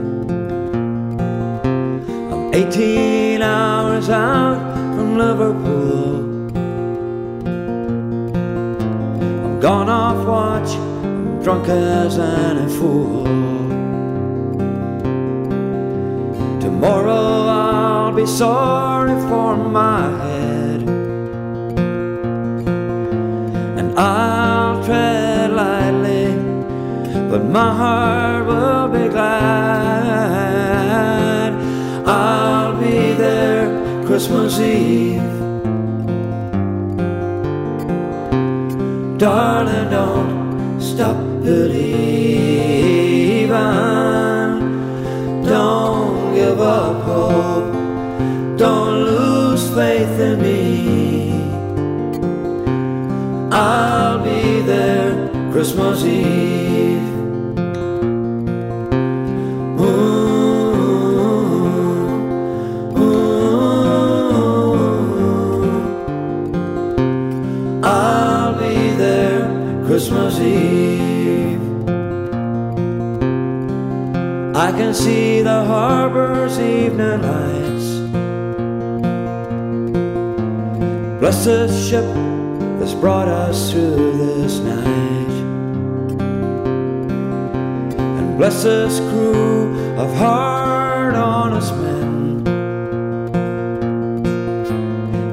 I'm 2.32 2.55
18 2.55 3.43
hours 3.43 4.09
out 4.11 4.59
from 4.94 5.19
Liverpool. 5.19 6.15
I'm 9.44 9.61
gone 9.61 9.89
off 9.89 10.24
watch, 10.24 10.70
I'm 11.05 11.43
drunk 11.43 11.69
as 11.69 12.19
any 12.19 12.69
fool. 12.77 13.55
Tomorrow 16.77 17.48
I'll 17.48 18.12
be 18.12 18.27
sorry 18.27 19.16
for 19.31 19.57
my 19.57 20.11
head, 20.23 20.82
and 23.78 23.98
I'll 23.98 24.85
tread 24.85 25.53
lightly, 25.53 26.35
but 27.31 27.47
my 27.47 27.74
heart 27.74 28.47
will 28.47 28.89
be 28.89 29.09
glad. 29.09 29.57
I'll 32.07 32.77
be 32.78 33.15
there 33.15 33.70
Christmas 34.05 34.61
Eve. 34.61 35.23
Darling, 39.16 39.89
don't 39.89 40.78
stop 40.78 41.16
believing. 41.43 42.15
Christmas 55.56 56.04
Eve. 56.04 57.00
Ooh, 59.80 59.86
ooh. 62.98 63.16
I'll 67.82 68.52
be 68.58 68.90
there 68.98 69.48
Christmas 69.86 70.38
Eve. 70.40 71.88
I 74.54 74.72
can 74.72 74.92
see 74.92 75.40
the 75.40 75.64
harbor's 75.64 76.58
evening 76.58 77.22
lights. 77.22 77.88
Bless 81.18 81.46
this 81.46 81.88
ship 81.88 82.04
that's 82.78 82.92
brought 82.92 83.28
us 83.28 83.70
through 83.72 84.18
this 84.18 84.58
night. 84.58 85.15
Bless 88.36 88.62
this 88.64 88.98
crew 89.10 89.96
of 89.96 90.14
hard, 90.14 91.14
honest 91.14 91.74
men. 91.76 92.46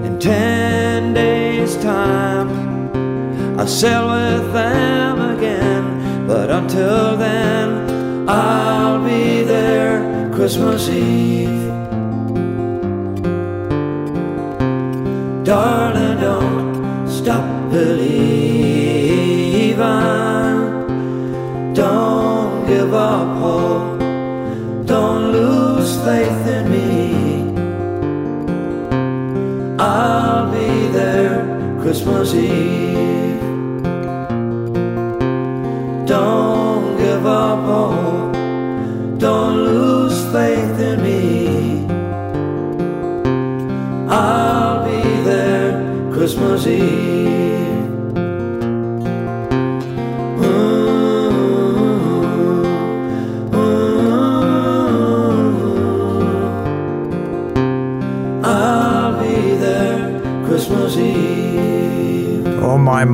In 0.05 0.17
ten 0.19 1.13
days' 1.13 1.75
time, 1.77 2.49
I'll 3.59 3.67
sail 3.67 4.07
with 4.07 4.53
them 4.53 5.38
again. 5.38 6.27
But 6.27 6.49
until 6.49 7.17
then, 7.17 8.30
I'll 8.30 9.03
be 9.03 9.43
there 9.43 10.31
Christmas 10.34 10.88
Eve. 10.88 11.67
Darling, 15.43 15.93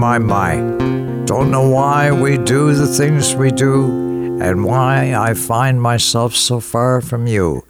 my, 0.09 0.17
my. 0.17 0.55
Don't 1.25 1.51
know 1.51 1.69
why 1.69 2.11
we 2.11 2.39
do 2.39 2.73
the 2.73 2.87
things 2.87 3.35
we 3.35 3.51
do 3.51 4.39
and 4.41 4.65
why 4.65 5.13
I 5.13 5.35
find 5.35 5.79
myself 5.79 6.35
so 6.35 6.59
far 6.59 6.99
from 6.99 7.27
you. 7.27 7.63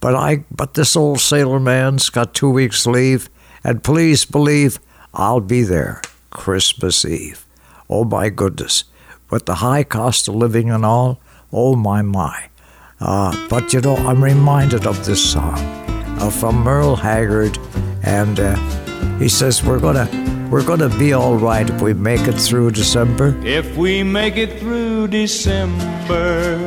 But 0.00 0.16
I 0.16 0.44
but 0.50 0.74
this 0.74 0.96
old 0.96 1.20
sailor 1.20 1.60
man's 1.60 2.10
got 2.10 2.34
two 2.34 2.50
weeks 2.50 2.88
leave, 2.88 3.30
and 3.62 3.84
please 3.84 4.24
believe 4.24 4.80
I'll 5.14 5.40
be 5.40 5.62
there 5.62 6.02
Christmas 6.30 7.04
Eve. 7.04 7.46
Oh 7.88 8.04
my 8.04 8.30
goodness. 8.30 8.82
With 9.30 9.46
the 9.46 9.56
high 9.56 9.84
cost 9.84 10.26
of 10.26 10.34
living 10.34 10.72
and 10.72 10.84
all, 10.84 11.20
oh 11.52 11.76
my 11.76 12.02
my. 12.02 12.48
Uh, 12.98 13.30
but 13.48 13.72
you 13.72 13.80
know, 13.80 13.94
I'm 13.94 14.24
reminded 14.24 14.88
of 14.88 15.06
this 15.06 15.22
song 15.22 15.58
uh, 16.18 16.30
from 16.30 16.64
Merle 16.64 16.96
Haggard, 16.96 17.56
and 18.02 18.40
uh, 18.40 18.56
he 19.18 19.28
says 19.28 19.62
we're 19.62 19.78
gonna 19.78 20.35
we're 20.50 20.64
gonna 20.64 20.88
be 20.98 21.12
all 21.12 21.36
right 21.36 21.68
if 21.68 21.80
we 21.80 21.92
make 21.94 22.26
it 22.28 22.34
through 22.34 22.70
December. 22.70 23.36
If 23.44 23.76
we 23.76 24.02
make 24.02 24.36
it 24.36 24.58
through 24.60 25.08
December, 25.08 26.58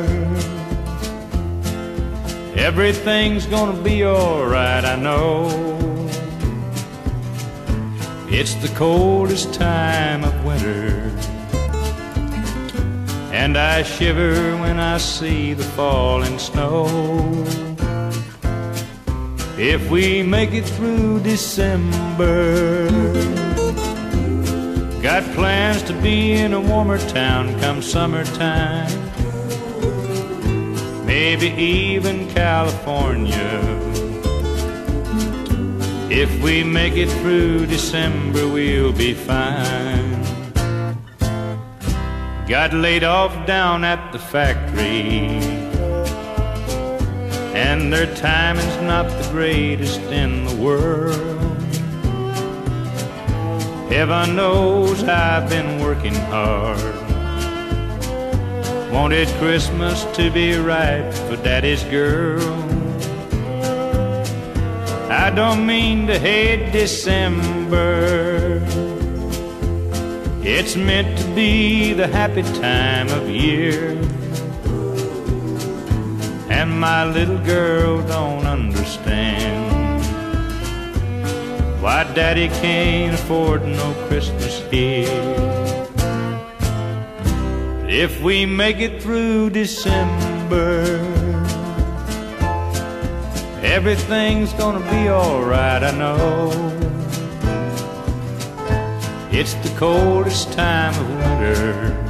everything's 2.56 3.46
gonna 3.46 3.82
be 3.82 4.04
alright, 4.06 4.84
I 4.84 4.96
know. 4.96 5.48
It's 8.30 8.54
the 8.56 8.70
coldest 8.76 9.54
time 9.54 10.24
of 10.24 10.46
winter, 10.46 11.12
and 13.32 13.58
I 13.58 13.84
shiver 13.84 14.58
when 14.58 14.80
I 14.80 14.98
see 14.98 15.54
the 15.54 15.64
falling 15.64 16.38
snow. 16.38 17.69
If 19.62 19.92
we 19.92 20.24
make 20.24 20.54
it 20.54 20.64
through 20.64 21.20
December, 21.20 22.90
got 25.02 25.22
plans 25.36 25.84
to 25.84 25.94
be 26.02 26.32
in 26.32 26.54
a 26.54 26.62
warmer 26.62 26.98
town 26.98 27.60
come 27.60 27.82
summertime. 27.82 28.88
Maybe 31.06 31.48
even 31.48 32.30
California. 32.30 33.60
If 36.10 36.42
we 36.42 36.64
make 36.64 36.94
it 36.94 37.10
through 37.20 37.66
December, 37.66 38.48
we'll 38.48 38.94
be 38.94 39.14
fine. 39.14 40.24
Got 42.48 42.74
laid 42.74 43.04
off 43.04 43.46
down 43.46 43.84
at 43.84 44.14
the 44.14 44.20
factory, 44.20 45.38
and 47.60 47.92
their 47.92 48.08
timing's 48.16 48.78
not 48.84 49.06
the 49.10 49.30
greatest 49.32 50.00
in 50.22 50.46
the 50.46 50.56
world. 50.56 51.62
Heaven 53.92 54.38
knows 54.38 55.04
I've 55.04 55.50
been 55.50 55.82
working 55.82 56.16
hard. 56.32 56.96
Wanted 58.94 59.28
Christmas 59.40 60.06
to 60.16 60.32
be 60.32 60.56
right 60.56 61.14
for 61.28 61.36
Daddy's 61.36 61.84
girl. 61.86 62.48
I 65.12 65.30
don't 65.30 65.66
mean 65.66 66.08
to 66.08 66.18
hate 66.18 66.72
December. 66.72 68.62
It's 70.44 70.78
meant 70.78 71.18
to 71.20 71.26
be 71.36 71.92
the 71.92 72.08
happy 72.08 72.44
time 72.44 73.10
of 73.10 73.30
year. 73.30 74.00
And 76.70 76.80
my 76.80 77.04
little 77.04 77.40
girl 77.40 78.04
don't 78.04 78.46
understand 78.46 80.04
why 81.82 82.04
Daddy 82.14 82.48
can't 82.62 83.16
afford 83.16 83.66
no 83.66 83.92
Christmas 84.08 84.62
here. 84.70 85.08
If 87.88 88.22
we 88.22 88.46
make 88.46 88.78
it 88.78 89.02
through 89.02 89.50
December, 89.50 90.84
Everything's 93.64 94.54
gonna 94.54 94.86
be 94.92 95.10
alright, 95.10 95.84
I 95.84 95.92
know. 95.92 96.52
It's 99.32 99.56
the 99.56 99.74
coldest 99.76 100.54
time 100.54 100.94
of 101.02 101.10
winter, 101.10 102.09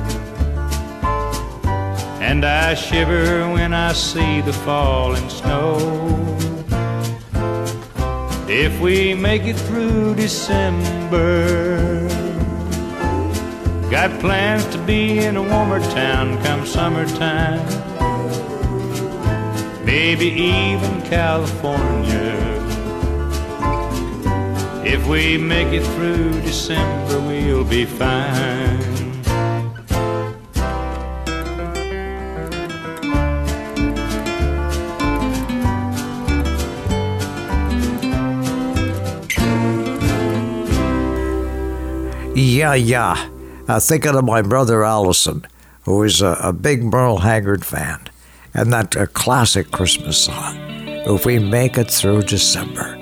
and 2.30 2.46
I 2.46 2.76
shiver 2.76 3.50
when 3.50 3.74
I 3.74 3.94
see 3.94 4.42
the 4.42 4.54
falling 4.54 5.28
snow. 5.30 5.78
If 8.48 8.80
we 8.80 9.16
make 9.16 9.44
it 9.44 9.58
through 9.68 10.16
December, 10.16 12.08
got 13.90 14.20
plans 14.20 14.66
to 14.68 14.78
be 14.86 15.20
in 15.20 15.38
a 15.38 15.42
warmer 15.42 15.80
town 15.80 16.42
come 16.44 16.66
summertime 16.66 17.68
maybe 19.84 20.28
even 20.28 21.02
California. 21.02 22.36
If 24.86 25.08
we 25.08 25.36
make 25.40 25.74
it 25.74 25.84
through 25.96 26.42
December, 26.42 27.20
we'll 27.22 27.64
be 27.64 27.86
fine. 27.86 28.89
Yeah, 42.60 42.74
yeah. 42.74 43.30
Uh, 43.70 43.80
thinking 43.80 44.16
of 44.16 44.26
my 44.26 44.42
brother 44.42 44.84
Allison, 44.84 45.48
who 45.84 46.04
is 46.04 46.22
a, 46.22 46.38
a 46.44 46.52
big 46.52 46.84
Merle 46.84 47.20
Haggard 47.20 47.64
fan 47.64 48.10
and 48.54 48.74
that 48.74 48.98
uh, 48.98 49.06
classic 49.06 49.72
Christmas 49.72 50.26
song, 50.26 50.58
If 51.08 51.26
We 51.26 51.40
Make 51.40 51.78
It 51.78 51.90
Through 51.90 52.24
December. 52.24 52.98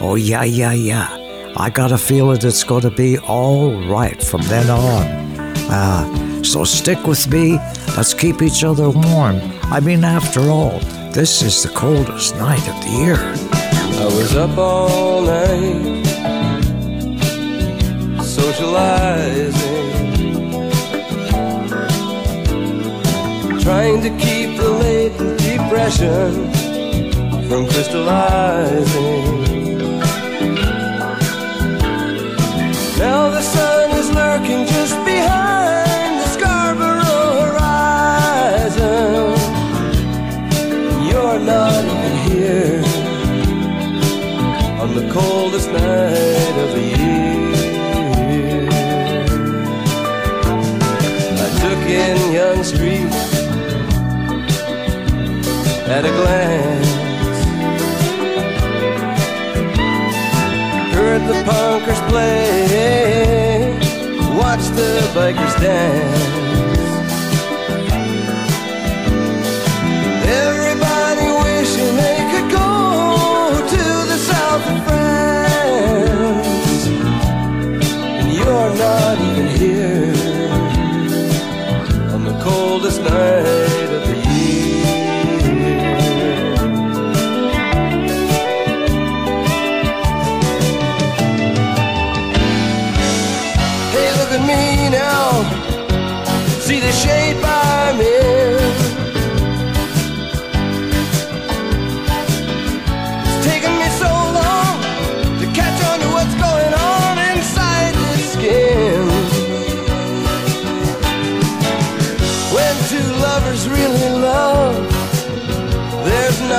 Oh, 0.00 0.14
yeah, 0.14 0.44
yeah, 0.44 0.72
yeah. 0.72 1.52
I 1.58 1.68
got 1.68 1.92
a 1.92 1.98
feeling 1.98 2.38
it's 2.40 2.64
going 2.64 2.84
to 2.84 2.90
be 2.90 3.18
all 3.18 3.86
right 3.86 4.22
from 4.22 4.40
then 4.44 4.70
on. 4.70 5.06
Uh, 5.70 6.42
so 6.42 6.64
stick 6.64 7.06
with 7.06 7.28
me. 7.28 7.58
Let's 7.94 8.14
keep 8.14 8.40
each 8.40 8.64
other 8.64 8.88
warm. 8.88 9.38
I 9.64 9.80
mean, 9.80 10.04
after 10.04 10.40
all, 10.48 10.78
this 11.12 11.42
is 11.42 11.62
the 11.62 11.68
coldest 11.74 12.34
night 12.36 12.66
of 12.66 12.82
the 12.82 12.90
year. 13.04 13.18
I 13.18 14.06
was 14.06 14.34
up 14.34 14.56
all 14.56 15.20
night 15.20 15.91
socializing, 18.42 19.92
trying 23.60 23.98
to 24.02 24.10
keep 24.18 24.56
the 24.56 24.68
latent 24.82 25.38
depression 25.38 26.50
from 27.48 27.62
crystallizing. 27.68 29.22
Now 32.98 33.30
the 33.30 33.42
sun 33.42 33.90
is 34.00 34.08
lurking 34.10 34.66
just 34.66 34.96
behind 35.04 36.12
the 36.22 36.28
Scarborough 36.36 37.32
horizon. 37.44 38.78
You're 41.08 41.40
not 41.54 41.84
even 41.84 42.14
here 42.26 42.82
on 44.82 44.90
the 44.98 45.04
coldest 45.12 45.68
night 45.70 46.11
at 56.02 56.10
a 56.10 56.16
glance. 56.16 56.88
Heard 60.94 61.22
the 61.22 61.34
punkers 61.48 62.08
play, 62.08 63.78
watched 64.36 64.74
the 64.74 65.00
bikers 65.14 65.60
dance. 65.60 66.41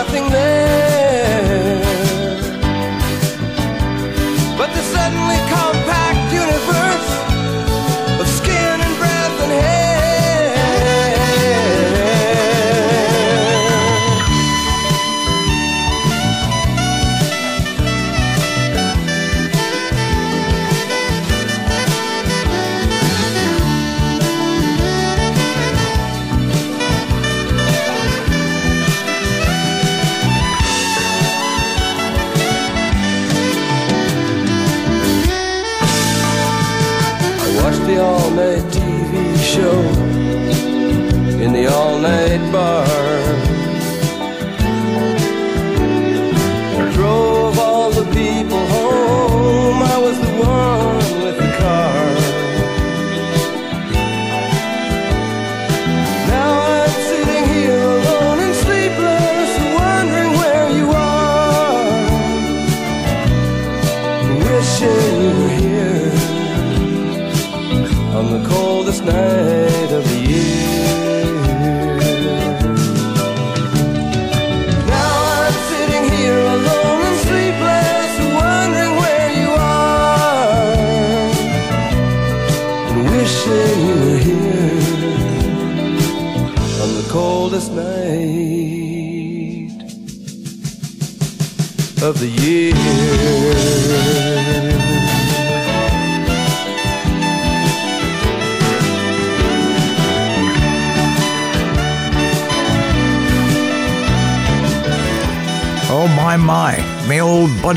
Nothing 0.03 0.29
there 0.31 0.52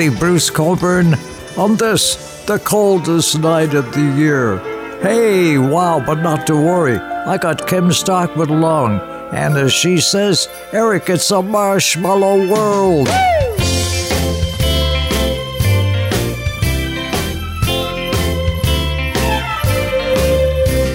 Bruce 0.09 0.51
Cockburn 0.51 1.15
on 1.57 1.77
this, 1.77 2.45
the 2.45 2.59
coldest 2.59 3.39
night 3.39 3.75
of 3.75 3.93
the 3.93 4.15
year. 4.17 4.59
Hey, 5.01 5.59
wow, 5.59 6.03
but 6.05 6.21
not 6.21 6.47
to 6.47 6.57
worry. 6.57 6.97
I 6.97 7.39
got 7.39 7.67
Kim 7.67 7.93
Stockwood 7.93 8.51
along, 8.51 9.01
and 9.33 9.57
as 9.57 9.73
she 9.73 9.99
says, 9.99 10.49
Eric, 10.73 11.09
it's 11.09 11.31
a 11.31 11.43
marshmallow 11.43 12.51
world. 12.53 13.09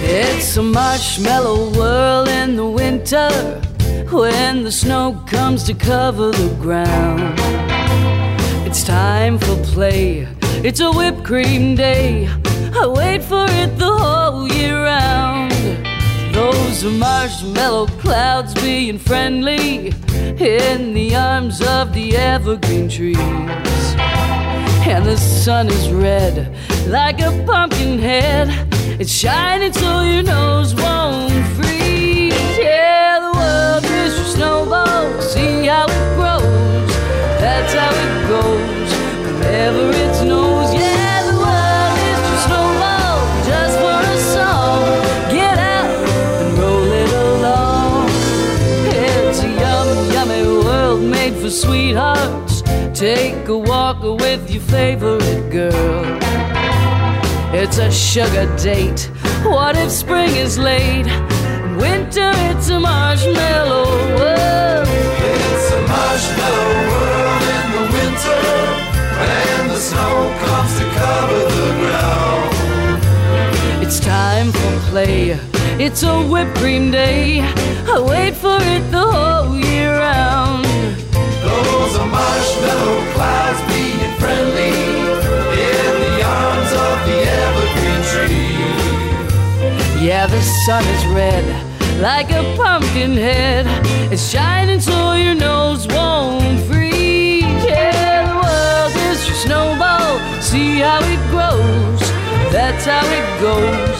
It's 0.04 0.56
a 0.56 0.62
marshmallow 0.62 1.76
world 1.78 2.28
in 2.28 2.56
the 2.56 2.66
winter 2.66 3.30
when 4.10 4.62
the 4.64 4.72
snow 4.72 5.22
comes 5.26 5.64
to 5.64 5.74
cover 5.74 6.30
the 6.30 6.54
ground. 6.60 7.51
It's 8.82 8.88
time 8.88 9.38
for 9.38 9.56
play. 9.62 10.26
It's 10.64 10.80
a 10.80 10.90
whipped 10.90 11.22
cream 11.22 11.76
day. 11.76 12.28
I 12.74 12.84
wait 12.88 13.22
for 13.22 13.46
it 13.48 13.78
the 13.78 13.96
whole 13.96 14.48
year 14.48 14.74
round. 14.74 15.52
Those 16.34 16.82
marshmallow 16.82 17.86
clouds 18.00 18.54
being 18.54 18.98
friendly 18.98 19.92
in 20.36 20.94
the 20.94 21.14
arms 21.14 21.60
of 21.62 21.92
the 21.92 22.16
evergreen 22.16 22.88
trees. 22.88 23.16
And 24.90 25.06
the 25.06 25.16
sun 25.16 25.68
is 25.68 25.88
red 25.88 26.52
like 26.88 27.20
a 27.20 27.30
pumpkin 27.46 28.00
head. 28.00 28.48
It's 29.00 29.12
shining 29.12 29.74
so 29.74 30.00
your 30.00 30.24
nose 30.24 30.74
won't 30.74 31.46
freeze. 31.54 32.58
Yeah, 32.58 33.20
the 33.20 33.32
world 33.38 33.84
is 33.84 34.16
your 34.16 34.26
snowball. 34.26 35.22
See 35.22 35.66
how 35.66 35.86
sweethearts. 51.52 52.62
Take 52.98 53.48
a 53.48 53.56
walk 53.56 54.02
with 54.02 54.50
your 54.50 54.62
favorite 54.62 55.50
girl. 55.50 56.18
It's 57.54 57.78
a 57.78 57.90
sugar 57.90 58.46
date. 58.56 59.10
What 59.44 59.76
if 59.76 59.90
spring 59.90 60.34
is 60.36 60.58
late? 60.58 61.06
Winter, 61.76 62.32
it's 62.50 62.68
a 62.70 62.80
marshmallow 62.80 63.86
world. 64.16 64.88
It's 64.88 65.72
a 65.72 65.80
marshmallow 65.88 66.91
snow 69.92 70.16
comes 70.44 70.72
to 70.78 70.84
cover 71.00 71.42
the 71.58 71.68
ground. 71.80 73.00
It's 73.84 74.00
time 74.00 74.48
for 74.58 74.72
play. 74.90 75.38
It's 75.84 76.02
a 76.02 76.14
whipped 76.30 76.54
cream 76.60 76.90
day. 76.90 77.40
I 77.94 77.96
wait 78.12 78.34
for 78.44 78.58
it 78.74 78.84
the 78.96 79.06
whole 79.16 79.56
year 79.68 79.92
round. 80.06 80.64
Those 81.46 81.92
are 82.00 82.10
marshmallow 82.18 83.00
clouds 83.14 83.60
being 83.72 84.12
friendly 84.20 84.74
in 85.70 85.92
the 86.06 86.16
arms 86.40 86.72
of 86.86 86.96
the 87.08 87.18
evergreen 87.42 88.02
tree. 88.12 88.54
Yeah, 90.06 90.24
the 90.26 90.42
sun 90.64 90.84
is 90.96 91.04
red 91.20 91.44
like 92.00 92.30
a 92.30 92.42
pumpkin 92.56 93.14
head. 93.28 93.66
It's 94.12 94.24
shining 94.32 94.80
so 94.80 95.12
your 95.12 95.34
nose 95.34 95.86
won't 95.88 96.58
freeze. 96.60 96.71
See 100.52 100.80
how 100.80 101.00
it 101.00 101.22
grows. 101.30 102.00
That's 102.52 102.84
how 102.84 103.06
it 103.18 103.40
goes. 103.40 103.98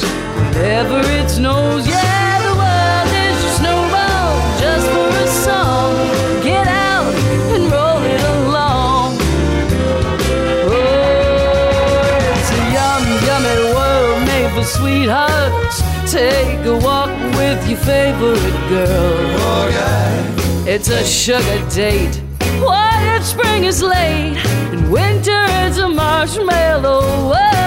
Whenever 0.55 1.01
it 1.16 1.31
snows. 1.31 1.87
Yeah, 1.87 2.43
the 2.47 2.53
world 2.61 3.09
is 3.24 3.37
your 3.43 3.55
snowball. 3.61 4.33
Just 4.61 4.87
for 4.93 5.09
a 5.09 5.29
song. 5.47 5.95
Get 6.43 6.66
out 6.66 7.15
and 7.55 7.73
roll 7.73 8.03
it 8.05 8.23
along. 8.37 9.16
Oh, 10.69 12.20
it's 12.37 12.51
a 12.53 12.61
yummy, 12.77 13.16
yummy 13.29 13.57
world 13.73 14.20
made 14.27 14.53
for 14.53 14.66
sweethearts. 14.77 15.81
Take 16.12 16.66
a 16.66 16.77
walk 16.77 17.09
with 17.39 17.66
your 17.66 17.79
favorite 17.79 18.59
girl. 18.69 19.16
Oh, 19.49 19.69
yeah. 19.73 20.70
It's 20.70 20.91
a 20.91 21.03
sugar 21.03 21.61
date. 21.70 22.20
What 22.61 23.03
if 23.16 23.24
spring 23.24 23.65
is 23.65 23.83
late 23.83 24.37
and 24.70 24.93
winter 24.93 25.41
is 25.73 25.78
a 25.78 25.89
marshmallow 25.89 27.28
world? 27.31 27.61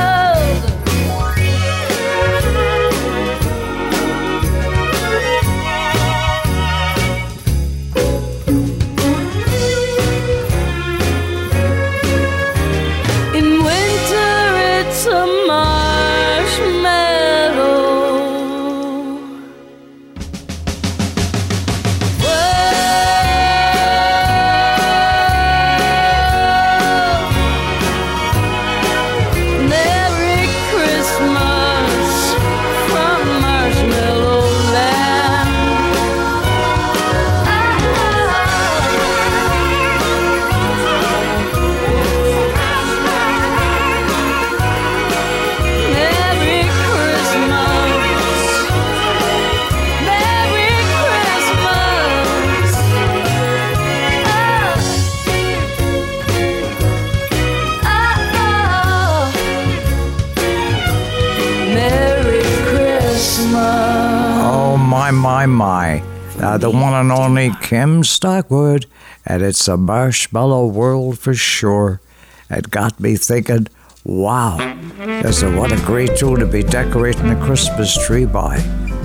my, 65.45 66.01
my. 66.01 66.03
Uh, 66.39 66.57
the 66.57 66.69
one 66.69 66.93
and 66.93 67.11
only 67.11 67.51
Kim 67.61 68.03
Stockwood, 68.03 68.85
and 69.25 69.41
it's 69.41 69.67
a 69.67 69.77
marshmallow 69.77 70.67
world 70.67 71.17
for 71.17 71.33
sure. 71.33 72.01
It 72.49 72.69
got 72.69 72.99
me 72.99 73.15
thinking, 73.15 73.67
wow, 74.03 74.57
there's 74.97 75.43
a, 75.43 75.51
what 75.55 75.71
a 75.71 75.77
great 75.85 76.17
tool 76.17 76.37
to 76.37 76.45
be 76.45 76.63
decorating 76.63 77.29
the 77.29 77.45
Christmas 77.45 77.97
tree 78.05 78.25
by, 78.25 78.57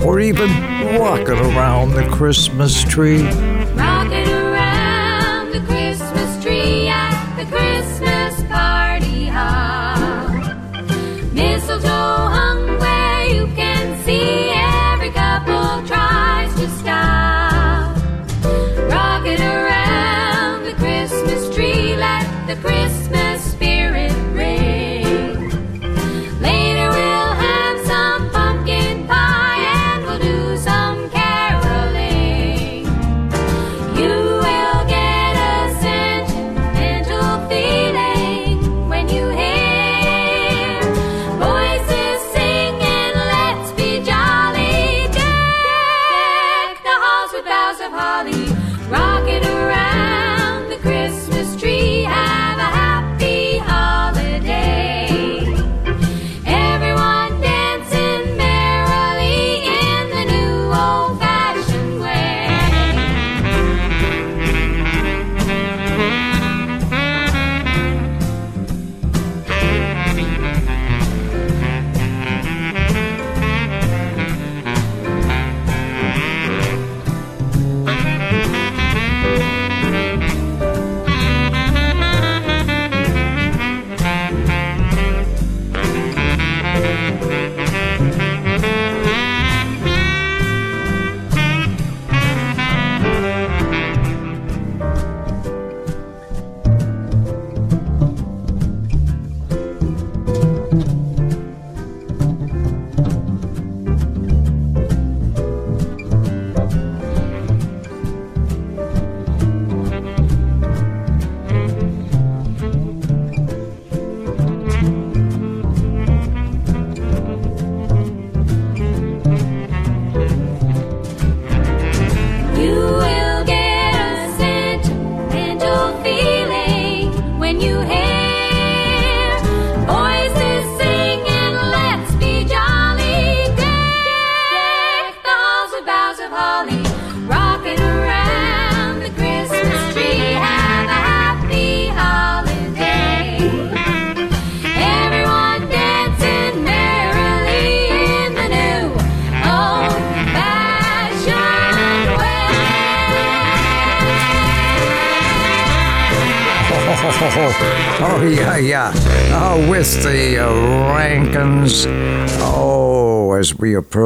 or 0.03 0.19
even 0.19 0.49
walking 0.99 1.37
around 1.37 1.91
the 1.91 2.07
Christmas 2.09 2.83
tree. 2.83 3.21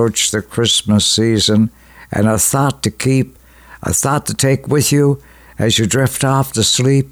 approach 0.06 0.30
the 0.30 0.40
Christmas 0.40 1.03
season, 1.03 1.72
and 2.11 2.27
a 2.27 2.38
thought 2.38 2.84
to 2.84 2.91
keep, 2.91 3.36
a 3.82 3.91
thought 3.91 4.27
to 4.27 4.36
take 4.36 4.68
with 4.68 4.91
you 4.91 5.19
as 5.57 5.80
you 5.80 5.88
drift 5.88 6.23
off 6.23 6.53
to 6.53 6.61
sleep. 6.61 7.10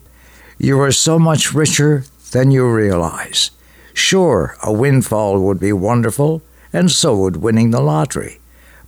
You 0.60 0.80
are 0.80 0.92
so 0.92 1.18
much 1.18 1.56
richer 1.56 2.04
than 2.34 2.52
you 2.52 2.70
realize. 2.70 3.50
Sure, 3.96 4.56
a 4.62 4.72
windfall 4.72 5.40
would 5.40 5.60
be 5.60 5.74
wonderful, 5.74 6.44
and 6.72 6.92
so 6.92 7.18
would 7.18 7.38
winning 7.38 7.72
the 7.72 7.82
lottery. 7.82 8.40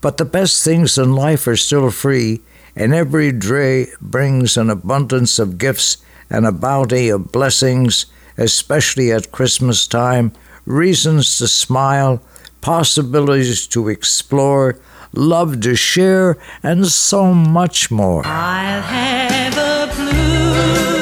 But 0.01 0.17
the 0.17 0.25
best 0.25 0.63
things 0.63 0.99
in 0.99 1.15
life 1.15 1.47
are 1.47 1.57
still 1.57 1.89
free, 1.89 2.41
and 2.75 2.93
every 2.93 3.31
day 3.31 3.87
brings 3.99 4.55
an 4.55 4.69
abundance 4.69 5.39
of 5.39 5.57
gifts 5.57 5.97
and 6.29 6.45
a 6.45 6.51
bounty 6.51 7.09
of 7.09 7.31
blessings, 7.31 8.05
especially 8.37 9.11
at 9.11 9.31
Christmas 9.31 9.87
time, 9.87 10.31
reasons 10.67 11.39
to 11.39 11.47
smile 11.47 12.21
possibilities 12.65 13.67
to 13.67 13.89
explore, 13.89 14.75
love 15.13 15.59
to 15.59 15.75
share, 15.75 16.35
and 16.63 16.87
so 16.87 17.31
much 17.31 17.91
more. 17.91 18.25
I'll 18.25 18.81
have 18.81 19.55
a 19.55 19.93
blue. 19.95 20.94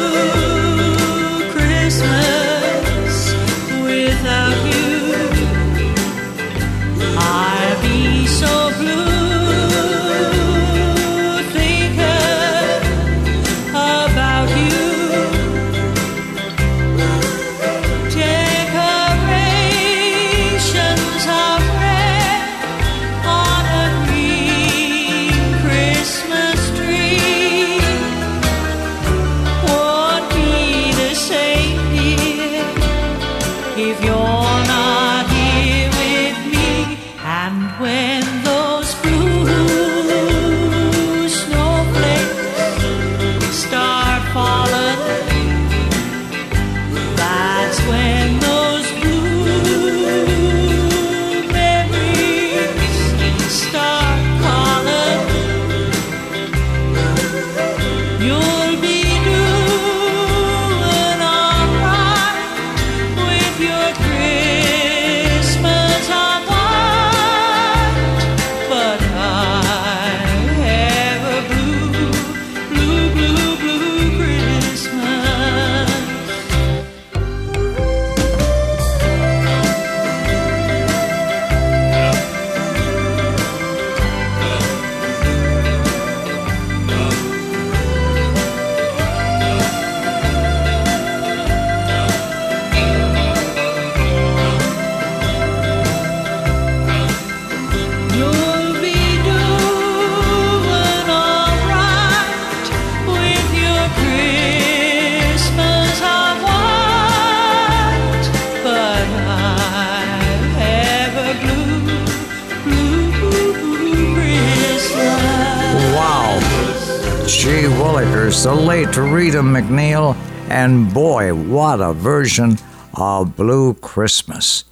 And 120.53 120.93
boy, 120.93 121.34
what 121.34 121.81
a 121.81 121.93
version 121.93 122.59
of 122.93 123.35
Blue 123.35 123.73
Christmas. 123.73 124.65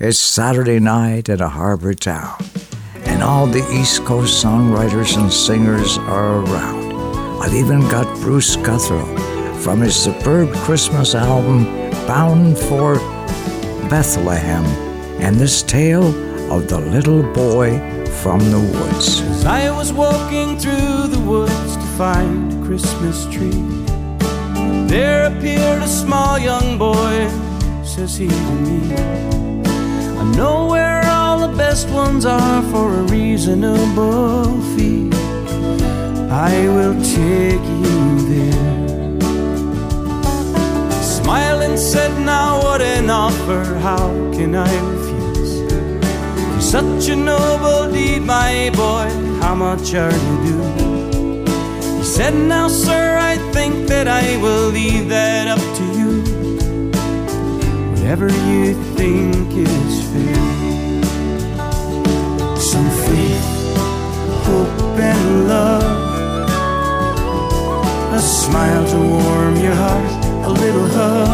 It's 0.00 0.18
Saturday 0.18 0.80
night 0.80 1.28
in 1.28 1.42
a 1.42 1.48
harbor 1.50 1.92
town, 1.92 2.42
and 3.04 3.22
all 3.22 3.46
the 3.46 3.62
East 3.70 4.02
Coast 4.06 4.42
songwriters 4.42 5.14
and 5.20 5.30
singers 5.30 5.98
are 5.98 6.40
around. 6.40 7.42
I've 7.42 7.52
even 7.52 7.80
got 7.80 8.06
Bruce 8.22 8.56
Guthro 8.56 9.04
from 9.62 9.82
his 9.82 9.94
superb 9.94 10.54
Christmas 10.64 11.14
album, 11.14 11.64
Bound 12.06 12.56
for 12.56 12.94
Bethlehem, 13.90 14.64
and 15.20 15.36
this 15.36 15.62
tale 15.62 16.06
of 16.50 16.66
the 16.66 16.80
little 16.80 17.22
boy 17.34 17.78
from 18.22 18.40
the 18.50 18.58
woods. 18.58 19.20
As 19.20 19.44
I 19.44 19.70
was 19.70 19.92
walking 19.92 20.58
through 20.58 21.08
the 21.08 21.20
woods 21.20 21.76
to 21.76 21.86
find 21.98 22.54
a 22.54 22.66
Christmas 22.66 23.26
tree, 23.26 23.86
there 24.96 25.26
appeared 25.26 25.82
a 25.82 25.88
small 25.88 26.38
young 26.38 26.78
boy, 26.78 27.16
says 27.84 28.16
he 28.16 28.28
to 28.28 28.52
me. 28.66 28.78
I 30.20 30.24
know 30.38 30.66
where 30.72 31.04
all 31.06 31.38
the 31.46 31.54
best 31.64 31.86
ones 31.90 32.24
are 32.24 32.62
for 32.72 32.86
a 33.00 33.02
reasonable 33.02 34.58
fee. 34.72 35.10
I 36.50 36.54
will 36.76 36.96
take 37.20 37.66
you 37.82 37.98
there. 38.32 39.20
Smiling 41.02 41.76
said, 41.76 42.12
Now 42.24 42.62
what 42.64 42.80
an 42.80 43.10
offer, 43.10 43.64
how 43.88 44.08
can 44.36 44.54
I 44.54 44.72
refuse? 44.92 45.52
For 46.54 46.60
such 46.74 47.08
a 47.10 47.16
noble 47.16 47.92
deed, 47.92 48.22
my 48.22 48.70
boy, 48.72 49.08
how 49.42 49.54
much 49.54 49.94
are 49.94 50.16
you 50.26 50.36
due? 50.46 50.85
He 52.16 52.22
said, 52.22 52.34
Now, 52.34 52.68
sir, 52.68 53.18
I 53.20 53.36
think 53.52 53.88
that 53.88 54.08
I 54.08 54.38
will 54.40 54.70
leave 54.70 55.10
that 55.10 55.48
up 55.48 55.60
to 55.60 55.84
you. 55.98 56.22
Whatever 57.90 58.28
you 58.48 58.72
think 58.96 59.52
is 59.52 59.94
fair. 60.12 60.40
Some 62.56 62.88
faith, 63.04 63.76
hope, 64.48 64.98
and 64.98 65.46
love. 65.46 65.84
A 68.14 68.18
smile 68.18 68.86
to 68.92 68.96
warm 68.96 69.56
your 69.56 69.74
heart, 69.74 70.24
a 70.46 70.48
little 70.48 70.88
hug. 70.96 71.28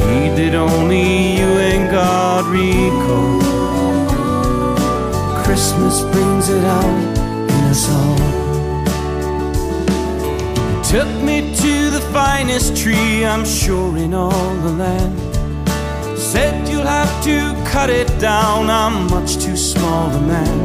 Deed 0.00 0.30
that 0.38 0.54
only 0.56 1.36
you 1.38 1.50
and 1.70 1.88
God 1.88 2.46
recall. 2.46 3.38
Christmas 5.44 6.02
brings 6.10 6.48
it 6.48 6.64
out 6.64 7.07
took 10.88 11.22
me 11.22 11.54
to 11.54 11.90
the 11.90 12.00
finest 12.14 12.74
tree, 12.74 13.22
I'm 13.22 13.44
sure, 13.44 13.98
in 13.98 14.14
all 14.14 14.54
the 14.66 14.72
land. 14.72 15.18
Said 16.18 16.66
you'll 16.66 16.86
have 16.98 17.12
to 17.24 17.54
cut 17.70 17.90
it 17.90 18.08
down, 18.18 18.70
I'm 18.70 19.06
much 19.10 19.36
too 19.36 19.56
small 19.56 20.10
a 20.10 20.20
man. 20.20 20.58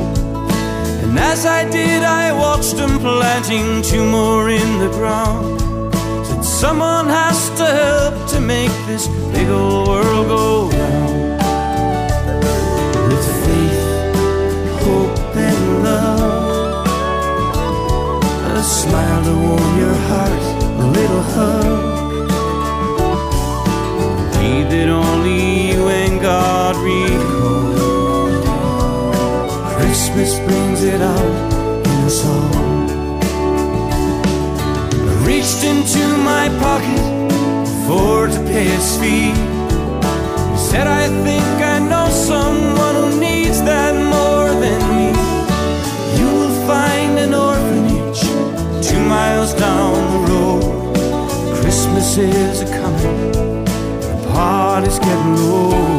And 1.03 1.19
as 1.19 1.45
I 1.45 1.69
did, 1.69 2.03
I 2.03 2.31
watched 2.31 2.77
them 2.77 2.99
planting 2.99 3.81
two 3.81 4.05
more 4.09 4.49
in 4.49 4.79
the 4.79 4.89
ground. 4.97 5.59
Said 6.25 6.43
someone 6.45 7.07
has 7.07 7.49
to 7.59 7.65
help 7.65 8.29
to 8.29 8.39
make 8.39 8.71
this 8.87 9.07
big 9.33 9.49
old 9.49 9.89
world 9.89 10.27
go 10.27 10.72
my 36.43 36.59
pocket 36.59 36.99
for 37.85 38.27
to 38.27 38.39
pay 38.51 38.65
his 38.65 38.97
fee. 38.97 39.31
He 40.51 40.57
said, 40.69 40.87
I 40.87 41.07
think 41.25 41.45
I 41.73 41.79
know 41.79 42.07
someone 42.09 42.95
who 42.95 43.19
needs 43.19 43.61
that 43.61 43.93
more 44.15 44.49
than 44.63 44.79
me. 44.91 45.05
You 46.19 46.29
will 46.39 46.57
find 46.67 47.11
an 47.25 47.33
orphanage 47.33 48.21
two 48.87 48.99
miles 49.15 49.53
down 49.53 49.93
the 50.13 50.21
road. 50.31 50.63
Christmas 51.61 52.17
is 52.17 52.61
a 52.61 52.69
coming, 52.81 53.31
the 54.11 54.29
party's 54.33 54.99
getting 54.99 55.35
low. 55.37 55.92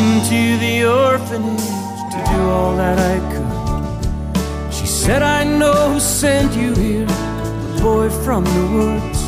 Into 0.00 0.56
the 0.64 0.84
orphanage 0.84 1.60
to 2.12 2.18
do 2.32 2.38
all 2.56 2.74
that 2.76 2.98
I 3.14 3.16
could. 3.32 4.72
She 4.72 4.86
said, 4.86 5.22
I 5.22 5.44
know 5.44 5.92
who 5.92 6.00
sent 6.00 6.54
you 6.54 6.70
here, 6.74 7.06
a 7.06 7.80
boy 7.82 8.08
from 8.24 8.44
the 8.44 8.64
woods. 8.76 9.20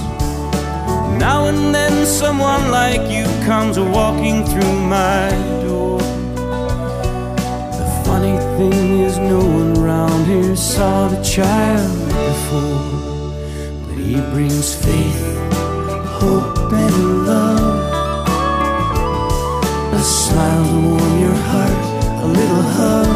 Now 1.26 1.40
and 1.50 1.74
then 1.74 2.06
someone 2.06 2.70
like 2.70 3.02
you 3.16 3.24
comes 3.48 3.78
walking 3.78 4.44
through 4.50 4.76
my 4.98 5.28
door. 5.64 5.98
The 7.80 7.88
funny 8.06 8.36
thing 8.56 9.00
is, 9.06 9.18
no 9.18 9.40
one 9.60 9.74
round 9.74 10.26
here 10.26 10.56
saw 10.56 11.08
the 11.08 11.22
child 11.22 11.98
before. 12.28 12.82
But 13.84 13.98
he 13.98 14.16
brings 14.32 14.74
faith, 14.74 15.22
hope, 16.20 16.72
and 16.72 17.26
love. 17.26 17.71
Smile 20.32 20.64
to 20.64 20.78
warm 20.88 21.20
your 21.20 21.38
heart, 21.50 21.84
a 22.24 22.26
little 22.26 22.64
hug. 22.76 23.10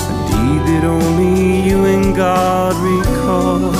A 0.00 0.16
deed 0.30 0.60
that 0.68 0.84
only 0.84 1.60
you 1.68 1.84
and 1.84 2.16
God 2.16 2.74
recall. 2.90 3.70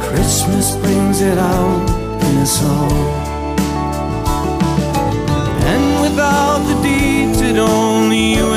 Christmas 0.00 0.76
brings 0.76 1.20
it 1.20 1.36
out 1.36 1.90
in 2.26 2.38
us 2.38 2.64
all. 2.64 3.00
And 5.72 6.00
without 6.00 6.60
the 6.70 6.80
deeds 6.82 7.38
that 7.42 7.58
only 7.58 8.32
you 8.36 8.47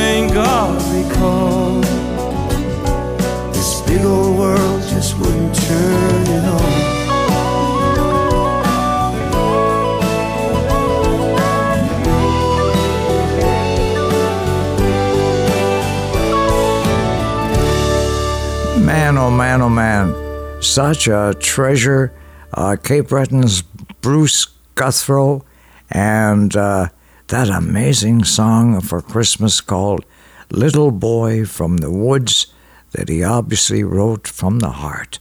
oh 19.22 19.30
man, 19.30 19.62
oh 19.62 19.70
man. 19.70 20.16
Such 20.64 21.08
a 21.08 21.36
treasure. 21.40 22.12
Uh, 22.56 22.76
Cape 22.76 23.10
Breton's 23.10 23.62
Bruce 24.02 24.48
Guthro 24.74 25.44
and 25.92 26.56
uh, 26.56 26.90
that 27.28 27.48
amazing 27.48 28.24
song 28.24 28.82
for 28.82 29.00
Christmas 29.00 29.62
called 29.62 30.06
Little 30.50 30.90
Boy 30.90 31.46
from 31.46 31.78
the 31.78 31.92
Woods 31.92 32.48
that 32.94 33.10
he 33.10 33.24
obviously 33.24 33.84
wrote 33.84 34.28
from 34.28 34.58
the 34.58 34.72
heart. 34.72 35.20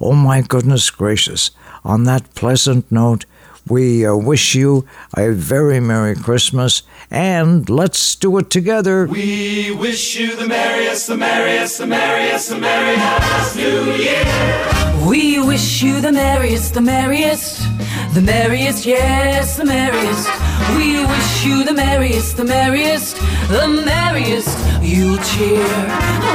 Oh 0.00 0.14
my 0.14 0.40
goodness 0.40 0.90
gracious. 0.90 1.50
On 1.84 2.04
that 2.04 2.34
pleasant 2.34 2.90
note, 2.90 3.26
we 3.68 4.06
uh, 4.06 4.14
wish 4.14 4.54
you 4.54 4.84
a 5.16 5.30
very 5.30 5.80
Merry 5.80 6.14
Christmas 6.14 6.82
and 7.10 7.68
let's 7.70 8.14
do 8.16 8.36
it 8.38 8.50
together. 8.50 9.06
We 9.06 9.70
wish 9.72 10.16
you 10.16 10.36
the 10.36 10.46
merriest, 10.46 11.06
the 11.06 11.16
merriest, 11.16 11.78
the 11.78 11.86
merriest, 11.86 12.48
the 12.50 12.56
merriest 12.56 13.56
New 13.56 13.92
Year. 13.92 14.84
We 15.06 15.40
wish 15.40 15.82
you 15.82 16.00
the 16.00 16.12
merriest, 16.12 16.74
the 16.74 16.80
merriest, 16.80 17.62
the 18.14 18.20
merriest, 18.20 18.86
yes, 18.86 19.56
the 19.56 19.64
merriest. 19.64 20.28
We 20.76 21.04
wish 21.04 21.44
you 21.44 21.64
the 21.64 21.74
merriest, 21.74 22.36
the 22.36 22.44
merriest, 22.44 23.16
the 23.48 23.68
merriest. 23.84 24.58
You'll 24.82 25.18
cheer. 25.18 25.64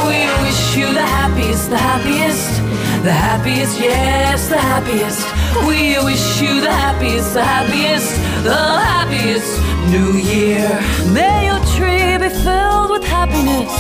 We 0.06 0.20
wish 0.44 0.76
you 0.78 0.94
the 0.94 1.06
happiest, 1.06 1.70
the 1.70 1.78
happiest, 1.78 2.69
the 3.04 3.14
happiest, 3.14 3.80
yes, 3.80 4.50
the 4.50 4.58
happiest. 4.58 5.26
We 5.66 5.98
wish 6.04 6.42
you 6.42 6.60
the 6.60 6.72
happiest, 6.72 7.34
the 7.34 7.44
happiest, 7.44 8.14
the 8.44 8.54
happiest 8.54 9.62
new 9.90 10.18
year. 10.18 10.68
May 11.14 11.48
your 11.48 11.64
tree 11.76 12.18
be 12.18 12.30
filled 12.44 12.92
with 12.92 13.06
happiness. 13.06 13.72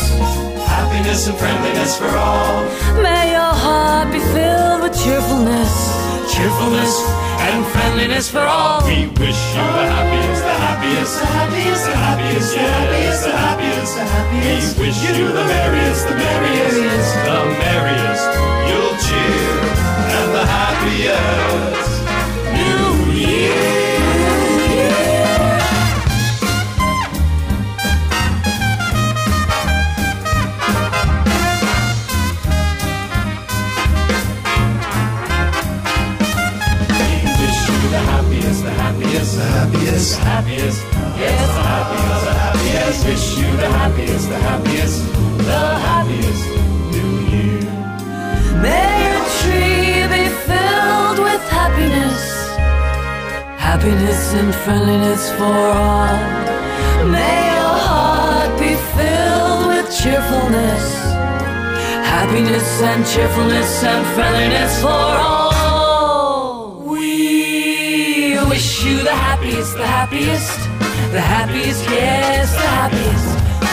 Happiness 0.66 1.28
and 1.28 1.38
friendliness 1.38 1.98
for 1.98 2.08
all. 2.08 2.64
May 3.04 3.32
your 3.32 3.54
heart 3.64 4.10
be 4.14 4.20
filled 4.20 4.84
with 4.84 5.04
cheerfulness. 5.04 5.99
Cheerfulness 6.40 6.96
and 7.52 7.66
friendliness 7.66 8.30
for 8.30 8.40
all. 8.40 8.80
We 8.88 9.08
wish 9.08 9.42
you 9.52 9.68
the 9.76 9.86
happiest, 9.92 10.42
the 10.42 10.56
happiest, 10.56 11.20
the 11.20 11.26
happiest, 11.26 11.86
the 11.86 11.96
happiest, 11.98 12.56
yes, 12.56 13.26
the 13.26 13.32
happiest, 13.32 13.96
the 13.96 14.06
happiest. 14.06 14.78
We 14.78 14.86
wish 14.88 15.04
you 15.04 15.28
the 15.34 15.44
merriest, 15.44 16.08
the 16.08 16.16
merriest, 16.16 17.12
the 17.28 17.40
merriest. 17.60 18.24
You'll 18.72 18.96
cheer 19.04 19.52
and 20.16 20.30
the 20.34 20.46
happiest 20.46 21.92
New 22.56 23.12
Year. 23.20 23.79
Happiest, 39.90 40.18
the 40.18 40.26
happiest, 40.26 40.86
yes, 41.18 41.48
the 41.56 41.62
happiest, 41.74 42.26
the 42.26 42.34
happiest. 42.34 43.06
Wish 43.06 43.38
you 43.40 43.58
the 43.58 43.70
happiest, 43.70 44.30
the 44.30 44.38
happiest, 44.38 45.14
the 45.50 45.64
happiest 45.90 46.44
New 46.94 47.14
Year. 47.34 47.62
May 48.62 48.94
your 49.10 49.26
tree 49.40 50.06
be 50.14 50.26
filled 50.46 51.20
with 51.28 51.44
happiness. 51.50 52.22
Happiness 53.58 54.34
and 54.34 54.54
friendliness 54.64 55.32
for 55.32 55.58
all. 55.84 56.18
May 57.10 57.40
your 57.56 57.78
heart 57.88 58.52
be 58.60 58.74
filled 58.96 59.68
with 59.72 59.88
cheerfulness. 60.02 60.86
Happiness 62.14 62.82
and 62.82 63.06
cheerfulness 63.08 63.84
and 63.84 64.06
friendliness 64.16 64.82
for 64.82 64.88
all. 64.90 65.39
Wish 68.60 68.84
you 68.84 68.98
the 69.04 69.16
happiest, 69.16 69.78
the 69.78 69.88
happiest, 69.88 70.60
the 71.14 71.22
happiest, 71.22 71.82
yes, 71.86 72.52
the 72.52 72.68
happiest. 72.80 73.30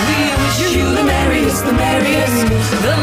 We 0.07 0.21
wish 0.43 0.77
you 0.77 0.87
the 0.95 1.03
merriest, 1.03 1.65
the 1.65 1.73
merriest, 1.73 2.39
the 2.87 2.96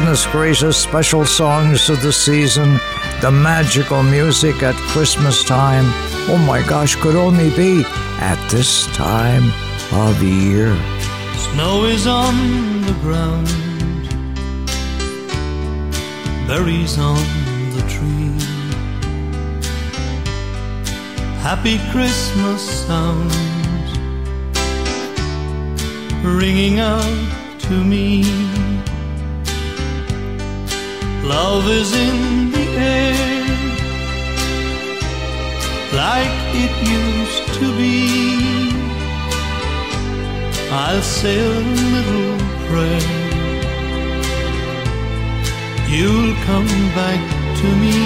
goodness 0.00 0.26
gracious, 0.28 0.78
special 0.78 1.26
songs 1.26 1.90
of 1.90 2.00
the 2.00 2.10
season, 2.12 2.80
the 3.20 3.30
magical 3.30 4.02
music 4.02 4.62
at 4.62 4.74
Christmas 4.92 5.44
time. 5.44 5.84
Oh 6.30 6.42
my 6.46 6.62
gosh, 6.62 6.96
could 6.96 7.16
only 7.16 7.50
be 7.50 7.84
at 8.18 8.38
this 8.50 8.86
time 8.96 9.52
of 9.92 10.22
year. 10.22 10.74
Snow 11.52 11.84
is 11.84 12.06
on 12.06 12.80
the 12.86 12.94
ground, 13.02 13.48
berries 16.48 16.98
on 16.98 17.22
the 17.74 17.82
tree. 17.86 18.40
Happy 21.42 21.78
Christmas 21.92 22.86
sounds 22.86 23.36
ringing 26.24 26.78
out 26.78 27.60
to 27.60 27.84
me. 27.84 28.59
Love 31.30 31.68
is 31.70 31.92
in 31.94 32.50
the 32.50 32.66
air 32.96 33.50
like 36.02 36.38
it 36.62 36.74
used 37.02 37.46
to 37.58 37.66
be. 37.78 37.98
I'll 40.72 41.02
say 41.02 41.38
a 41.38 41.54
little 41.82 42.36
prayer. 42.66 43.20
You'll 45.94 46.34
come 46.48 46.72
back 47.00 47.22
to 47.60 47.68
me 47.84 48.00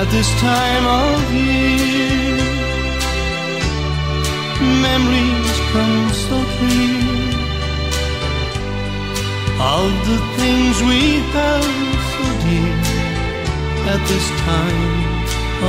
at 0.00 0.06
this 0.14 0.30
time 0.50 0.84
of 1.04 1.20
year. 1.34 2.38
Memories 4.88 5.54
come 5.72 5.98
so 6.26 6.36
clear 6.56 7.13
of 9.64 9.90
the 10.06 10.18
things 10.36 10.76
we 10.82 11.24
held 11.32 11.64
so 12.12 12.24
dear 12.44 12.76
at 13.92 14.00
this 14.10 14.26
time 14.44 15.14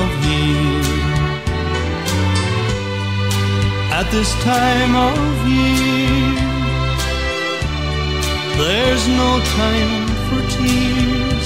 of 0.01 0.09
year. 0.27 1.05
At 3.99 4.07
this 4.11 4.31
time 4.43 4.93
of 5.09 5.47
year, 5.47 6.35
there's 8.59 9.07
no 9.07 9.31
time 9.61 10.07
for 10.27 10.41
tears. 10.57 11.45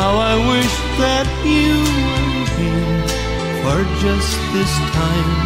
How 0.00 0.14
I 0.32 0.34
wish 0.52 0.74
that 1.00 1.28
you 1.54 1.72
were 2.08 2.48
here 2.60 3.00
for 3.62 3.78
just 4.04 4.36
this 4.52 4.72
time 5.00 5.40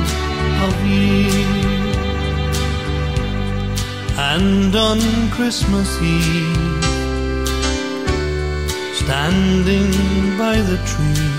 of 0.67 0.75
year. 0.87 1.74
And 4.37 4.75
on 4.75 4.99
Christmas 5.31 5.89
Eve, 6.03 6.85
standing 9.01 9.93
by 10.37 10.57
the 10.71 10.79
tree, 10.91 11.31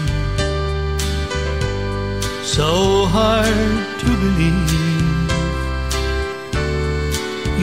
so 2.41 3.05
hard 3.17 3.99
to 3.99 4.09
believe 4.23 4.71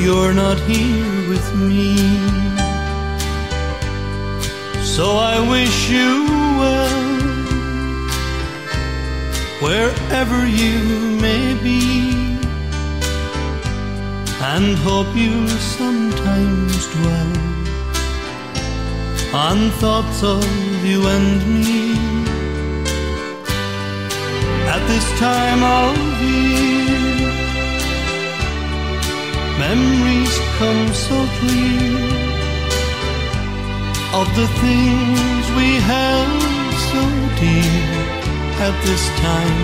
you're 0.04 0.34
not 0.34 0.58
here 0.68 1.28
with 1.30 1.48
me. 1.56 1.96
So 4.84 5.16
I 5.16 5.40
wish 5.54 5.88
you 5.88 6.26
well, 6.60 7.00
wherever 9.62 10.46
you 10.46 10.76
may 11.22 11.54
be 11.62 12.31
and 14.54 14.76
hope 14.76 15.16
you 15.16 15.48
sometimes 15.48 16.86
dwell 16.94 17.32
on 19.34 19.70
thoughts 19.80 20.22
of 20.22 20.44
you 20.84 21.00
and 21.08 21.38
me 21.48 21.94
at 24.74 24.82
this 24.92 25.06
time 25.18 25.62
of 25.80 25.96
year. 26.20 27.32
Memories 29.64 30.34
come 30.58 30.84
so 31.08 31.18
clear 31.38 31.96
of 34.20 34.26
the 34.38 34.48
things 34.64 35.44
we 35.58 35.68
held 35.92 36.42
so 36.90 37.02
dear 37.40 37.80
at 38.68 38.74
this 38.84 39.04
time 39.28 39.60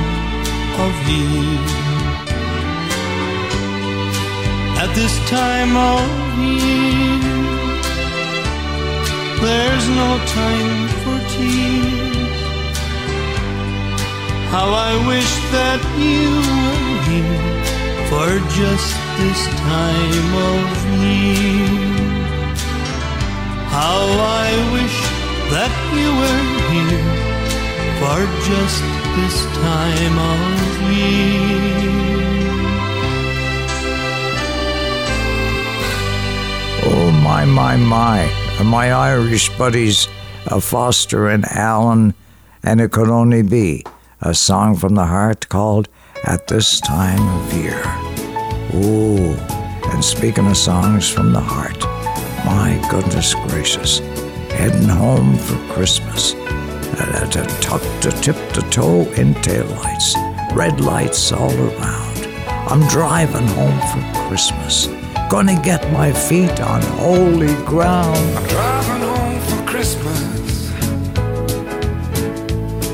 of 0.85 0.93
year 1.10 1.77
at 4.89 4.94
this 4.94 5.19
time 5.28 5.77
of 5.77 6.02
year. 6.39 7.19
There's 9.40 9.86
no 9.89 10.10
time 10.40 10.89
for 11.02 11.19
tears. 11.32 12.40
How 14.52 14.69
I 14.89 14.93
wish 15.06 15.32
that 15.56 15.81
you 16.06 16.28
were 16.48 16.98
here 17.09 17.44
for 18.10 18.28
just 18.60 18.90
this 19.20 19.40
time 19.73 20.31
of 20.52 20.66
year. 21.05 21.89
How 23.77 24.05
I 24.44 24.51
wish 24.77 24.98
that 25.55 25.73
you 25.98 26.09
were 26.20 26.47
here 26.73 27.06
for 28.01 28.19
just 28.48 28.82
this 29.16 29.36
time 29.66 30.16
of 30.35 30.52
year. 30.97 32.27
My, 37.28 37.44
my, 37.44 37.76
my. 37.76 38.64
My 38.64 38.90
Irish 38.90 39.50
buddies, 39.59 40.09
uh, 40.46 40.60
Foster 40.60 41.28
and 41.28 41.44
Allen, 41.44 42.14
and 42.62 42.80
it 42.80 42.90
could 42.90 43.10
only 43.10 43.42
be 43.42 43.84
a 44.22 44.34
song 44.34 44.74
from 44.76 44.94
the 44.94 45.05
heart 45.05 45.46
called 45.50 45.88
At 46.24 46.48
This 46.48 46.80
Time 46.80 47.20
of 47.38 47.52
Year. 47.52 47.82
Ooh, 48.74 49.36
and 49.92 50.02
speaking 50.02 50.46
of 50.46 50.56
songs 50.56 51.10
from 51.10 51.32
the 51.32 51.40
heart, 51.40 51.78
my 52.46 52.82
goodness 52.90 53.34
gracious, 53.34 53.98
heading 54.56 54.88
home 54.88 55.36
for 55.36 55.59
Christmas. 55.74 56.34
uh, 56.34 57.26
to 57.30 57.44
tuck 57.60 57.82
to 58.00 58.10
tip 58.22 58.36
to 58.52 58.62
toe 58.70 59.02
in 59.20 59.34
taillights, 59.34 60.09
red 60.56 60.80
lights 60.80 61.30
all 61.32 61.52
around. 61.52 62.26
I'm 62.70 62.86
driving 62.88 63.46
home 63.48 63.78
for 63.90 64.28
Christmas, 64.28 64.86
gonna 65.28 65.60
get 65.62 65.92
my 65.92 66.10
feet 66.10 66.59
on 66.60 66.80
holy 66.96 67.55
ground. 67.64 68.16
I'm 68.36 68.46
driving 68.46 69.02
home 69.02 69.40
for 69.48 69.70
Christmas. 69.70 70.72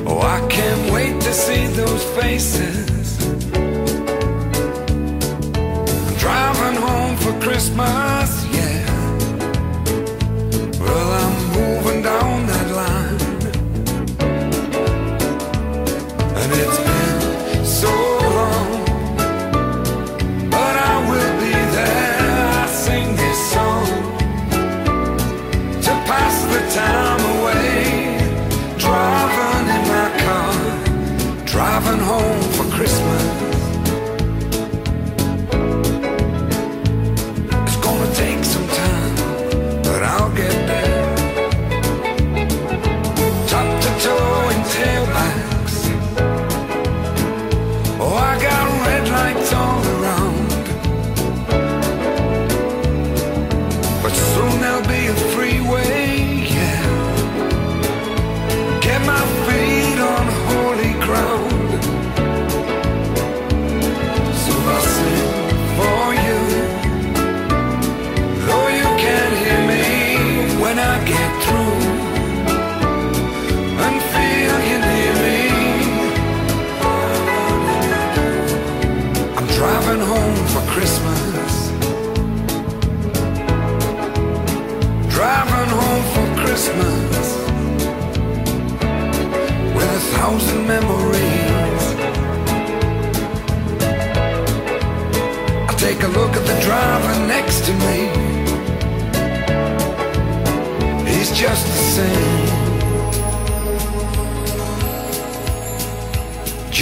Oh, 0.05 0.21
I 0.21 0.45
can't 0.49 0.93
wait 0.93 1.21
to 1.21 1.33
see 1.33 1.67
those 1.69 2.03
faces. 2.19 3.25
I'm 6.09 6.15
driving 6.17 6.77
home 6.83 7.17
for 7.19 7.33
Christmas, 7.41 8.45
yeah. 8.53 8.64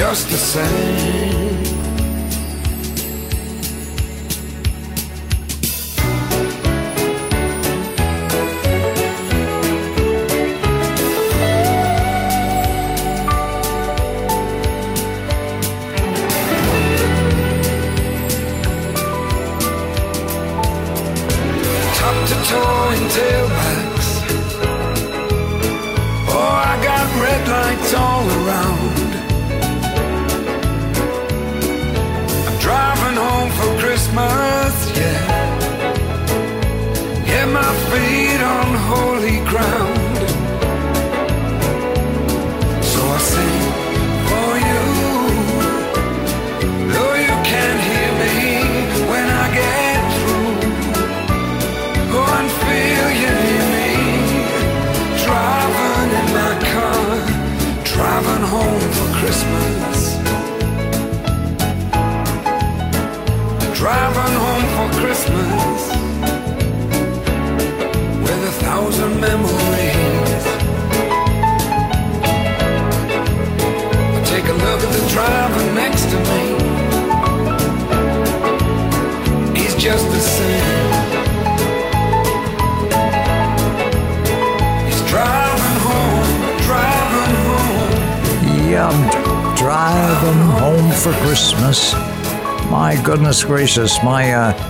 Just 0.02 0.30
the 0.30 0.36
same. 0.36 1.62
top 21.94 22.16
to 22.26 22.34
toe 22.50 22.90
in 22.96 23.04
tailbacks. 23.14 24.08
Oh, 26.28 26.68
I 26.70 26.74
got 26.82 27.04
red 27.22 27.42
lights 27.46 27.94
all 27.94 28.26
around. 28.26 28.71
Christmas, 34.12 34.76
yeah. 34.98 35.24
Get 37.24 37.46
my 37.48 37.72
feet 37.88 38.40
on 38.42 38.74
holy 38.90 39.38
ground. 39.48 40.18
So 42.84 43.00
I 43.08 43.18
sing 43.32 43.62
for 44.28 44.50
you. 44.68 44.84
Though 46.92 47.16
you 47.26 47.34
can't 47.50 47.80
hear 47.88 48.10
me 48.22 48.36
when 49.10 49.26
I 49.30 49.46
get 49.60 50.00
through. 50.16 50.56
Go 52.12 52.22
and 52.38 52.48
feel 52.60 53.08
you 53.22 53.32
near 53.46 53.66
me. 53.76 53.92
Driving 55.24 56.10
in 56.20 56.28
my 56.38 56.52
car, 56.72 57.12
driving 57.82 58.44
home 58.54 58.84
for 58.96 59.08
Christmas. 59.20 59.91
Christmas 65.02 65.82
with 68.22 68.40
a 68.46 68.52
thousand 68.62 69.20
memories. 69.20 70.44
I 74.14 74.22
take 74.24 74.44
a 74.44 74.52
look 74.52 74.80
at 74.86 74.92
the 74.96 75.02
driver 75.10 75.64
next 75.74 76.04
to 76.12 76.16
me. 76.30 76.42
He's 79.60 79.74
just 79.74 80.06
the 80.06 80.20
same. 80.20 80.92
He's 84.86 85.02
driving 85.10 85.78
home, 85.88 86.30
driving 86.62 87.34
home. 87.48 88.70
Yeah, 88.70 88.92
driving 89.56 90.42
home 90.60 90.92
for 90.92 91.12
Christmas. 91.26 91.92
My 92.70 92.94
goodness 93.04 93.42
gracious, 93.44 94.00
my 94.02 94.32
uh, 94.32 94.61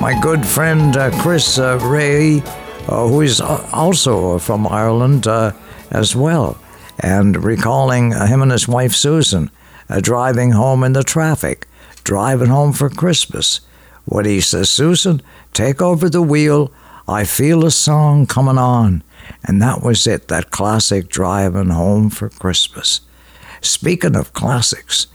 my 0.00 0.18
good 0.18 0.46
friend 0.46 0.96
uh, 0.96 1.10
Chris 1.20 1.58
uh, 1.58 1.78
Rea, 1.82 2.40
uh, 2.88 3.06
who 3.06 3.20
is 3.20 3.38
also 3.40 4.38
from 4.38 4.66
Ireland 4.66 5.26
uh, 5.26 5.52
as 5.90 6.16
well, 6.16 6.58
and 7.00 7.44
recalling 7.44 8.14
uh, 8.14 8.26
him 8.26 8.40
and 8.40 8.50
his 8.50 8.66
wife 8.66 8.94
Susan 8.94 9.50
driving 10.00 10.52
home 10.52 10.84
in 10.84 10.92
the 10.92 11.02
traffic, 11.02 11.66
driving 12.04 12.48
home 12.48 12.72
for 12.72 12.88
Christmas. 12.88 13.60
What 14.06 14.24
he 14.24 14.40
says, 14.40 14.70
Susan, 14.70 15.20
take 15.52 15.82
over 15.82 16.08
the 16.08 16.22
wheel. 16.22 16.72
I 17.06 17.24
feel 17.24 17.66
a 17.66 17.70
song 17.70 18.26
coming 18.26 18.56
on. 18.56 19.02
And 19.44 19.60
that 19.60 19.82
was 19.82 20.06
it, 20.06 20.28
that 20.28 20.50
classic 20.50 21.08
driving 21.08 21.70
home 21.70 22.08
for 22.08 22.28
Christmas. 22.28 23.00
Speaking 23.60 24.16
of 24.16 24.32
classics, 24.32 25.08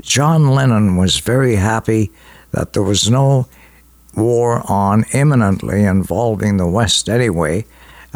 John 0.00 0.48
Lennon 0.50 0.96
was 0.96 1.18
very 1.18 1.56
happy 1.56 2.10
that 2.52 2.72
there 2.72 2.82
was 2.82 3.10
no 3.10 3.48
war 4.14 4.62
on 4.70 5.04
imminently 5.12 5.84
involving 5.84 6.56
the 6.56 6.66
West 6.66 7.08
anyway, 7.08 7.64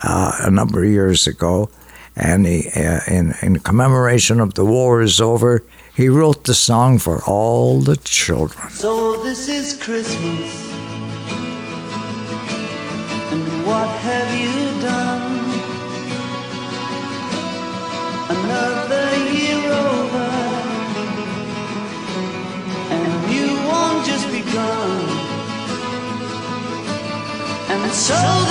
uh, 0.02 0.32
a 0.40 0.50
number 0.50 0.84
of 0.84 0.90
years 0.90 1.26
ago. 1.26 1.70
And 2.16 2.46
he, 2.46 2.68
uh, 2.76 3.00
in, 3.08 3.34
in 3.42 3.58
commemoration 3.58 4.40
of 4.40 4.54
the 4.54 4.64
war 4.64 5.02
is 5.02 5.20
over, 5.20 5.64
he 5.96 6.08
wrote 6.08 6.44
the 6.44 6.54
song 6.54 6.98
for 6.98 7.22
all 7.24 7.80
the 7.80 7.96
children. 7.96 8.70
So 8.70 9.22
this 9.22 9.48
is 9.48 9.80
Christmas. 9.82 10.72
And 13.32 13.66
what 13.66 13.88
have 13.88 14.34
you 14.40 14.80
done? 14.80 15.32
Another 18.30 19.16
year 19.32 19.72
over. 19.72 20.30
And 22.90 23.26
new 23.28 23.56
one 23.68 24.04
just 24.04 24.30
begun. 24.30 25.00
And 25.00 25.13
so 27.94 28.44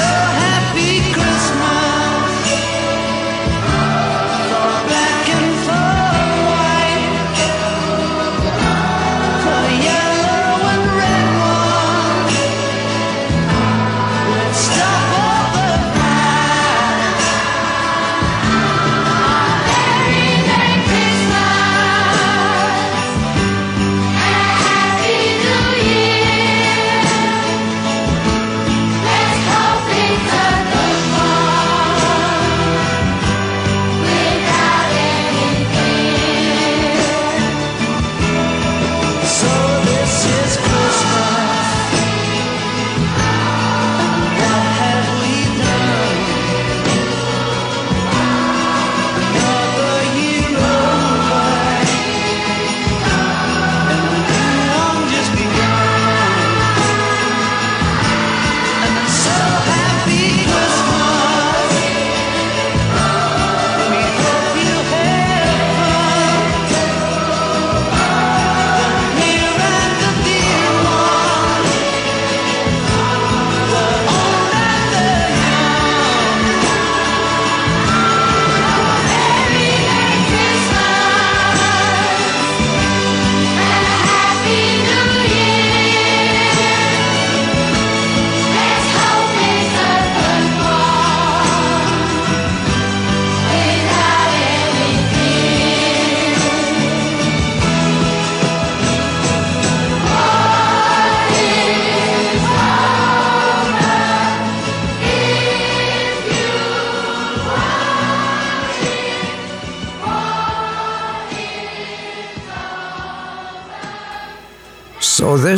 so 0.00 0.39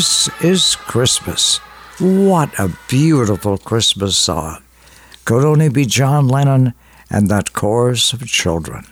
This 0.03 0.29
is 0.43 0.75
Christmas. 0.75 1.59
What 2.01 2.59
a 2.59 2.77
beautiful 2.89 3.57
Christmas 3.57 4.17
song. 4.17 4.61
Could 5.25 5.45
only 5.45 5.69
be 5.69 5.85
John 5.87 6.27
Lennon 6.27 6.75
and 7.09 7.29
that 7.29 7.53
chorus 7.53 8.13
of 8.13 8.27
children. 8.27 8.85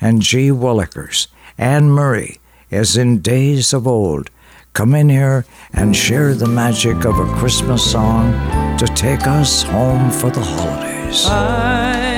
And 0.00 0.20
G. 0.20 0.48
Willikers, 0.48 1.28
Anne 1.58 1.90
Murray, 1.90 2.40
as 2.72 2.96
in 2.96 3.20
days 3.20 3.72
of 3.72 3.86
old, 3.86 4.30
come 4.72 4.96
in 4.96 5.10
here 5.10 5.46
and 5.72 5.94
share 5.94 6.34
the 6.34 6.48
magic 6.48 7.04
of 7.04 7.20
a 7.20 7.32
Christmas 7.36 7.88
song 7.88 8.32
to 8.78 8.86
take 8.96 9.28
us 9.28 9.62
home 9.62 10.10
for 10.10 10.30
the 10.30 10.40
holidays. 10.40 11.24
I 11.26 12.17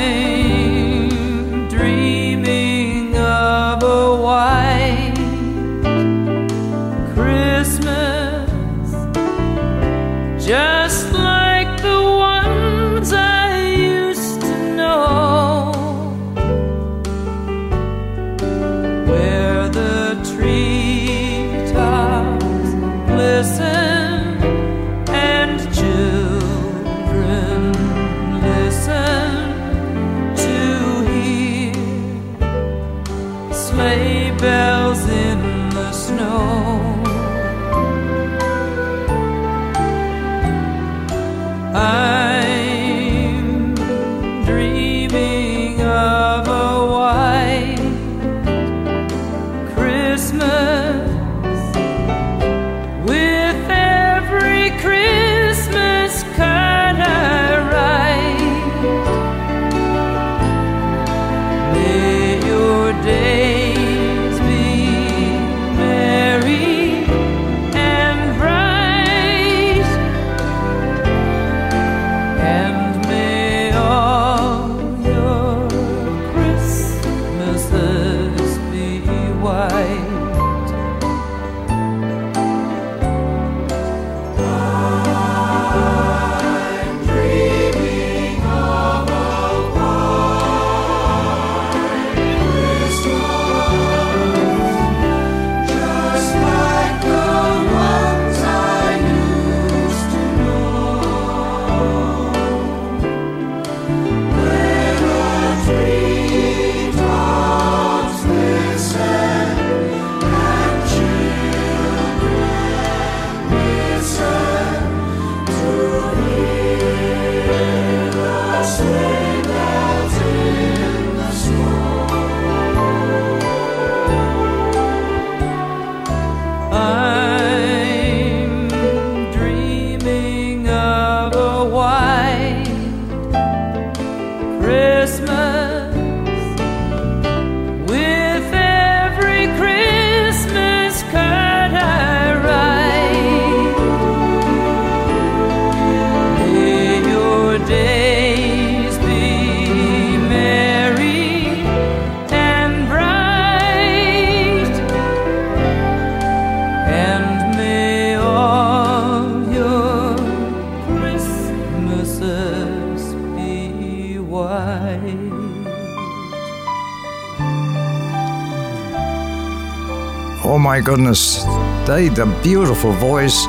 my 170.81 170.87
goodness, 170.87 171.45
they, 171.87 172.09
the 172.09 172.25
beautiful 172.43 172.93
voice 172.93 173.45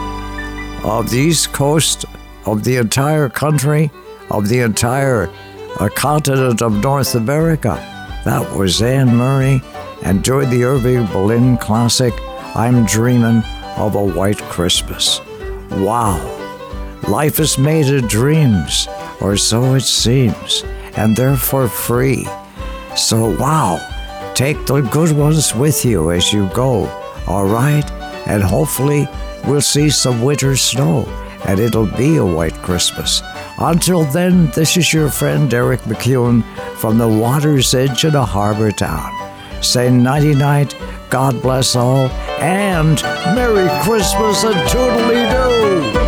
of 0.84 1.10
the 1.10 1.18
East 1.18 1.54
Coast, 1.54 2.04
of 2.46 2.66
the 2.66 2.76
entire 2.76 3.30
country, 3.30 3.90
of 4.30 4.50
the 4.50 4.60
entire 4.60 5.30
uh, 5.80 5.88
continent 5.96 6.62
of 6.62 6.84
North 6.84 7.16
America. 7.16 7.76
That 8.26 8.54
was 8.58 8.82
Anne 8.82 9.16
Murray 9.16 9.62
during 10.24 10.50
the 10.50 10.66
Irving 10.66 11.06
Berlin 11.06 11.56
Classic, 11.56 12.14
I'm 12.54 12.86
Dreaming 12.86 13.44
of 13.78 13.96
a 13.96 14.04
White 14.04 14.42
Christmas. 14.50 15.22
Wow, 15.70 16.20
life 17.08 17.40
is 17.40 17.58
made 17.58 17.88
of 17.94 18.10
dreams, 18.10 18.90
or 19.22 19.38
so 19.38 19.76
it 19.76 19.84
seems, 19.84 20.66
and 20.98 21.16
they're 21.16 21.38
for 21.38 21.70
free. 21.70 22.28
So, 22.98 23.38
wow, 23.40 23.80
take 24.36 24.66
the 24.66 24.82
good 24.82 25.14
ones 25.14 25.56
with 25.56 25.86
you 25.86 26.12
as 26.12 26.34
you 26.34 26.50
go, 26.50 26.98
all 27.28 27.46
right? 27.46 27.90
And 28.28 28.44
hopefully, 28.44 29.08
we'll 29.46 29.62
see 29.62 29.90
some 29.90 30.22
winter 30.22 30.56
snow 30.56 31.06
and 31.46 31.60
it'll 31.60 31.88
be 31.98 32.18
a 32.18 32.26
white 32.26 32.54
Christmas. 32.56 33.22
Until 33.58 34.04
then, 34.06 34.48
this 34.52 34.78
is 34.78 34.94
your 34.94 35.10
friend 35.10 35.54
Eric 35.54 35.82
MacEwen 35.82 36.44
from 36.76 36.98
the 36.98 37.08
water's 37.08 37.74
edge 37.74 38.06
in 38.06 38.16
a 38.16 38.26
harbor 38.26 38.72
town. 38.72 39.12
Say 39.62 39.92
nighty 39.92 40.34
night, 40.34 40.76
God 41.10 41.42
bless 41.42 41.76
all, 41.76 42.08
and 42.40 43.02
Merry 43.36 43.70
Christmas 43.84 44.44
and 44.44 44.56
toodly 44.70 45.94
doo! 45.94 46.01